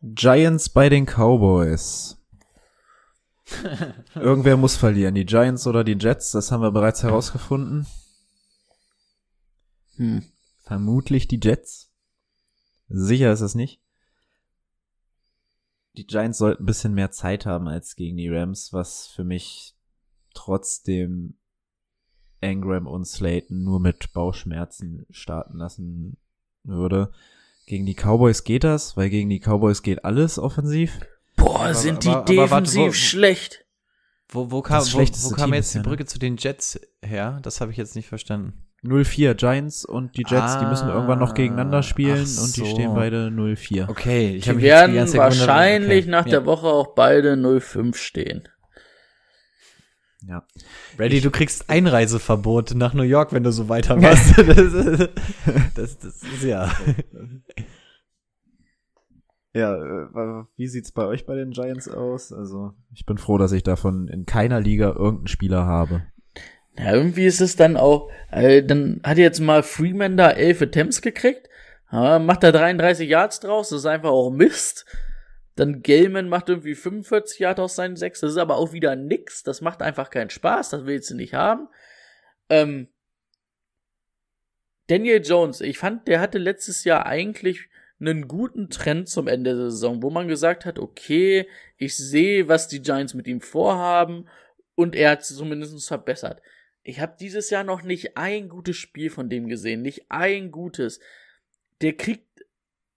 [0.00, 2.16] Giants bei den Cowboys.
[4.14, 7.88] Irgendwer muss verlieren, die Giants oder die Jets, das haben wir bereits herausgefunden.
[9.96, 10.22] Hm.
[10.62, 11.90] Vermutlich die Jets.
[12.88, 13.82] Sicher ist es nicht.
[15.98, 19.74] Die Giants sollten ein bisschen mehr Zeit haben als gegen die Rams, was für mich
[20.32, 21.34] trotzdem
[22.40, 26.16] Engram und Slayton nur mit Bauchschmerzen starten lassen
[26.62, 27.10] würde.
[27.66, 31.00] Gegen die Cowboys geht das, weil gegen die Cowboys geht alles offensiv.
[31.36, 33.64] Boah, Aber- sind die aber- aber warte, defensiv wo- schlecht.
[34.28, 35.84] Wo, wo kam, wo, wo kam jetzt die ne?
[35.84, 37.40] Brücke zu den Jets her?
[37.42, 38.67] Das habe ich jetzt nicht verstanden.
[38.84, 42.66] 0-4 Giants und die Jets, die müssen irgendwann noch gegeneinander spielen ach und die so.
[42.66, 43.88] stehen beide 0-4.
[43.88, 46.10] Okay, ich Die die werden gewundert, wahrscheinlich okay.
[46.10, 46.30] nach ja.
[46.30, 48.48] der Woche auch beide 0-5 stehen.
[50.26, 50.44] Ja.
[50.96, 54.36] Brady, du kriegst Einreiseverbot nach New York, wenn du so weitermachst.
[54.36, 54.72] das,
[55.74, 56.70] das, das ist ja.
[59.54, 62.32] Ja, äh, wie sieht's bei euch bei den Giants aus?
[62.32, 66.02] Also, ich bin froh, dass ich davon in keiner Liga irgendeinen Spieler habe.
[66.78, 71.02] Ja, irgendwie ist es dann auch, äh, dann hat jetzt mal Freeman da elf Attempts
[71.02, 71.48] gekriegt,
[71.90, 74.86] ja, macht da 33 Yards draus, das ist einfach auch Mist.
[75.56, 79.42] Dann Gellman macht irgendwie 45 Yards aus seinen sechs, das ist aber auch wieder nix,
[79.42, 81.68] das macht einfach keinen Spaß, das willst du nicht haben.
[82.48, 82.88] Ähm,
[84.86, 87.68] Daniel Jones, ich fand, der hatte letztes Jahr eigentlich
[87.98, 92.68] einen guten Trend zum Ende der Saison, wo man gesagt hat, okay, ich sehe, was
[92.68, 94.28] die Giants mit ihm vorhaben
[94.76, 96.40] und er hat es zumindest verbessert.
[96.88, 101.00] Ich habe dieses Jahr noch nicht ein gutes Spiel von dem gesehen, nicht ein gutes.
[101.82, 102.46] Der kriegt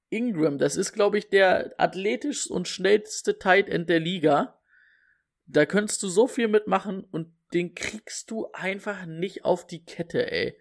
[0.09, 4.57] Ingram, das ist, glaube ich, der athletisch und schnellste Tight End der Liga.
[5.45, 10.31] Da könntest du so viel mitmachen und den kriegst du einfach nicht auf die Kette,
[10.31, 10.57] ey.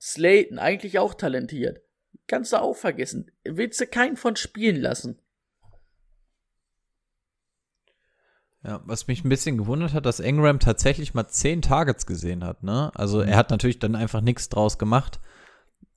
[0.00, 1.82] Slayton, eigentlich auch talentiert.
[2.26, 3.30] Kannst du auch vergessen.
[3.44, 5.20] Willst du keinen von spielen lassen?
[8.62, 12.62] Ja, was mich ein bisschen gewundert hat, dass Ingram tatsächlich mal zehn Targets gesehen hat,
[12.62, 12.90] ne?
[12.94, 15.18] Also er hat natürlich dann einfach nichts draus gemacht.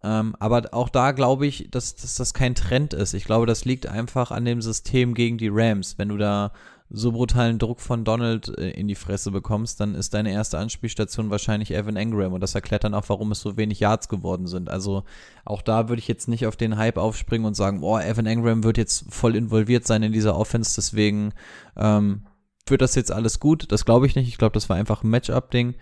[0.02, 3.14] Ähm, aber auch da glaube ich, dass, dass das kein Trend ist.
[3.14, 5.98] Ich glaube, das liegt einfach an dem System gegen die Rams.
[5.98, 6.52] Wenn du da
[6.90, 11.30] so brutalen Druck von Donald äh, in die Fresse bekommst, dann ist deine erste Anspielstation
[11.30, 14.70] wahrscheinlich Evan Engram und das erklärt dann auch, warum es so wenig Yards geworden sind.
[14.70, 15.04] Also
[15.44, 18.64] auch da würde ich jetzt nicht auf den Hype aufspringen und sagen, boah, Evan Engram
[18.64, 21.34] wird jetzt voll involviert sein in dieser Offense, deswegen
[21.76, 22.24] ähm,
[22.68, 23.72] wird das jetzt alles gut.
[23.72, 24.28] Das glaube ich nicht.
[24.28, 25.76] Ich glaube, das war einfach ein Matchup-Ding.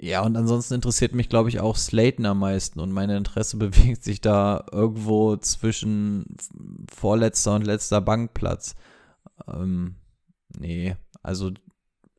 [0.00, 4.04] Ja, und ansonsten interessiert mich, glaube ich, auch Slayton am meisten und meine Interesse bewegt
[4.04, 6.36] sich da irgendwo zwischen
[6.94, 8.76] vorletzter und letzter Bankplatz.
[9.48, 9.96] Ähm,
[10.56, 11.50] nee, also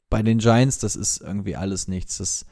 [0.10, 2.18] bei den Giants, das ist irgendwie alles nichts.
[2.18, 2.46] Das,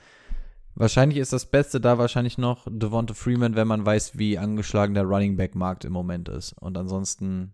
[0.75, 5.03] wahrscheinlich ist das Beste da wahrscheinlich noch Devonta Freeman, wenn man weiß, wie angeschlagen der
[5.03, 6.53] Running Back Markt im Moment ist.
[6.53, 7.53] Und ansonsten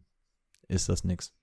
[0.68, 1.34] ist das nichts.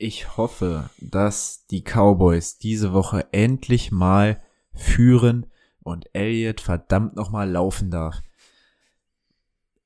[0.00, 4.40] Ich hoffe, dass die Cowboys diese Woche endlich mal
[4.72, 5.46] führen
[5.82, 8.22] und Elliott verdammt nochmal laufen darf.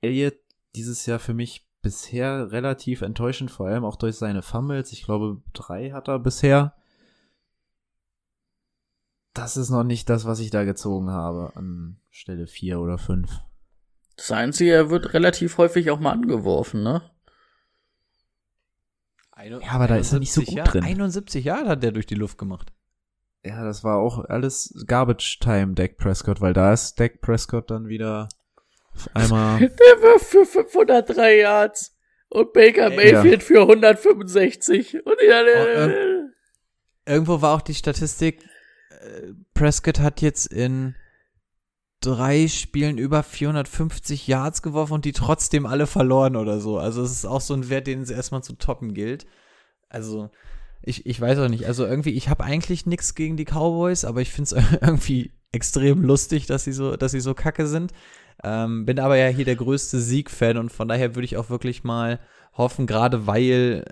[0.03, 0.37] Elliott
[0.75, 4.93] dieses Jahr für mich bisher relativ enttäuschend, vor allem auch durch seine Fumbles.
[4.93, 6.75] Ich glaube, drei hat er bisher.
[9.33, 13.41] Das ist noch nicht das, was ich da gezogen habe an Stelle vier oder fünf.
[14.17, 17.03] Das Einzige, er wird relativ häufig auch mal angeworfen, ne?
[19.37, 20.85] Ja, aber da ist er nicht so gut Jahr, drin.
[20.85, 22.73] 71 Jahre hat der durch die Luft gemacht.
[23.45, 27.89] Ja, das war auch alles Garbage Time, Dak Prescott, weil da ist Dak Prescott dann
[27.89, 28.29] wieder
[28.95, 29.59] auf einmal.
[29.59, 31.97] Der wirft für 503 Yards
[32.29, 35.05] und Baker Mayfield für 165.
[35.05, 36.29] Und ja, Oh,
[37.05, 38.45] Irgendwo war auch die Statistik,
[38.91, 40.95] äh, Prescott hat jetzt in
[42.03, 46.79] drei Spielen über 450 Yards geworfen und die trotzdem alle verloren oder so.
[46.79, 49.27] Also es ist auch so ein Wert, den es erstmal zu toppen gilt.
[49.89, 50.31] Also
[50.83, 51.66] ich, ich weiß auch nicht.
[51.66, 56.03] Also irgendwie, ich habe eigentlich nichts gegen die Cowboys, aber ich finde es irgendwie extrem
[56.03, 57.93] lustig, dass sie so, dass sie so kacke sind.
[58.43, 61.85] Ähm, bin aber ja hier der größte Sieg-Fan und von daher würde ich auch wirklich
[61.85, 62.19] mal
[62.55, 63.85] hoffen, gerade weil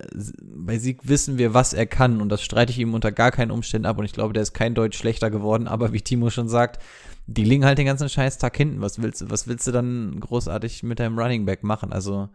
[0.42, 3.50] bei Sieg wissen wir, was er kann und das streite ich ihm unter gar keinen
[3.50, 6.48] Umständen ab und ich glaube, der ist kein Deutsch schlechter geworden, aber wie Timo schon
[6.48, 6.82] sagt,
[7.30, 8.80] die liegen halt den ganzen Scheißtag hinten.
[8.80, 11.92] Was willst, du, was willst du dann großartig mit deinem Running Back machen?
[11.92, 12.28] Also,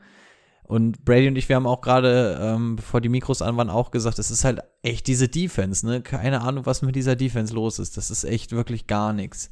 [0.64, 3.92] und Brady und ich, wir haben auch gerade, ähm, bevor die Mikros an waren, auch
[3.92, 6.02] gesagt, es ist halt echt diese Defense, ne?
[6.02, 7.98] Keine Ahnung, was mit dieser Defense los ist.
[7.98, 9.52] Das ist echt wirklich gar nichts.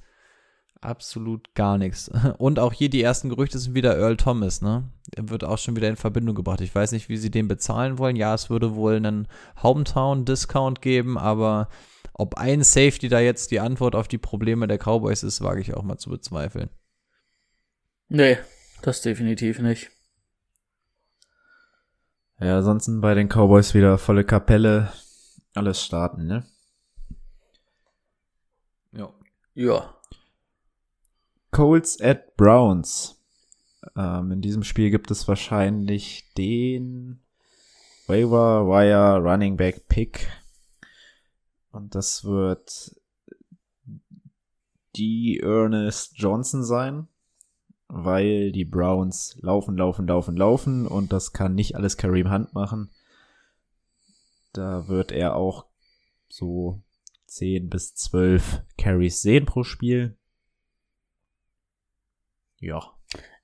[0.80, 2.10] Absolut gar nichts.
[2.38, 4.90] Und auch hier die ersten Gerüchte sind wieder Earl Thomas, ne?
[5.14, 6.62] Er wird auch schon wieder in Verbindung gebracht.
[6.62, 8.16] Ich weiß nicht, wie sie den bezahlen wollen.
[8.16, 9.28] Ja, es würde wohl einen
[9.62, 11.68] Hometown-Discount geben, aber
[12.14, 15.74] ob ein Safety da jetzt die Antwort auf die Probleme der Cowboys ist, wage ich
[15.74, 16.70] auch mal zu bezweifeln.
[18.08, 18.38] Nee,
[18.82, 19.90] das definitiv nicht.
[22.40, 24.92] Ja, ansonsten bei den Cowboys wieder volle Kapelle,
[25.54, 26.46] alles starten, ne?
[28.92, 29.14] Ja.
[29.54, 29.96] Ja.
[31.52, 33.20] Colts at Browns.
[33.96, 37.22] Ähm, in diesem Spiel gibt es wahrscheinlich den
[38.08, 40.28] Waiver Wire Running Back Pick.
[41.74, 42.96] Und das wird
[44.96, 47.08] die Ernest Johnson sein,
[47.88, 52.92] weil die Browns laufen, laufen, laufen, laufen und das kann nicht alles Kareem Hunt machen.
[54.54, 55.66] Da wird er auch
[56.30, 56.80] so
[57.26, 60.16] 10 bis 12 Carries sehen pro Spiel.
[62.60, 62.94] Ja.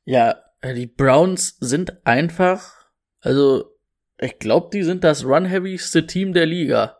[0.05, 2.91] Ja, die Browns sind einfach,
[3.21, 3.75] also
[4.19, 6.98] ich glaube, die sind das run-heavyste Team der Liga.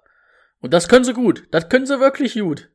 [0.61, 1.47] Und das können sie gut.
[1.51, 2.69] Das können sie wirklich gut.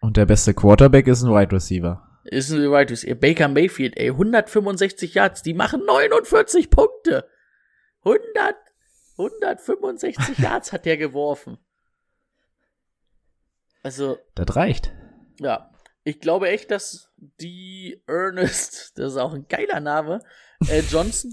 [0.00, 2.08] Und der beste Quarterback ist ein Wide Receiver.
[2.24, 3.14] Ist ein Wide Receiver.
[3.14, 7.28] Baker Mayfield, ey, 165 Yards, die machen 49 Punkte.
[8.04, 8.56] 100,
[9.18, 11.58] 165 Yards hat der geworfen.
[13.82, 14.92] Also, Das reicht.
[15.40, 15.68] ja.
[16.04, 20.20] Ich glaube echt, dass die Ernest, das ist auch ein geiler Name,
[20.68, 21.32] äh, Johnson,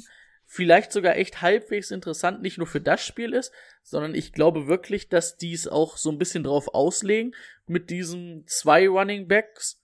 [0.52, 3.54] vielleicht sogar echt halbwegs interessant, nicht nur für das Spiel ist,
[3.84, 7.36] sondern ich glaube wirklich, dass die es auch so ein bisschen drauf auslegen
[7.68, 9.80] mit diesen zwei Running Backs.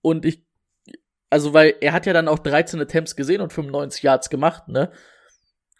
[0.00, 0.46] Und ich,
[1.28, 4.90] also weil er hat ja dann auch 13 Attempts gesehen und 95 Yards gemacht, ne?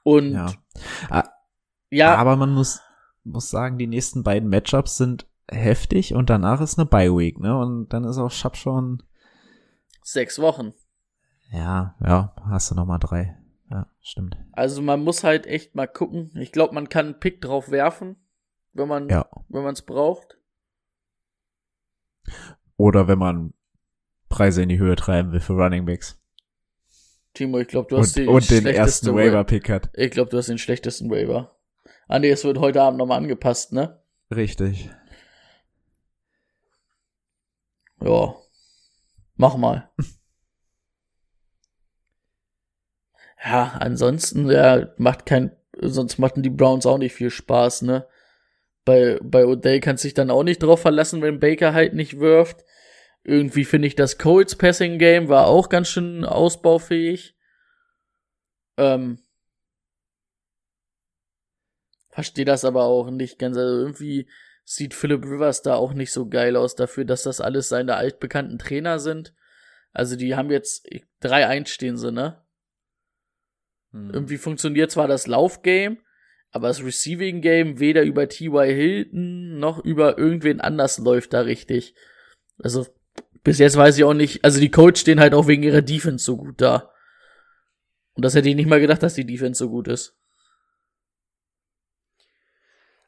[0.05, 0.53] Und Ja.
[1.89, 2.81] ja, Aber man muss,
[3.25, 7.59] muss sagen, die nächsten beiden Matchups sind heftig und danach ist eine Bye Week, ne?
[7.59, 9.03] Und dann ist auch Schapp schon,
[10.03, 10.75] sechs Wochen.
[11.51, 13.39] ja, ja, hast du noch mal drei.
[13.73, 14.37] Ja, stimmt.
[14.53, 16.31] Also man muss halt echt mal gucken.
[16.39, 18.17] Ich glaube, man kann einen Pick drauf werfen,
[18.75, 19.29] wenn man Ja.
[19.49, 20.37] wenn man es braucht.
[22.77, 23.55] Oder wenn man
[24.29, 26.19] Preise in die Höhe treiben will für Running Backs.
[27.35, 29.89] Timo, ich glaube, du hast Und, den und den ersten Wa- Waiver-Pick hat.
[29.95, 31.57] Ich glaube, du hast den schlechtesten Waiver.
[32.09, 34.03] Ah nee, es wird heute Abend nochmal angepasst, ne?
[34.31, 34.91] Richtig.
[38.03, 38.35] Ja.
[39.37, 39.91] Mach mal.
[43.45, 48.07] ja, ansonsten, ja, macht kein, sonst machten die Browns auch nicht viel Spaß, ne?
[48.85, 52.19] Bei, bei Odell kannst du dich dann auch nicht drauf verlassen, wenn Baker halt nicht
[52.19, 52.65] wirft.
[53.25, 57.37] Irgendwie finde ich, das Colts Passing Game war auch ganz schön ausbaufähig.
[58.77, 59.19] Ähm,
[62.11, 63.57] verstehe das aber auch nicht ganz.
[63.57, 64.29] Also irgendwie
[64.65, 68.59] sieht Philip Rivers da auch nicht so geil aus dafür, dass das alles seine altbekannten
[68.59, 69.35] Trainer sind.
[69.93, 70.89] Also die haben jetzt
[71.21, 72.11] drei einstehen sie,
[73.93, 74.11] ne?
[74.13, 75.99] Irgendwie funktioniert zwar das Laufgame,
[76.51, 78.67] aber das Receiving Game weder über T.Y.
[78.67, 81.95] Hilton noch über irgendwen anders läuft da richtig.
[82.59, 82.87] Also
[83.43, 86.25] bis jetzt weiß ich auch nicht, also die Coach stehen halt auch wegen ihrer Defense
[86.25, 86.91] so gut da.
[88.15, 90.17] Und das hätte ich nicht mal gedacht, dass die Defense so gut ist.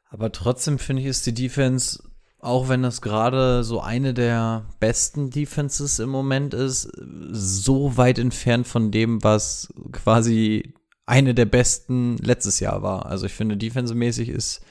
[0.09, 2.01] Aber trotzdem finde ich, ist die Defense,
[2.45, 6.89] auch wenn das gerade so eine der besten Defenses im Moment ist,
[7.31, 13.07] so weit entfernt von dem, was quasi eine der besten letztes Jahr war.
[13.07, 14.61] Also ich finde, defensemäßig ist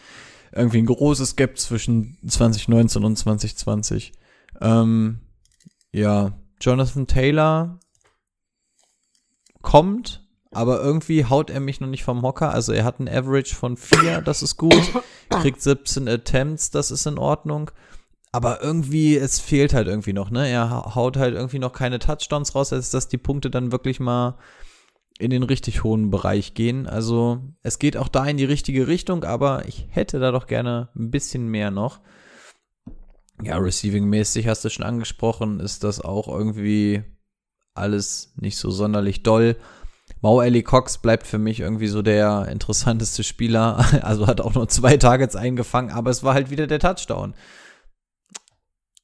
[0.52, 4.12] irgendwie ein großes Gap zwischen 2019 und 2020.
[4.60, 5.20] Ähm,
[5.92, 7.80] ja, Jonathan Taylor
[9.62, 12.52] kommt, aber irgendwie haut er mich noch nicht vom Hocker.
[12.52, 14.82] Also er hat ein Average von 4, das ist gut.
[15.42, 17.70] Kriegt 17 Attempts, das ist in Ordnung.
[18.32, 20.48] Aber irgendwie, es fehlt halt irgendwie noch, ne?
[20.48, 24.00] Er ha- haut halt irgendwie noch keine Touchdowns raus, als dass die Punkte dann wirklich
[24.00, 24.38] mal
[25.18, 26.88] in den richtig hohen Bereich gehen.
[26.88, 30.88] Also es geht auch da in die richtige Richtung, aber ich hätte da doch gerne
[30.96, 32.00] ein bisschen mehr noch.
[33.42, 37.04] Ja, receiving-mäßig hast du schon angesprochen, ist das auch irgendwie
[37.74, 39.56] alles nicht so sonderlich doll.
[40.24, 43.84] Mau Ellie Cox bleibt für mich irgendwie so der interessanteste Spieler.
[44.02, 47.34] Also hat auch nur zwei Targets eingefangen, aber es war halt wieder der Touchdown.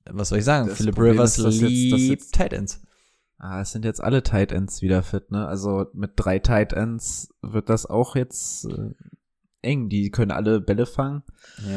[0.06, 0.68] Was soll ich sagen?
[0.68, 2.80] Das Philip Problem Rivers ist, dass jetzt- liebt jetzt- Tight Ends.
[3.36, 5.46] Ah, es sind jetzt alle Tight Ends wieder fit, ne?
[5.46, 8.94] Also mit drei Tight Ends wird das auch jetzt äh,
[9.60, 9.90] eng.
[9.90, 11.22] Die können alle Bälle fangen.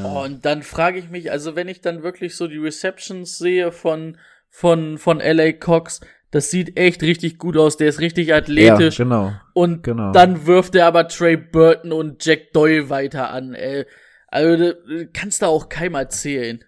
[0.05, 3.73] Oh, und dann frage ich mich, also wenn ich dann wirklich so die Receptions sehe
[3.73, 4.17] von,
[4.49, 5.99] von, von LA Cox,
[6.33, 7.77] das sieht echt richtig gut aus.
[7.77, 8.97] Der ist richtig athletisch.
[8.97, 9.33] Ja, genau.
[9.53, 10.11] Und genau.
[10.13, 13.85] dann wirft er aber Trey Burton und Jack Doyle weiter an, ey.
[14.29, 16.65] Also, du kannst da auch keinem erzählen.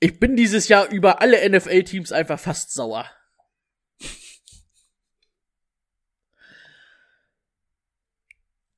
[0.00, 3.06] Ich bin dieses Jahr über alle NFL-Teams einfach fast sauer.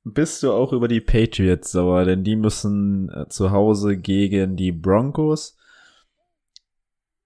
[0.05, 4.71] Bist du auch über die Patriots sauer, denn die müssen äh, zu Hause gegen die
[4.71, 5.57] Broncos.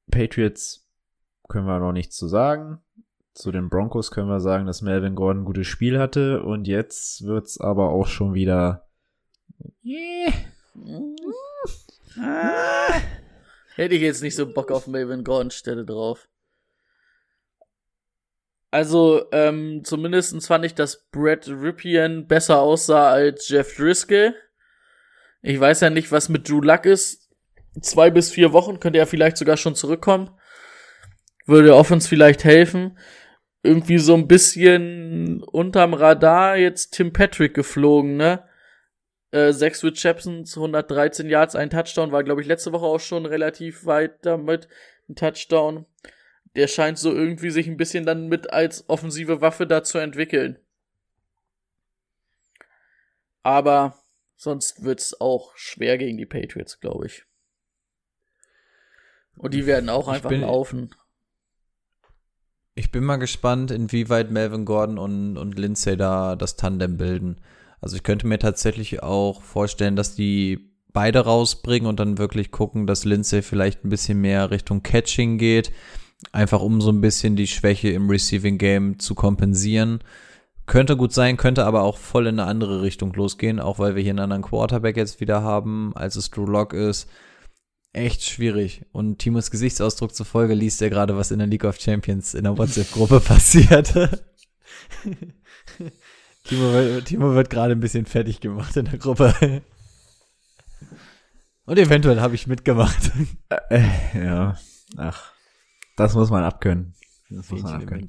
[0.10, 0.85] Patriots
[1.48, 2.80] können wir noch nichts zu sagen.
[3.34, 7.26] Zu den Broncos können wir sagen, dass Melvin Gordon ein gutes Spiel hatte und jetzt
[7.26, 8.88] wird's aber auch schon wieder.
[12.18, 13.02] Ah.
[13.76, 16.30] Hätte ich jetzt nicht so Bock auf Melvin Gordon Stelle drauf.
[18.72, 24.34] Also, ähm, zumindestens fand ich, dass Brett Ripien besser aussah als Jeff Driscoll.
[25.42, 27.30] Ich weiß ja nicht, was mit Drew Luck ist.
[27.80, 30.30] Zwei bis vier Wochen könnte er vielleicht sogar schon zurückkommen.
[31.46, 32.98] Würde Offens vielleicht helfen.
[33.64, 38.44] Irgendwie so ein bisschen unterm Radar jetzt Tim Patrick geflogen, ne?
[39.32, 43.86] Äh, sechs Receptions, 113 Yards, ein Touchdown, war, glaube ich, letzte Woche auch schon relativ
[43.86, 44.68] weit damit.
[45.10, 45.86] Ein Touchdown.
[46.56, 50.58] Der scheint so irgendwie sich ein bisschen dann mit als offensive Waffe da zu entwickeln.
[53.44, 53.96] Aber
[54.38, 57.26] Sonst wird's auch schwer gegen die Patriots, glaube ich.
[59.38, 60.94] Und die werden auch Ich einfach laufen.
[62.78, 67.38] Ich bin mal gespannt, inwieweit Melvin Gordon und, und Lindsay da das Tandem bilden.
[67.80, 72.86] Also ich könnte mir tatsächlich auch vorstellen, dass die beide rausbringen und dann wirklich gucken,
[72.86, 75.72] dass Lindsay vielleicht ein bisschen mehr Richtung Catching geht.
[76.34, 80.00] Einfach um so ein bisschen die Schwäche im Receiving Game zu kompensieren.
[80.66, 84.04] Könnte gut sein, könnte aber auch voll in eine andere Richtung losgehen, auch weil wir
[84.04, 87.10] hier einen anderen Quarterback jetzt wieder haben, als es Drew Lock ist.
[87.96, 88.86] Echt schwierig.
[88.92, 92.58] Und Timos Gesichtsausdruck zufolge liest er gerade, was in der League of Champions in der
[92.58, 93.94] WhatsApp-Gruppe passiert.
[96.44, 99.62] Timo, wird- Timo wird gerade ein bisschen fertig gemacht in der Gruppe.
[101.66, 103.12] Und eventuell habe ich mitgemacht.
[103.70, 104.58] Äh, ja,
[104.98, 105.32] ach,
[105.96, 106.94] das muss man abkönnen.
[107.30, 108.08] Das muss man abkönnen.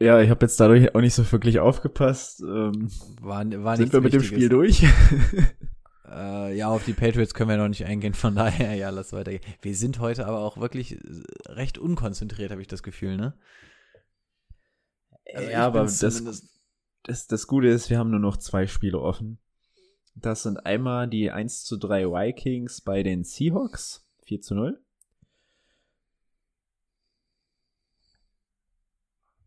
[0.00, 2.40] Ja, ich habe jetzt dadurch auch nicht so wirklich aufgepasst.
[2.42, 2.90] Ähm,
[3.22, 4.22] War, war sind wir mit dem.
[4.22, 4.84] Spiel durch?
[6.14, 9.42] Äh, ja, auf die Patriots können wir noch nicht eingehen, von daher, ja, lass weitergehen.
[9.60, 10.98] Wir sind heute aber auch wirklich
[11.46, 13.38] recht unkonzentriert, habe ich das Gefühl, ne?
[15.34, 15.98] Also ja, aber das,
[17.04, 19.38] das, das Gute ist, wir haben nur noch zwei Spiele offen.
[20.14, 24.84] Das sind einmal die 1 zu 3 Vikings bei den Seahawks, 4 zu 0.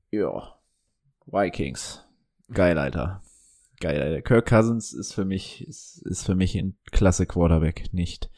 [0.10, 0.60] Ja,
[1.28, 2.04] Vikings.
[2.52, 3.22] Geil, Alter.
[3.86, 4.22] Geil, Alter.
[4.24, 8.32] Kirk Cousins ist für mich, ist, ist für mich ein klasse Quarterback, nicht.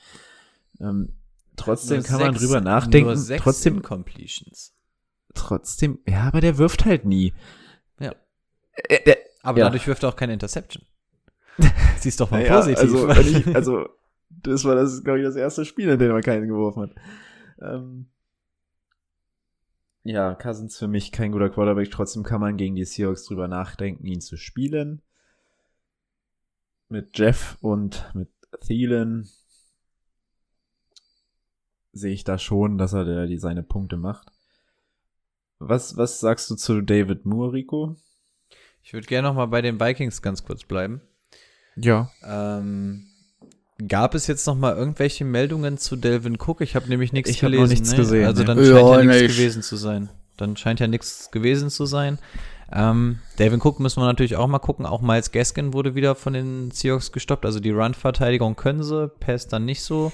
[0.81, 1.13] Ähm,
[1.55, 3.07] trotzdem kann man sechs- drüber nachdenken.
[3.07, 4.73] Nur sechs Trotzdem, Incompletions.
[5.33, 7.33] trotzdem, ja, aber der wirft halt nie.
[8.01, 8.13] Ja.
[8.73, 9.65] Äh, der, Aber Ja.
[9.67, 10.83] dadurch wirft er auch keine Interception.
[11.99, 12.79] Siehst doch mal Ja, positiv.
[12.79, 13.87] Also, ich, also,
[14.29, 16.91] das war das, glaube ich, das erste Spiel, in dem er keinen geworfen hat.
[17.61, 18.07] Ähm,
[20.03, 21.89] ja, Cousins für mich kein guter Quarterback.
[21.91, 25.01] Trotzdem kann man gegen die Seahawks drüber nachdenken, ihn zu spielen.
[26.89, 28.29] Mit Jeff und mit
[28.61, 29.29] Thielen
[31.91, 34.27] sehe ich da schon, dass er der, die seine Punkte macht.
[35.59, 37.95] Was, was sagst du zu David Moore, Rico?
[38.83, 41.01] ich würde gerne noch mal bei den Vikings ganz kurz bleiben.
[41.75, 42.09] Ja.
[42.23, 43.07] Ähm,
[43.89, 46.61] gab es jetzt noch mal irgendwelche Meldungen zu Delvin Cook?
[46.61, 47.63] Ich habe nämlich nichts Ich hab gelesen.
[47.63, 47.97] noch nichts ne?
[47.97, 48.47] gesehen, Also ne?
[48.47, 49.35] dann Ja, scheint ja nichts nicht.
[49.37, 50.09] gewesen zu sein.
[50.37, 52.17] Dann scheint ja nichts gewesen zu sein.
[52.71, 54.85] Ähm, Delvin Cook müssen wir natürlich auch mal gucken.
[54.85, 57.45] Auch Miles Gaskin wurde wieder von den Seahawks gestoppt.
[57.45, 60.11] Also die Run-Verteidigung können sie, Pass dann nicht so.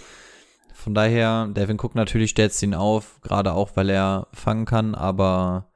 [0.74, 5.70] Von daher, Delvin Cook natürlich stellt ihn auf, gerade auch, weil er fangen kann, aber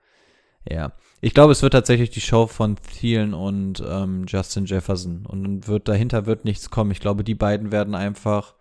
[0.70, 0.92] ja.
[1.22, 5.26] Ich glaube, es wird tatsächlich die Show von Thielen und ähm, Justin Jefferson.
[5.26, 6.92] Und wird dahinter wird nichts kommen.
[6.92, 8.54] Ich glaube, die beiden werden einfach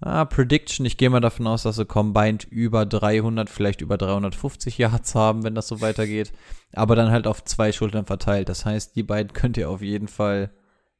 [0.00, 0.86] ah, Prediction.
[0.86, 5.44] Ich gehe mal davon aus, dass sie combined über 300, vielleicht über 350 Yards haben,
[5.44, 6.32] wenn das so weitergeht.
[6.72, 8.48] Aber dann halt auf zwei Schultern verteilt.
[8.48, 10.50] Das heißt, die beiden könnt ihr auf jeden Fall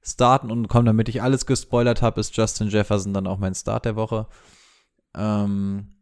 [0.03, 0.51] starten.
[0.51, 3.97] Und komm, damit ich alles gespoilert habe, ist Justin Jefferson dann auch mein Start der
[3.97, 4.27] Woche.
[5.15, 5.95] Ähm,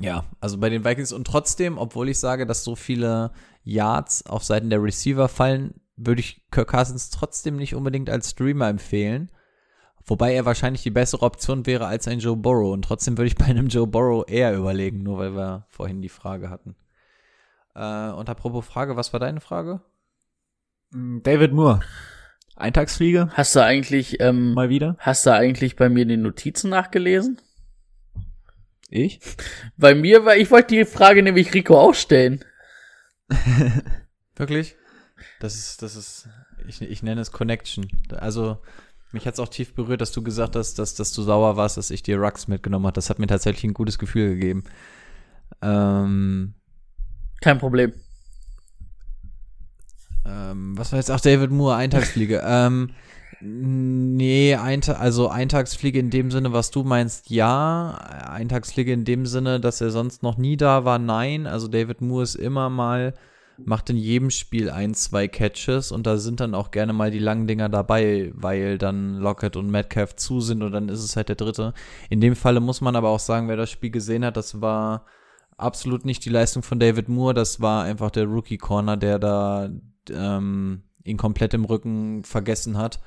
[0.00, 3.32] ja, also bei den Vikings und trotzdem, obwohl ich sage, dass so viele
[3.64, 8.68] Yards auf Seiten der Receiver fallen, würde ich Kirk Cousins trotzdem nicht unbedingt als Streamer
[8.68, 9.30] empfehlen.
[10.10, 12.72] Wobei er wahrscheinlich die bessere Option wäre als ein Joe Burrow.
[12.72, 16.08] Und trotzdem würde ich bei einem Joe Burrow eher überlegen, nur weil wir vorhin die
[16.08, 16.74] Frage hatten.
[17.76, 19.82] Äh, und apropos Frage, was war deine Frage?
[20.90, 21.82] David Moore.
[22.56, 24.96] Eintagsfliege, Hast du eigentlich, ähm, mal wieder.
[24.98, 27.40] hast du eigentlich bei mir die Notizen nachgelesen?
[28.88, 29.20] Ich?
[29.76, 32.44] Bei mir war, ich wollte die Frage nämlich Rico auch stellen.
[34.34, 34.74] Wirklich?
[35.38, 36.28] Das ist, das ist,
[36.66, 37.88] ich, ich nenne es Connection.
[38.10, 38.60] Also,
[39.12, 41.76] mich hat es auch tief berührt, dass du gesagt hast, dass, dass du sauer warst,
[41.76, 42.94] dass ich dir Rux mitgenommen habe.
[42.94, 44.64] Das hat mir tatsächlich ein gutes Gefühl gegeben.
[45.62, 46.54] Ähm,
[47.40, 47.92] Kein Problem.
[50.24, 51.10] ähm, was war jetzt?
[51.10, 52.42] Ach, David Moore, Eintagsfliege.
[52.46, 52.90] ähm,
[53.40, 57.94] nee, Einta also Eintagsfliege in dem Sinne, was du meinst, ja.
[58.28, 61.46] Eintagsfliege in dem Sinne, dass er sonst noch nie da war, nein.
[61.46, 63.14] Also David Moore ist immer mal,
[63.66, 67.18] macht in jedem Spiel ein, zwei Catches und da sind dann auch gerne mal die
[67.18, 71.28] langen Dinger dabei, weil dann Lockett und Metcalf zu sind und dann ist es halt
[71.28, 71.74] der dritte.
[72.08, 75.06] In dem Falle muss man aber auch sagen, wer das Spiel gesehen hat, das war
[75.56, 79.70] absolut nicht die Leistung von David Moore, das war einfach der Rookie Corner, der da
[80.10, 83.00] ähm, ihn komplett im Rücken vergessen hat.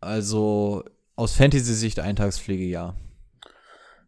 [0.00, 0.84] Also
[1.16, 2.94] aus Fantasy-Sicht Eintagspflege ja.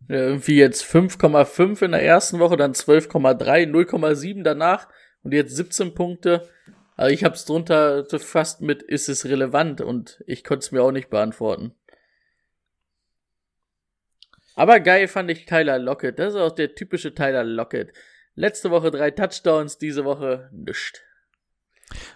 [0.09, 4.89] Irgendwie jetzt 5,5 in der ersten Woche, dann 12,3, 0,7 danach
[5.22, 6.48] und jetzt 17 Punkte.
[6.97, 9.80] Also ich hab's drunter fast mit, ist es relevant?
[9.80, 11.74] Und ich konnte es mir auch nicht beantworten.
[14.55, 16.18] Aber geil fand ich Tyler Lockett.
[16.18, 17.92] Das ist auch der typische Tyler Lockett.
[18.34, 21.02] Letzte Woche drei Touchdowns, diese Woche nischt.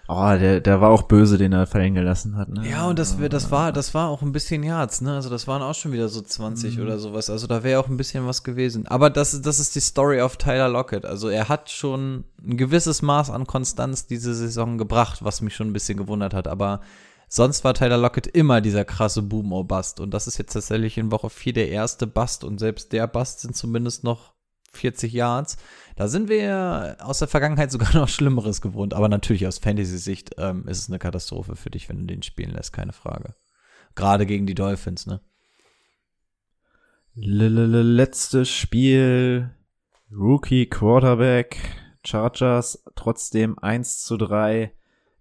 [0.06, 2.48] Oh, der, der war auch böse, den er fallen gelassen hat.
[2.48, 2.68] Ne?
[2.68, 5.14] Ja, und das, das war, das war auch ein bisschen Yards, ne?
[5.14, 7.30] Also das waren auch schon wieder so 20 oder sowas.
[7.30, 8.86] Also da wäre auch ein bisschen was gewesen.
[8.86, 11.06] Aber das, das ist die Story of Tyler Lockett.
[11.06, 15.68] Also er hat schon ein gewisses Maß an Konstanz diese Saison gebracht, was mich schon
[15.68, 16.46] ein bisschen gewundert hat.
[16.46, 16.80] Aber
[17.28, 20.00] sonst war Tyler Lockett immer dieser krasse Boom or Bust.
[20.00, 22.44] Und das ist jetzt tatsächlich in Woche 4 der erste Bust.
[22.44, 24.33] Und selbst der Bust sind zumindest noch
[24.76, 25.56] 40 Yards.
[25.96, 28.94] Da sind wir aus der Vergangenheit sogar noch Schlimmeres gewohnt.
[28.94, 32.50] Aber natürlich aus Fantasy-Sicht ähm, ist es eine Katastrophe für dich, wenn du den spielen
[32.50, 33.34] lässt, keine Frage.
[33.94, 35.20] Gerade gegen die Dolphins, ne?
[37.14, 39.50] Letztes Spiel.
[40.10, 41.58] Rookie Quarterback.
[42.04, 44.72] Chargers trotzdem 1 zu 3.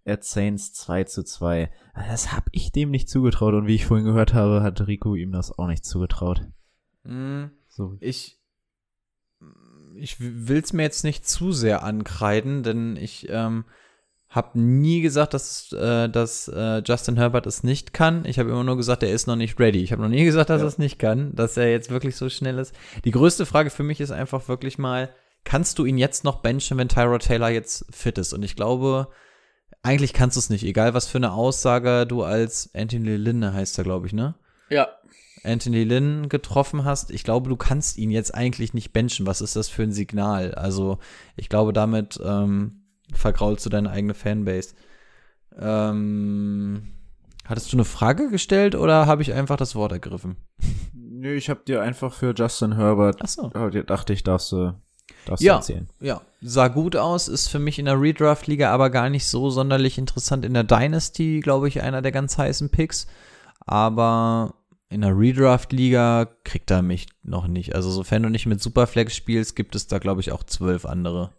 [0.05, 1.71] At Saints 2 zu 2.
[1.95, 3.53] Das hab ich dem nicht zugetraut.
[3.53, 6.41] Und wie ich vorhin gehört habe, hat Rico ihm das auch nicht zugetraut.
[7.69, 7.97] So.
[7.99, 8.39] Ich,
[9.95, 13.65] ich will's mir jetzt nicht zu sehr ankreiden, denn ich ähm,
[14.29, 18.25] habe nie gesagt, dass, äh, dass äh, Justin Herbert es nicht kann.
[18.25, 19.83] Ich habe immer nur gesagt, er ist noch nicht ready.
[19.83, 22.29] Ich habe noch nie gesagt, dass er es nicht kann, dass er jetzt wirklich so
[22.29, 22.73] schnell ist.
[23.05, 25.09] Die größte Frage für mich ist einfach wirklich mal,
[25.43, 28.33] kannst du ihn jetzt noch benchen, wenn Tyra Taylor jetzt fit ist?
[28.33, 29.07] Und ich glaube,
[29.83, 33.77] eigentlich kannst du es nicht, egal was für eine Aussage du als Anthony Lynn heißt
[33.77, 34.33] er, glaube ich, ne?
[34.69, 34.87] Ja.
[35.43, 39.25] Anthony Lynn getroffen hast, ich glaube, du kannst ihn jetzt eigentlich nicht benchen.
[39.27, 40.53] Was ist das für ein Signal?
[40.55, 40.99] Also,
[41.35, 42.83] ich glaube, damit ähm,
[43.13, 44.73] vergraulst du deine eigene Fanbase.
[45.59, 46.93] Ähm,
[47.45, 50.37] hattest du eine Frage gestellt oder habe ich einfach das Wort ergriffen?
[50.93, 53.51] Nö, ich hab dir einfach für Justin Herbert, Ach so.
[53.53, 54.73] oh, dachte ich, darfst du,
[55.25, 55.55] darfst Ja.
[55.55, 55.87] erzählen.
[55.99, 59.97] Ja, sah gut aus, ist für mich in der Redraft-Liga aber gar nicht so sonderlich
[59.97, 60.43] interessant.
[60.45, 63.07] In der Dynasty, glaube ich, einer der ganz heißen Picks.
[63.65, 64.55] Aber
[64.93, 67.75] in der Redraft-Liga kriegt er mich noch nicht.
[67.75, 71.31] Also, sofern du nicht mit Superflex spielst, gibt es da, glaube ich, auch zwölf andere.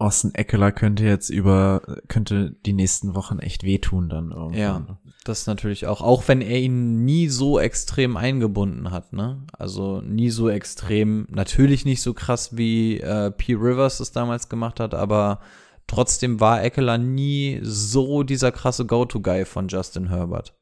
[0.00, 4.56] Austin Eckler könnte jetzt über, könnte die nächsten Wochen echt wehtun dann irgendwann.
[4.56, 6.00] Ja, das natürlich auch.
[6.00, 9.44] Auch wenn er ihn nie so extrem eingebunden hat, ne?
[9.52, 13.54] Also nie so extrem, natürlich nicht so krass wie äh, P.
[13.54, 15.40] Rivers es damals gemacht hat, aber
[15.88, 20.57] trotzdem war Eckler nie so dieser krasse Go-To-Guy von Justin Herbert.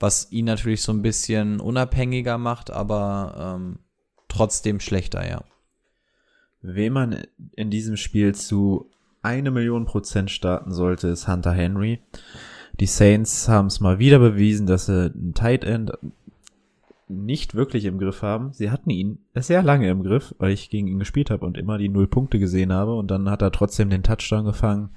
[0.00, 3.78] Was ihn natürlich so ein bisschen unabhängiger macht, aber ähm,
[4.28, 5.42] trotzdem schlechter, ja.
[6.60, 7.22] Wen man
[7.56, 8.90] in diesem Spiel zu
[9.22, 12.00] eine Million Prozent starten sollte, ist Hunter Henry.
[12.80, 15.92] Die Saints haben es mal wieder bewiesen, dass sie einen Tight End
[17.08, 18.52] nicht wirklich im Griff haben.
[18.52, 21.78] Sie hatten ihn sehr lange im Griff, weil ich gegen ihn gespielt habe und immer
[21.78, 24.90] die Null Punkte gesehen habe und dann hat er trotzdem den Touchdown gefangen.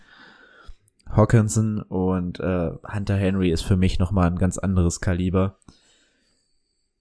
[1.09, 5.57] Hawkinson und äh, Hunter Henry ist für mich nochmal ein ganz anderes Kaliber.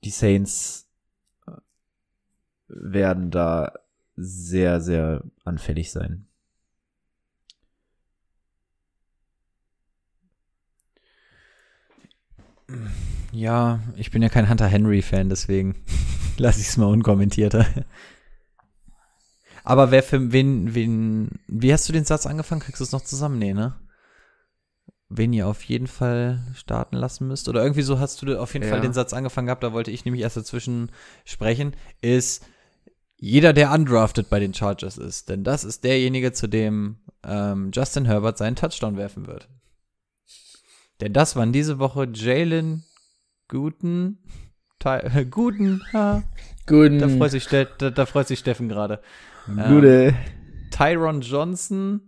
[0.05, 0.89] Die Saints
[1.47, 1.53] äh,
[2.69, 3.73] werden da
[4.17, 6.27] sehr, sehr anfällig sein.
[13.33, 15.77] Ja, ich bin ja kein Hunter Henry-Fan, deswegen
[16.37, 17.67] lasse ich es mal unkommentierter.
[19.63, 22.61] Aber wer für wen, wen, wie hast du den Satz angefangen?
[22.61, 23.39] Kriegst du es noch zusammen?
[23.39, 23.75] Nee, ne?
[25.13, 27.49] Wen ihr auf jeden Fall starten lassen müsst.
[27.49, 28.71] Oder irgendwie so hast du auf jeden Ja.
[28.71, 30.93] Fall den Satz angefangen gehabt, da wollte ich nämlich erst dazwischen
[31.25, 32.45] sprechen, ist
[33.17, 35.29] jeder, der undrafted bei den Chargers ist.
[35.29, 39.49] Denn das ist derjenige, zu dem ähm, Justin Herbert seinen Touchdown werfen wird.
[41.01, 42.85] Denn das waren diese Woche Jalen
[43.49, 44.19] Guten.
[44.79, 45.83] Ty Guten.
[45.93, 46.23] Ha,
[46.67, 46.99] Guten.
[47.01, 49.01] da, freut sich, da, da freut sich Steffen gerade.
[49.49, 50.15] Ähm, Gute.
[50.71, 52.01] Tyron Johnson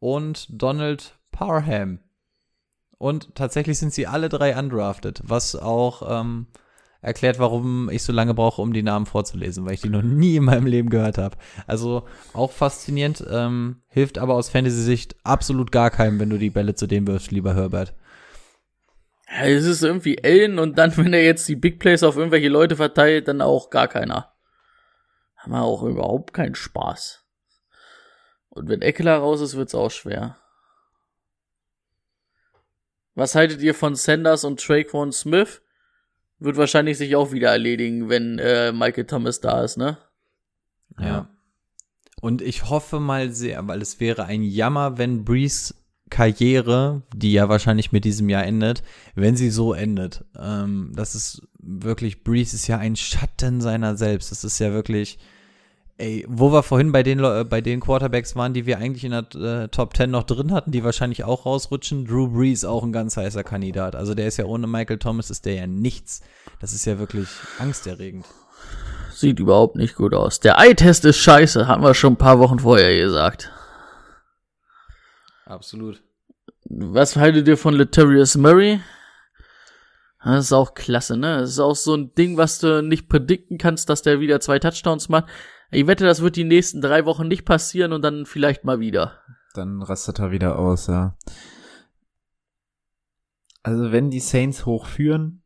[0.00, 2.00] und Donald Parham.
[3.00, 6.48] Und tatsächlich sind sie alle drei undrafted, was auch ähm,
[7.00, 10.36] erklärt, warum ich so lange brauche, um die Namen vorzulesen, weil ich die noch nie
[10.36, 11.38] in meinem Leben gehört habe.
[11.66, 16.74] Also auch faszinierend, ähm, hilft aber aus Fantasy-Sicht absolut gar keinem, wenn du die Bälle
[16.74, 17.94] zu dem wirfst, lieber Herbert.
[19.30, 22.50] Ja, es ist irgendwie Ellen und dann, wenn er jetzt die Big Plays auf irgendwelche
[22.50, 24.34] Leute verteilt, dann auch gar keiner.
[25.36, 27.24] Haben wir auch überhaupt keinen Spaß.
[28.50, 30.36] Und wenn Eckler raus ist, wird's auch schwer.
[33.20, 35.60] Was haltet ihr von Sanders und Traquan Smith?
[36.38, 39.98] Wird wahrscheinlich sich auch wieder erledigen, wenn äh, Michael Thomas da ist, ne?
[40.98, 41.28] Ja.
[42.22, 45.74] Und ich hoffe mal sehr, weil es wäre ein Jammer, wenn Brees
[46.08, 48.82] Karriere, die ja wahrscheinlich mit diesem Jahr endet,
[49.14, 50.24] wenn sie so endet.
[50.38, 54.32] Ähm, das ist wirklich, Brees ist ja ein Schatten seiner selbst.
[54.32, 55.18] Das ist ja wirklich,
[56.00, 59.12] ey, wo wir vorhin bei den, äh, bei den Quarterbacks waren, die wir eigentlich in
[59.12, 62.92] der äh, Top 10 noch drin hatten, die wahrscheinlich auch rausrutschen, Drew Brees auch ein
[62.92, 63.94] ganz heißer Kandidat.
[63.94, 66.22] Also der ist ja ohne Michael Thomas ist der ja nichts.
[66.60, 67.28] Das ist ja wirklich
[67.58, 68.26] angsterregend.
[69.12, 70.40] Sieht überhaupt nicht gut aus.
[70.40, 73.52] Der Eye-Test ist scheiße, hatten wir schon ein paar Wochen vorher gesagt.
[75.44, 76.02] Absolut.
[76.64, 78.80] Was haltet ihr von Letarius Murray?
[80.22, 81.40] Das ist auch klasse, ne?
[81.40, 84.58] Das ist auch so ein Ding, was du nicht predikten kannst, dass der wieder zwei
[84.58, 85.26] Touchdowns macht.
[85.70, 89.20] Ich wette, das wird die nächsten drei Wochen nicht passieren und dann vielleicht mal wieder.
[89.54, 91.16] Dann rastet er wieder aus, ja.
[93.62, 95.42] Also wenn die Saints hochführen,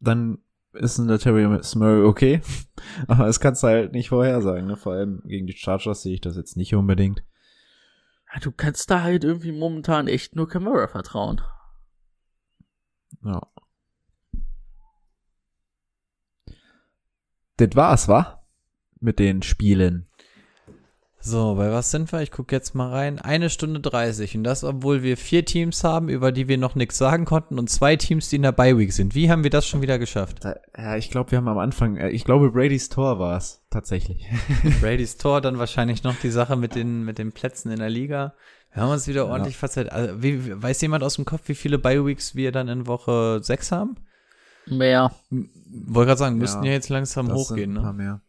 [0.00, 0.38] dann
[0.72, 2.40] ist ein Terry Murray okay.
[3.08, 4.76] Aber das kannst du halt nicht vorhersagen, ne?
[4.76, 7.22] Vor allem gegen die Chargers sehe ich das jetzt nicht unbedingt.
[8.32, 11.40] Ja, du kannst da halt irgendwie momentan echt nur Camara vertrauen.
[13.22, 13.40] Ja.
[17.58, 18.41] Das war's, wa?
[19.02, 20.06] Mit den Spielen.
[21.24, 22.20] So, bei was sind wir?
[22.20, 23.20] Ich gucke jetzt mal rein.
[23.20, 24.36] Eine Stunde 30.
[24.36, 27.68] Und das, obwohl wir vier Teams haben, über die wir noch nichts sagen konnten und
[27.68, 29.14] zwei Teams, die in der Bye-Week sind.
[29.14, 30.44] Wie haben wir das schon wieder geschafft?
[30.44, 34.26] Da, ja, ich glaube, wir haben am Anfang, äh, ich glaube, Brady's Tor war's tatsächlich.
[34.80, 38.34] Brady's Tor, dann wahrscheinlich noch die Sache mit den, mit den Plätzen in der Liga.
[38.72, 39.60] Wir haben uns wieder ordentlich ja.
[39.60, 39.92] verzeiht.
[39.92, 43.70] Also, wie, weiß jemand aus dem Kopf, wie viele Bye-Weeks wir dann in Woche 6
[43.70, 43.96] haben?
[44.66, 45.12] Mehr.
[45.30, 47.92] Wollte gerade sagen, müssten ja, ja jetzt langsam hochgehen, ne?
[47.92, 48.20] Mehr.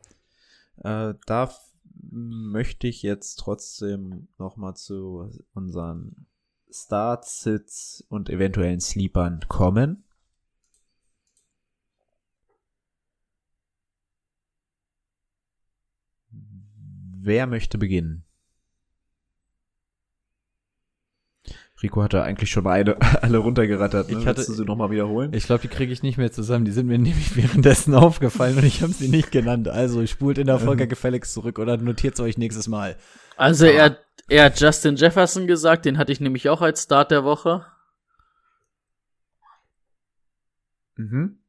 [0.84, 1.73] Äh, darf
[2.11, 6.27] möchte ich jetzt trotzdem nochmal zu unseren
[6.69, 10.03] Starts, Sits und eventuellen Sleepern kommen.
[16.30, 18.26] Wer möchte beginnen?
[21.82, 24.10] Rico hatte eigentlich schon beide alle runtergerattert.
[24.10, 24.20] Ne?
[24.20, 25.34] Ich hatte, Willst du sie nochmal wiederholen?
[25.34, 26.66] Ich glaube, die kriege ich nicht mehr zusammen.
[26.66, 29.68] Die sind mir nämlich währenddessen aufgefallen und ich habe sie nicht genannt.
[29.68, 32.95] Also spult in der Folge gefälligst zurück oder notiert es euch nächstes Mal.
[33.36, 33.98] Also er,
[34.30, 37.66] er hat Justin Jefferson gesagt, den hatte ich nämlich auch als Start der Woche.
[40.95, 41.40] Mhm.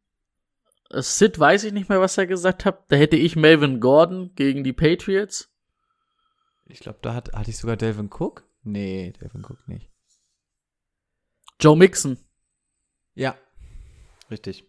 [0.90, 2.90] Sid weiß ich nicht mehr, was er gesagt hat.
[2.90, 5.50] Da hätte ich Melvin Gordon gegen die Patriots.
[6.66, 8.44] Ich glaube, da hat, hatte ich sogar Delvin Cook.
[8.62, 9.90] Nee, Delvin Cook nicht.
[11.60, 12.18] Joe Mixon.
[13.14, 13.36] Ja,
[14.30, 14.64] richtig.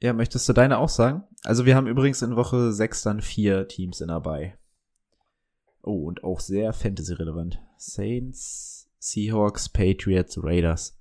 [0.00, 1.24] Ja, möchtest du deine auch sagen?
[1.42, 4.56] Also wir haben übrigens in Woche 6 dann vier Teams in dabei.
[5.82, 7.60] Oh, und auch sehr Fantasy-relevant.
[7.78, 10.98] Saints, Seahawks, Patriots, Raiders.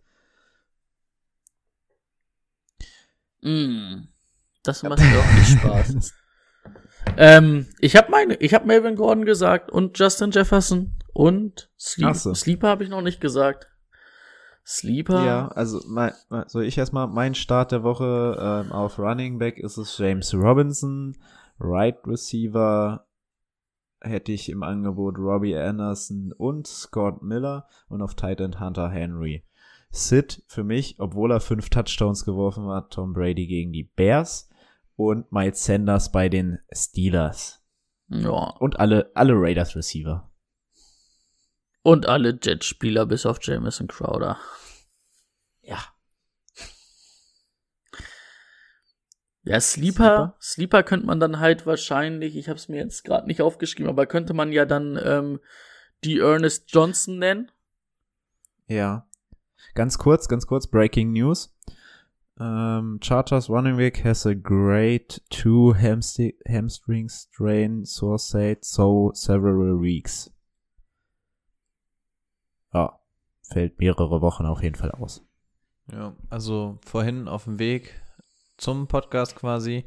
[3.42, 4.08] Mm,
[4.64, 6.14] das macht mir auch nicht Spaß.
[7.18, 12.34] Ähm, ich habe meine, ich habe Melvin Gordon gesagt und Justin Jefferson und Sleep so.
[12.34, 13.68] Sleeper habe ich noch nicht gesagt.
[14.66, 15.26] Sleeper?
[15.26, 16.12] Ja, also mein,
[16.48, 21.16] soll ich erstmal mein Start der Woche ähm, auf Running Back ist es James Robinson,
[21.60, 23.08] Right Receiver
[24.02, 29.44] hätte ich im Angebot Robbie Anderson und Scott Miller und auf Tight End Hunter Henry.
[29.90, 34.50] Sid für mich, obwohl er fünf Touchdowns geworfen hat, Tom Brady gegen die Bears
[34.98, 37.64] und Miles Sanders bei den Steelers.
[38.10, 38.32] Ja.
[38.60, 40.30] Und alle, alle Raiders Receiver.
[41.84, 44.38] Und alle Jet-Spieler bis auf Jameson Crowder.
[45.62, 45.80] Ja.
[49.44, 53.28] Ja, Sleeper, Sleeper, Sleeper könnte man dann halt wahrscheinlich, ich habe es mir jetzt gerade
[53.28, 55.40] nicht aufgeschrieben, aber könnte man ja dann ähm,
[56.04, 57.52] die Ernest Johnson nennen.
[58.66, 59.08] Ja.
[59.74, 61.57] Ganz kurz, ganz kurz, Breaking News.
[62.40, 70.30] Um, Charters running back has a great two hamstring strain sore so several weeks
[72.74, 73.00] ja,
[73.42, 75.26] fällt mehrere Wochen auf jeden Fall aus.
[75.92, 78.02] Ja, also vorhin auf dem Weg
[78.58, 79.86] zum Podcast quasi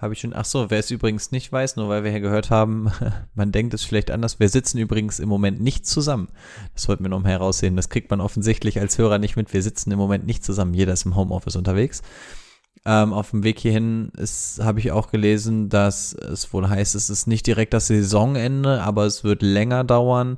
[0.00, 2.50] habe ich schon, ach so, wer es übrigens nicht weiß, nur weil wir hier gehört
[2.50, 2.90] haben,
[3.34, 6.28] man denkt es vielleicht anders, wir sitzen übrigens im Moment nicht zusammen.
[6.74, 7.76] Das wollten wir noch mal heraussehen.
[7.76, 9.52] Das kriegt man offensichtlich als Hörer nicht mit.
[9.52, 10.72] Wir sitzen im Moment nicht zusammen.
[10.72, 12.02] Jeder ist im Homeoffice unterwegs.
[12.84, 14.12] Ähm, auf dem Weg hierhin
[14.60, 19.04] habe ich auch gelesen, dass es wohl heißt, es ist nicht direkt das Saisonende, aber
[19.04, 20.36] es wird länger dauern.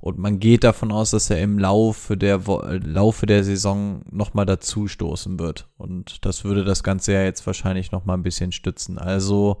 [0.00, 4.46] Und man geht davon aus, dass er im Laufe der, Wo Laufe der Saison nochmal
[4.46, 5.68] dazu stoßen wird.
[5.76, 8.98] Und das würde das Ganze ja jetzt wahrscheinlich nochmal ein bisschen stützen.
[8.98, 9.60] Also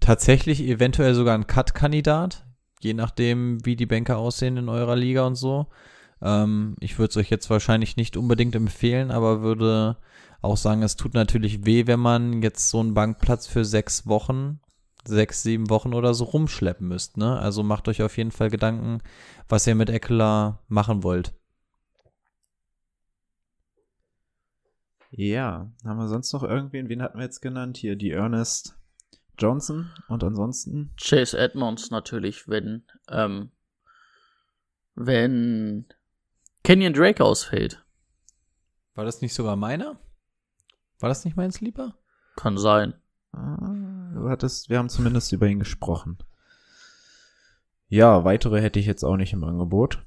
[0.00, 2.44] tatsächlich eventuell sogar ein Cut-Kandidat,
[2.80, 5.68] je nachdem, wie die Bänke aussehen in eurer Liga und so.
[6.20, 9.96] Ähm, ich würde es euch jetzt wahrscheinlich nicht unbedingt empfehlen, aber würde
[10.42, 14.60] auch sagen, es tut natürlich weh, wenn man jetzt so einen Bankplatz für sechs Wochen
[15.06, 17.16] sechs, sieben Wochen oder so rumschleppen müsst.
[17.16, 17.38] Ne?
[17.38, 19.02] Also macht euch auf jeden Fall Gedanken,
[19.48, 21.34] was ihr mit Eckler machen wollt.
[25.10, 26.88] Ja, haben wir sonst noch irgendwen?
[26.88, 27.76] Wen hatten wir jetzt genannt?
[27.76, 28.76] Hier die Ernest
[29.38, 30.90] Johnson und ansonsten?
[31.00, 33.50] Chase Edmonds natürlich, wenn, ähm,
[34.96, 35.86] wenn
[36.64, 37.84] Kenyon Drake ausfällt.
[38.94, 40.00] War das nicht sogar meiner?
[40.98, 41.96] War das nicht mein Sleeper?
[42.36, 42.94] Kann sein.
[43.32, 43.83] Ah,
[44.24, 46.18] du hattest, wir haben zumindest über ihn gesprochen.
[47.88, 50.02] Ja, weitere hätte ich jetzt auch nicht im Angebot.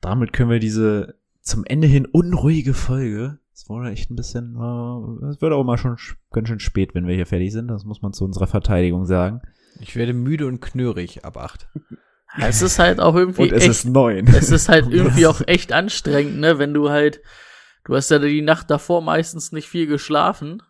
[0.00, 5.26] Damit können wir diese zum Ende hin unruhige Folge, es wurde echt ein bisschen, äh,
[5.26, 7.84] es wird auch mal schon sch- ganz schön spät, wenn wir hier fertig sind, das
[7.84, 9.42] muss man zu unserer Verteidigung sagen.
[9.80, 11.68] Ich werde müde und knörig ab acht.
[12.38, 14.26] Es ist halt auch irgendwie Und es echt, ist neun.
[14.28, 17.20] es ist halt irgendwie auch echt anstrengend, ne, wenn du halt,
[17.84, 20.62] du hast ja die Nacht davor meistens nicht viel geschlafen.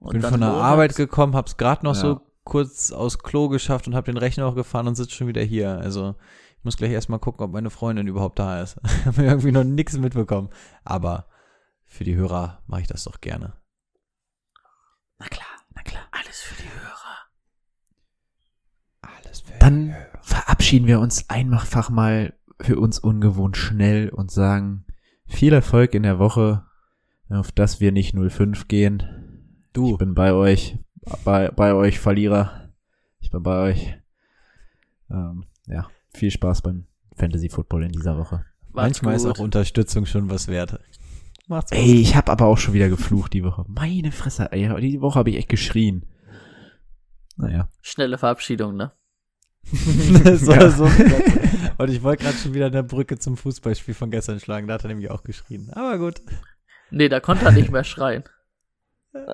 [0.00, 2.00] Ich bin von der Arbeit gekommen, hab's gerade noch Ja.
[2.00, 5.42] so kurz aus Klo geschafft und hab den Rechner auch gefahren und sitze schon wieder
[5.42, 5.78] hier.
[5.78, 6.14] Also
[6.58, 8.78] ich muss gleich erstmal gucken, ob meine Freundin überhaupt da ist.
[9.00, 10.50] Ich habe irgendwie noch nichts mitbekommen.
[10.84, 11.26] Aber
[11.84, 13.54] für die Hörer mache ich das doch gerne.
[15.18, 16.02] Na klar, na klar.
[16.12, 17.16] Alles für die Hörer.
[19.18, 24.84] Alles für Dann verabschieden wir uns einfach mal für uns ungewohnt schnell und sagen
[25.26, 26.64] viel Erfolg in der Woche,
[27.28, 29.15] auf dass wir nicht 05 gehen.
[29.76, 29.92] Du.
[29.92, 30.78] Ich bin bei euch,
[31.22, 32.70] bei, bei euch Verlierer.
[33.20, 33.94] Ich bin bei euch.
[35.10, 38.46] Ähm, ja, viel Spaß beim Fantasy Football in dieser Woche.
[38.72, 39.32] Macht's Manchmal ist gut.
[39.32, 40.80] auch Unterstützung schon was wert.
[41.46, 41.78] Macht's gut.
[41.78, 43.66] Ey, ich habe aber auch schon wieder geflucht die Woche.
[43.68, 46.06] Meine Fresse, ey, die Woche habe ich echt geschrien.
[47.36, 47.68] Naja.
[47.82, 48.92] Schnelle Verabschiedung, ne?
[49.72, 50.70] war Ja.
[50.70, 50.84] so
[51.76, 54.68] Und ich wollte gerade schon wieder eine Brücke zum Fußballspiel von gestern schlagen.
[54.68, 55.68] Da hat er nämlich auch geschrien.
[55.74, 56.22] Aber gut.
[56.90, 58.24] Nee, da konnte er nicht mehr schreien.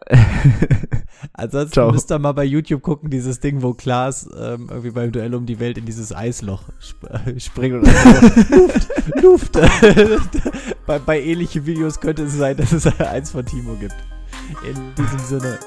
[1.35, 1.93] Ansonsten Ciao.
[1.93, 5.47] müsst ihr mal bei YouTube gucken, dieses Ding, wo Klaas ähm, irgendwie beim Duell um
[5.47, 8.57] die Welt in dieses Eisloch sp äh, springt und einfach so
[9.23, 9.57] Luft.
[9.57, 9.59] Luft.
[10.87, 13.97] bei, bei ähnlichen Videos könnte es sein, dass es eins von Timo gibt.
[14.69, 15.59] In diesem Sinne.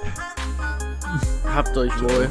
[1.54, 2.30] Habt euch wohl.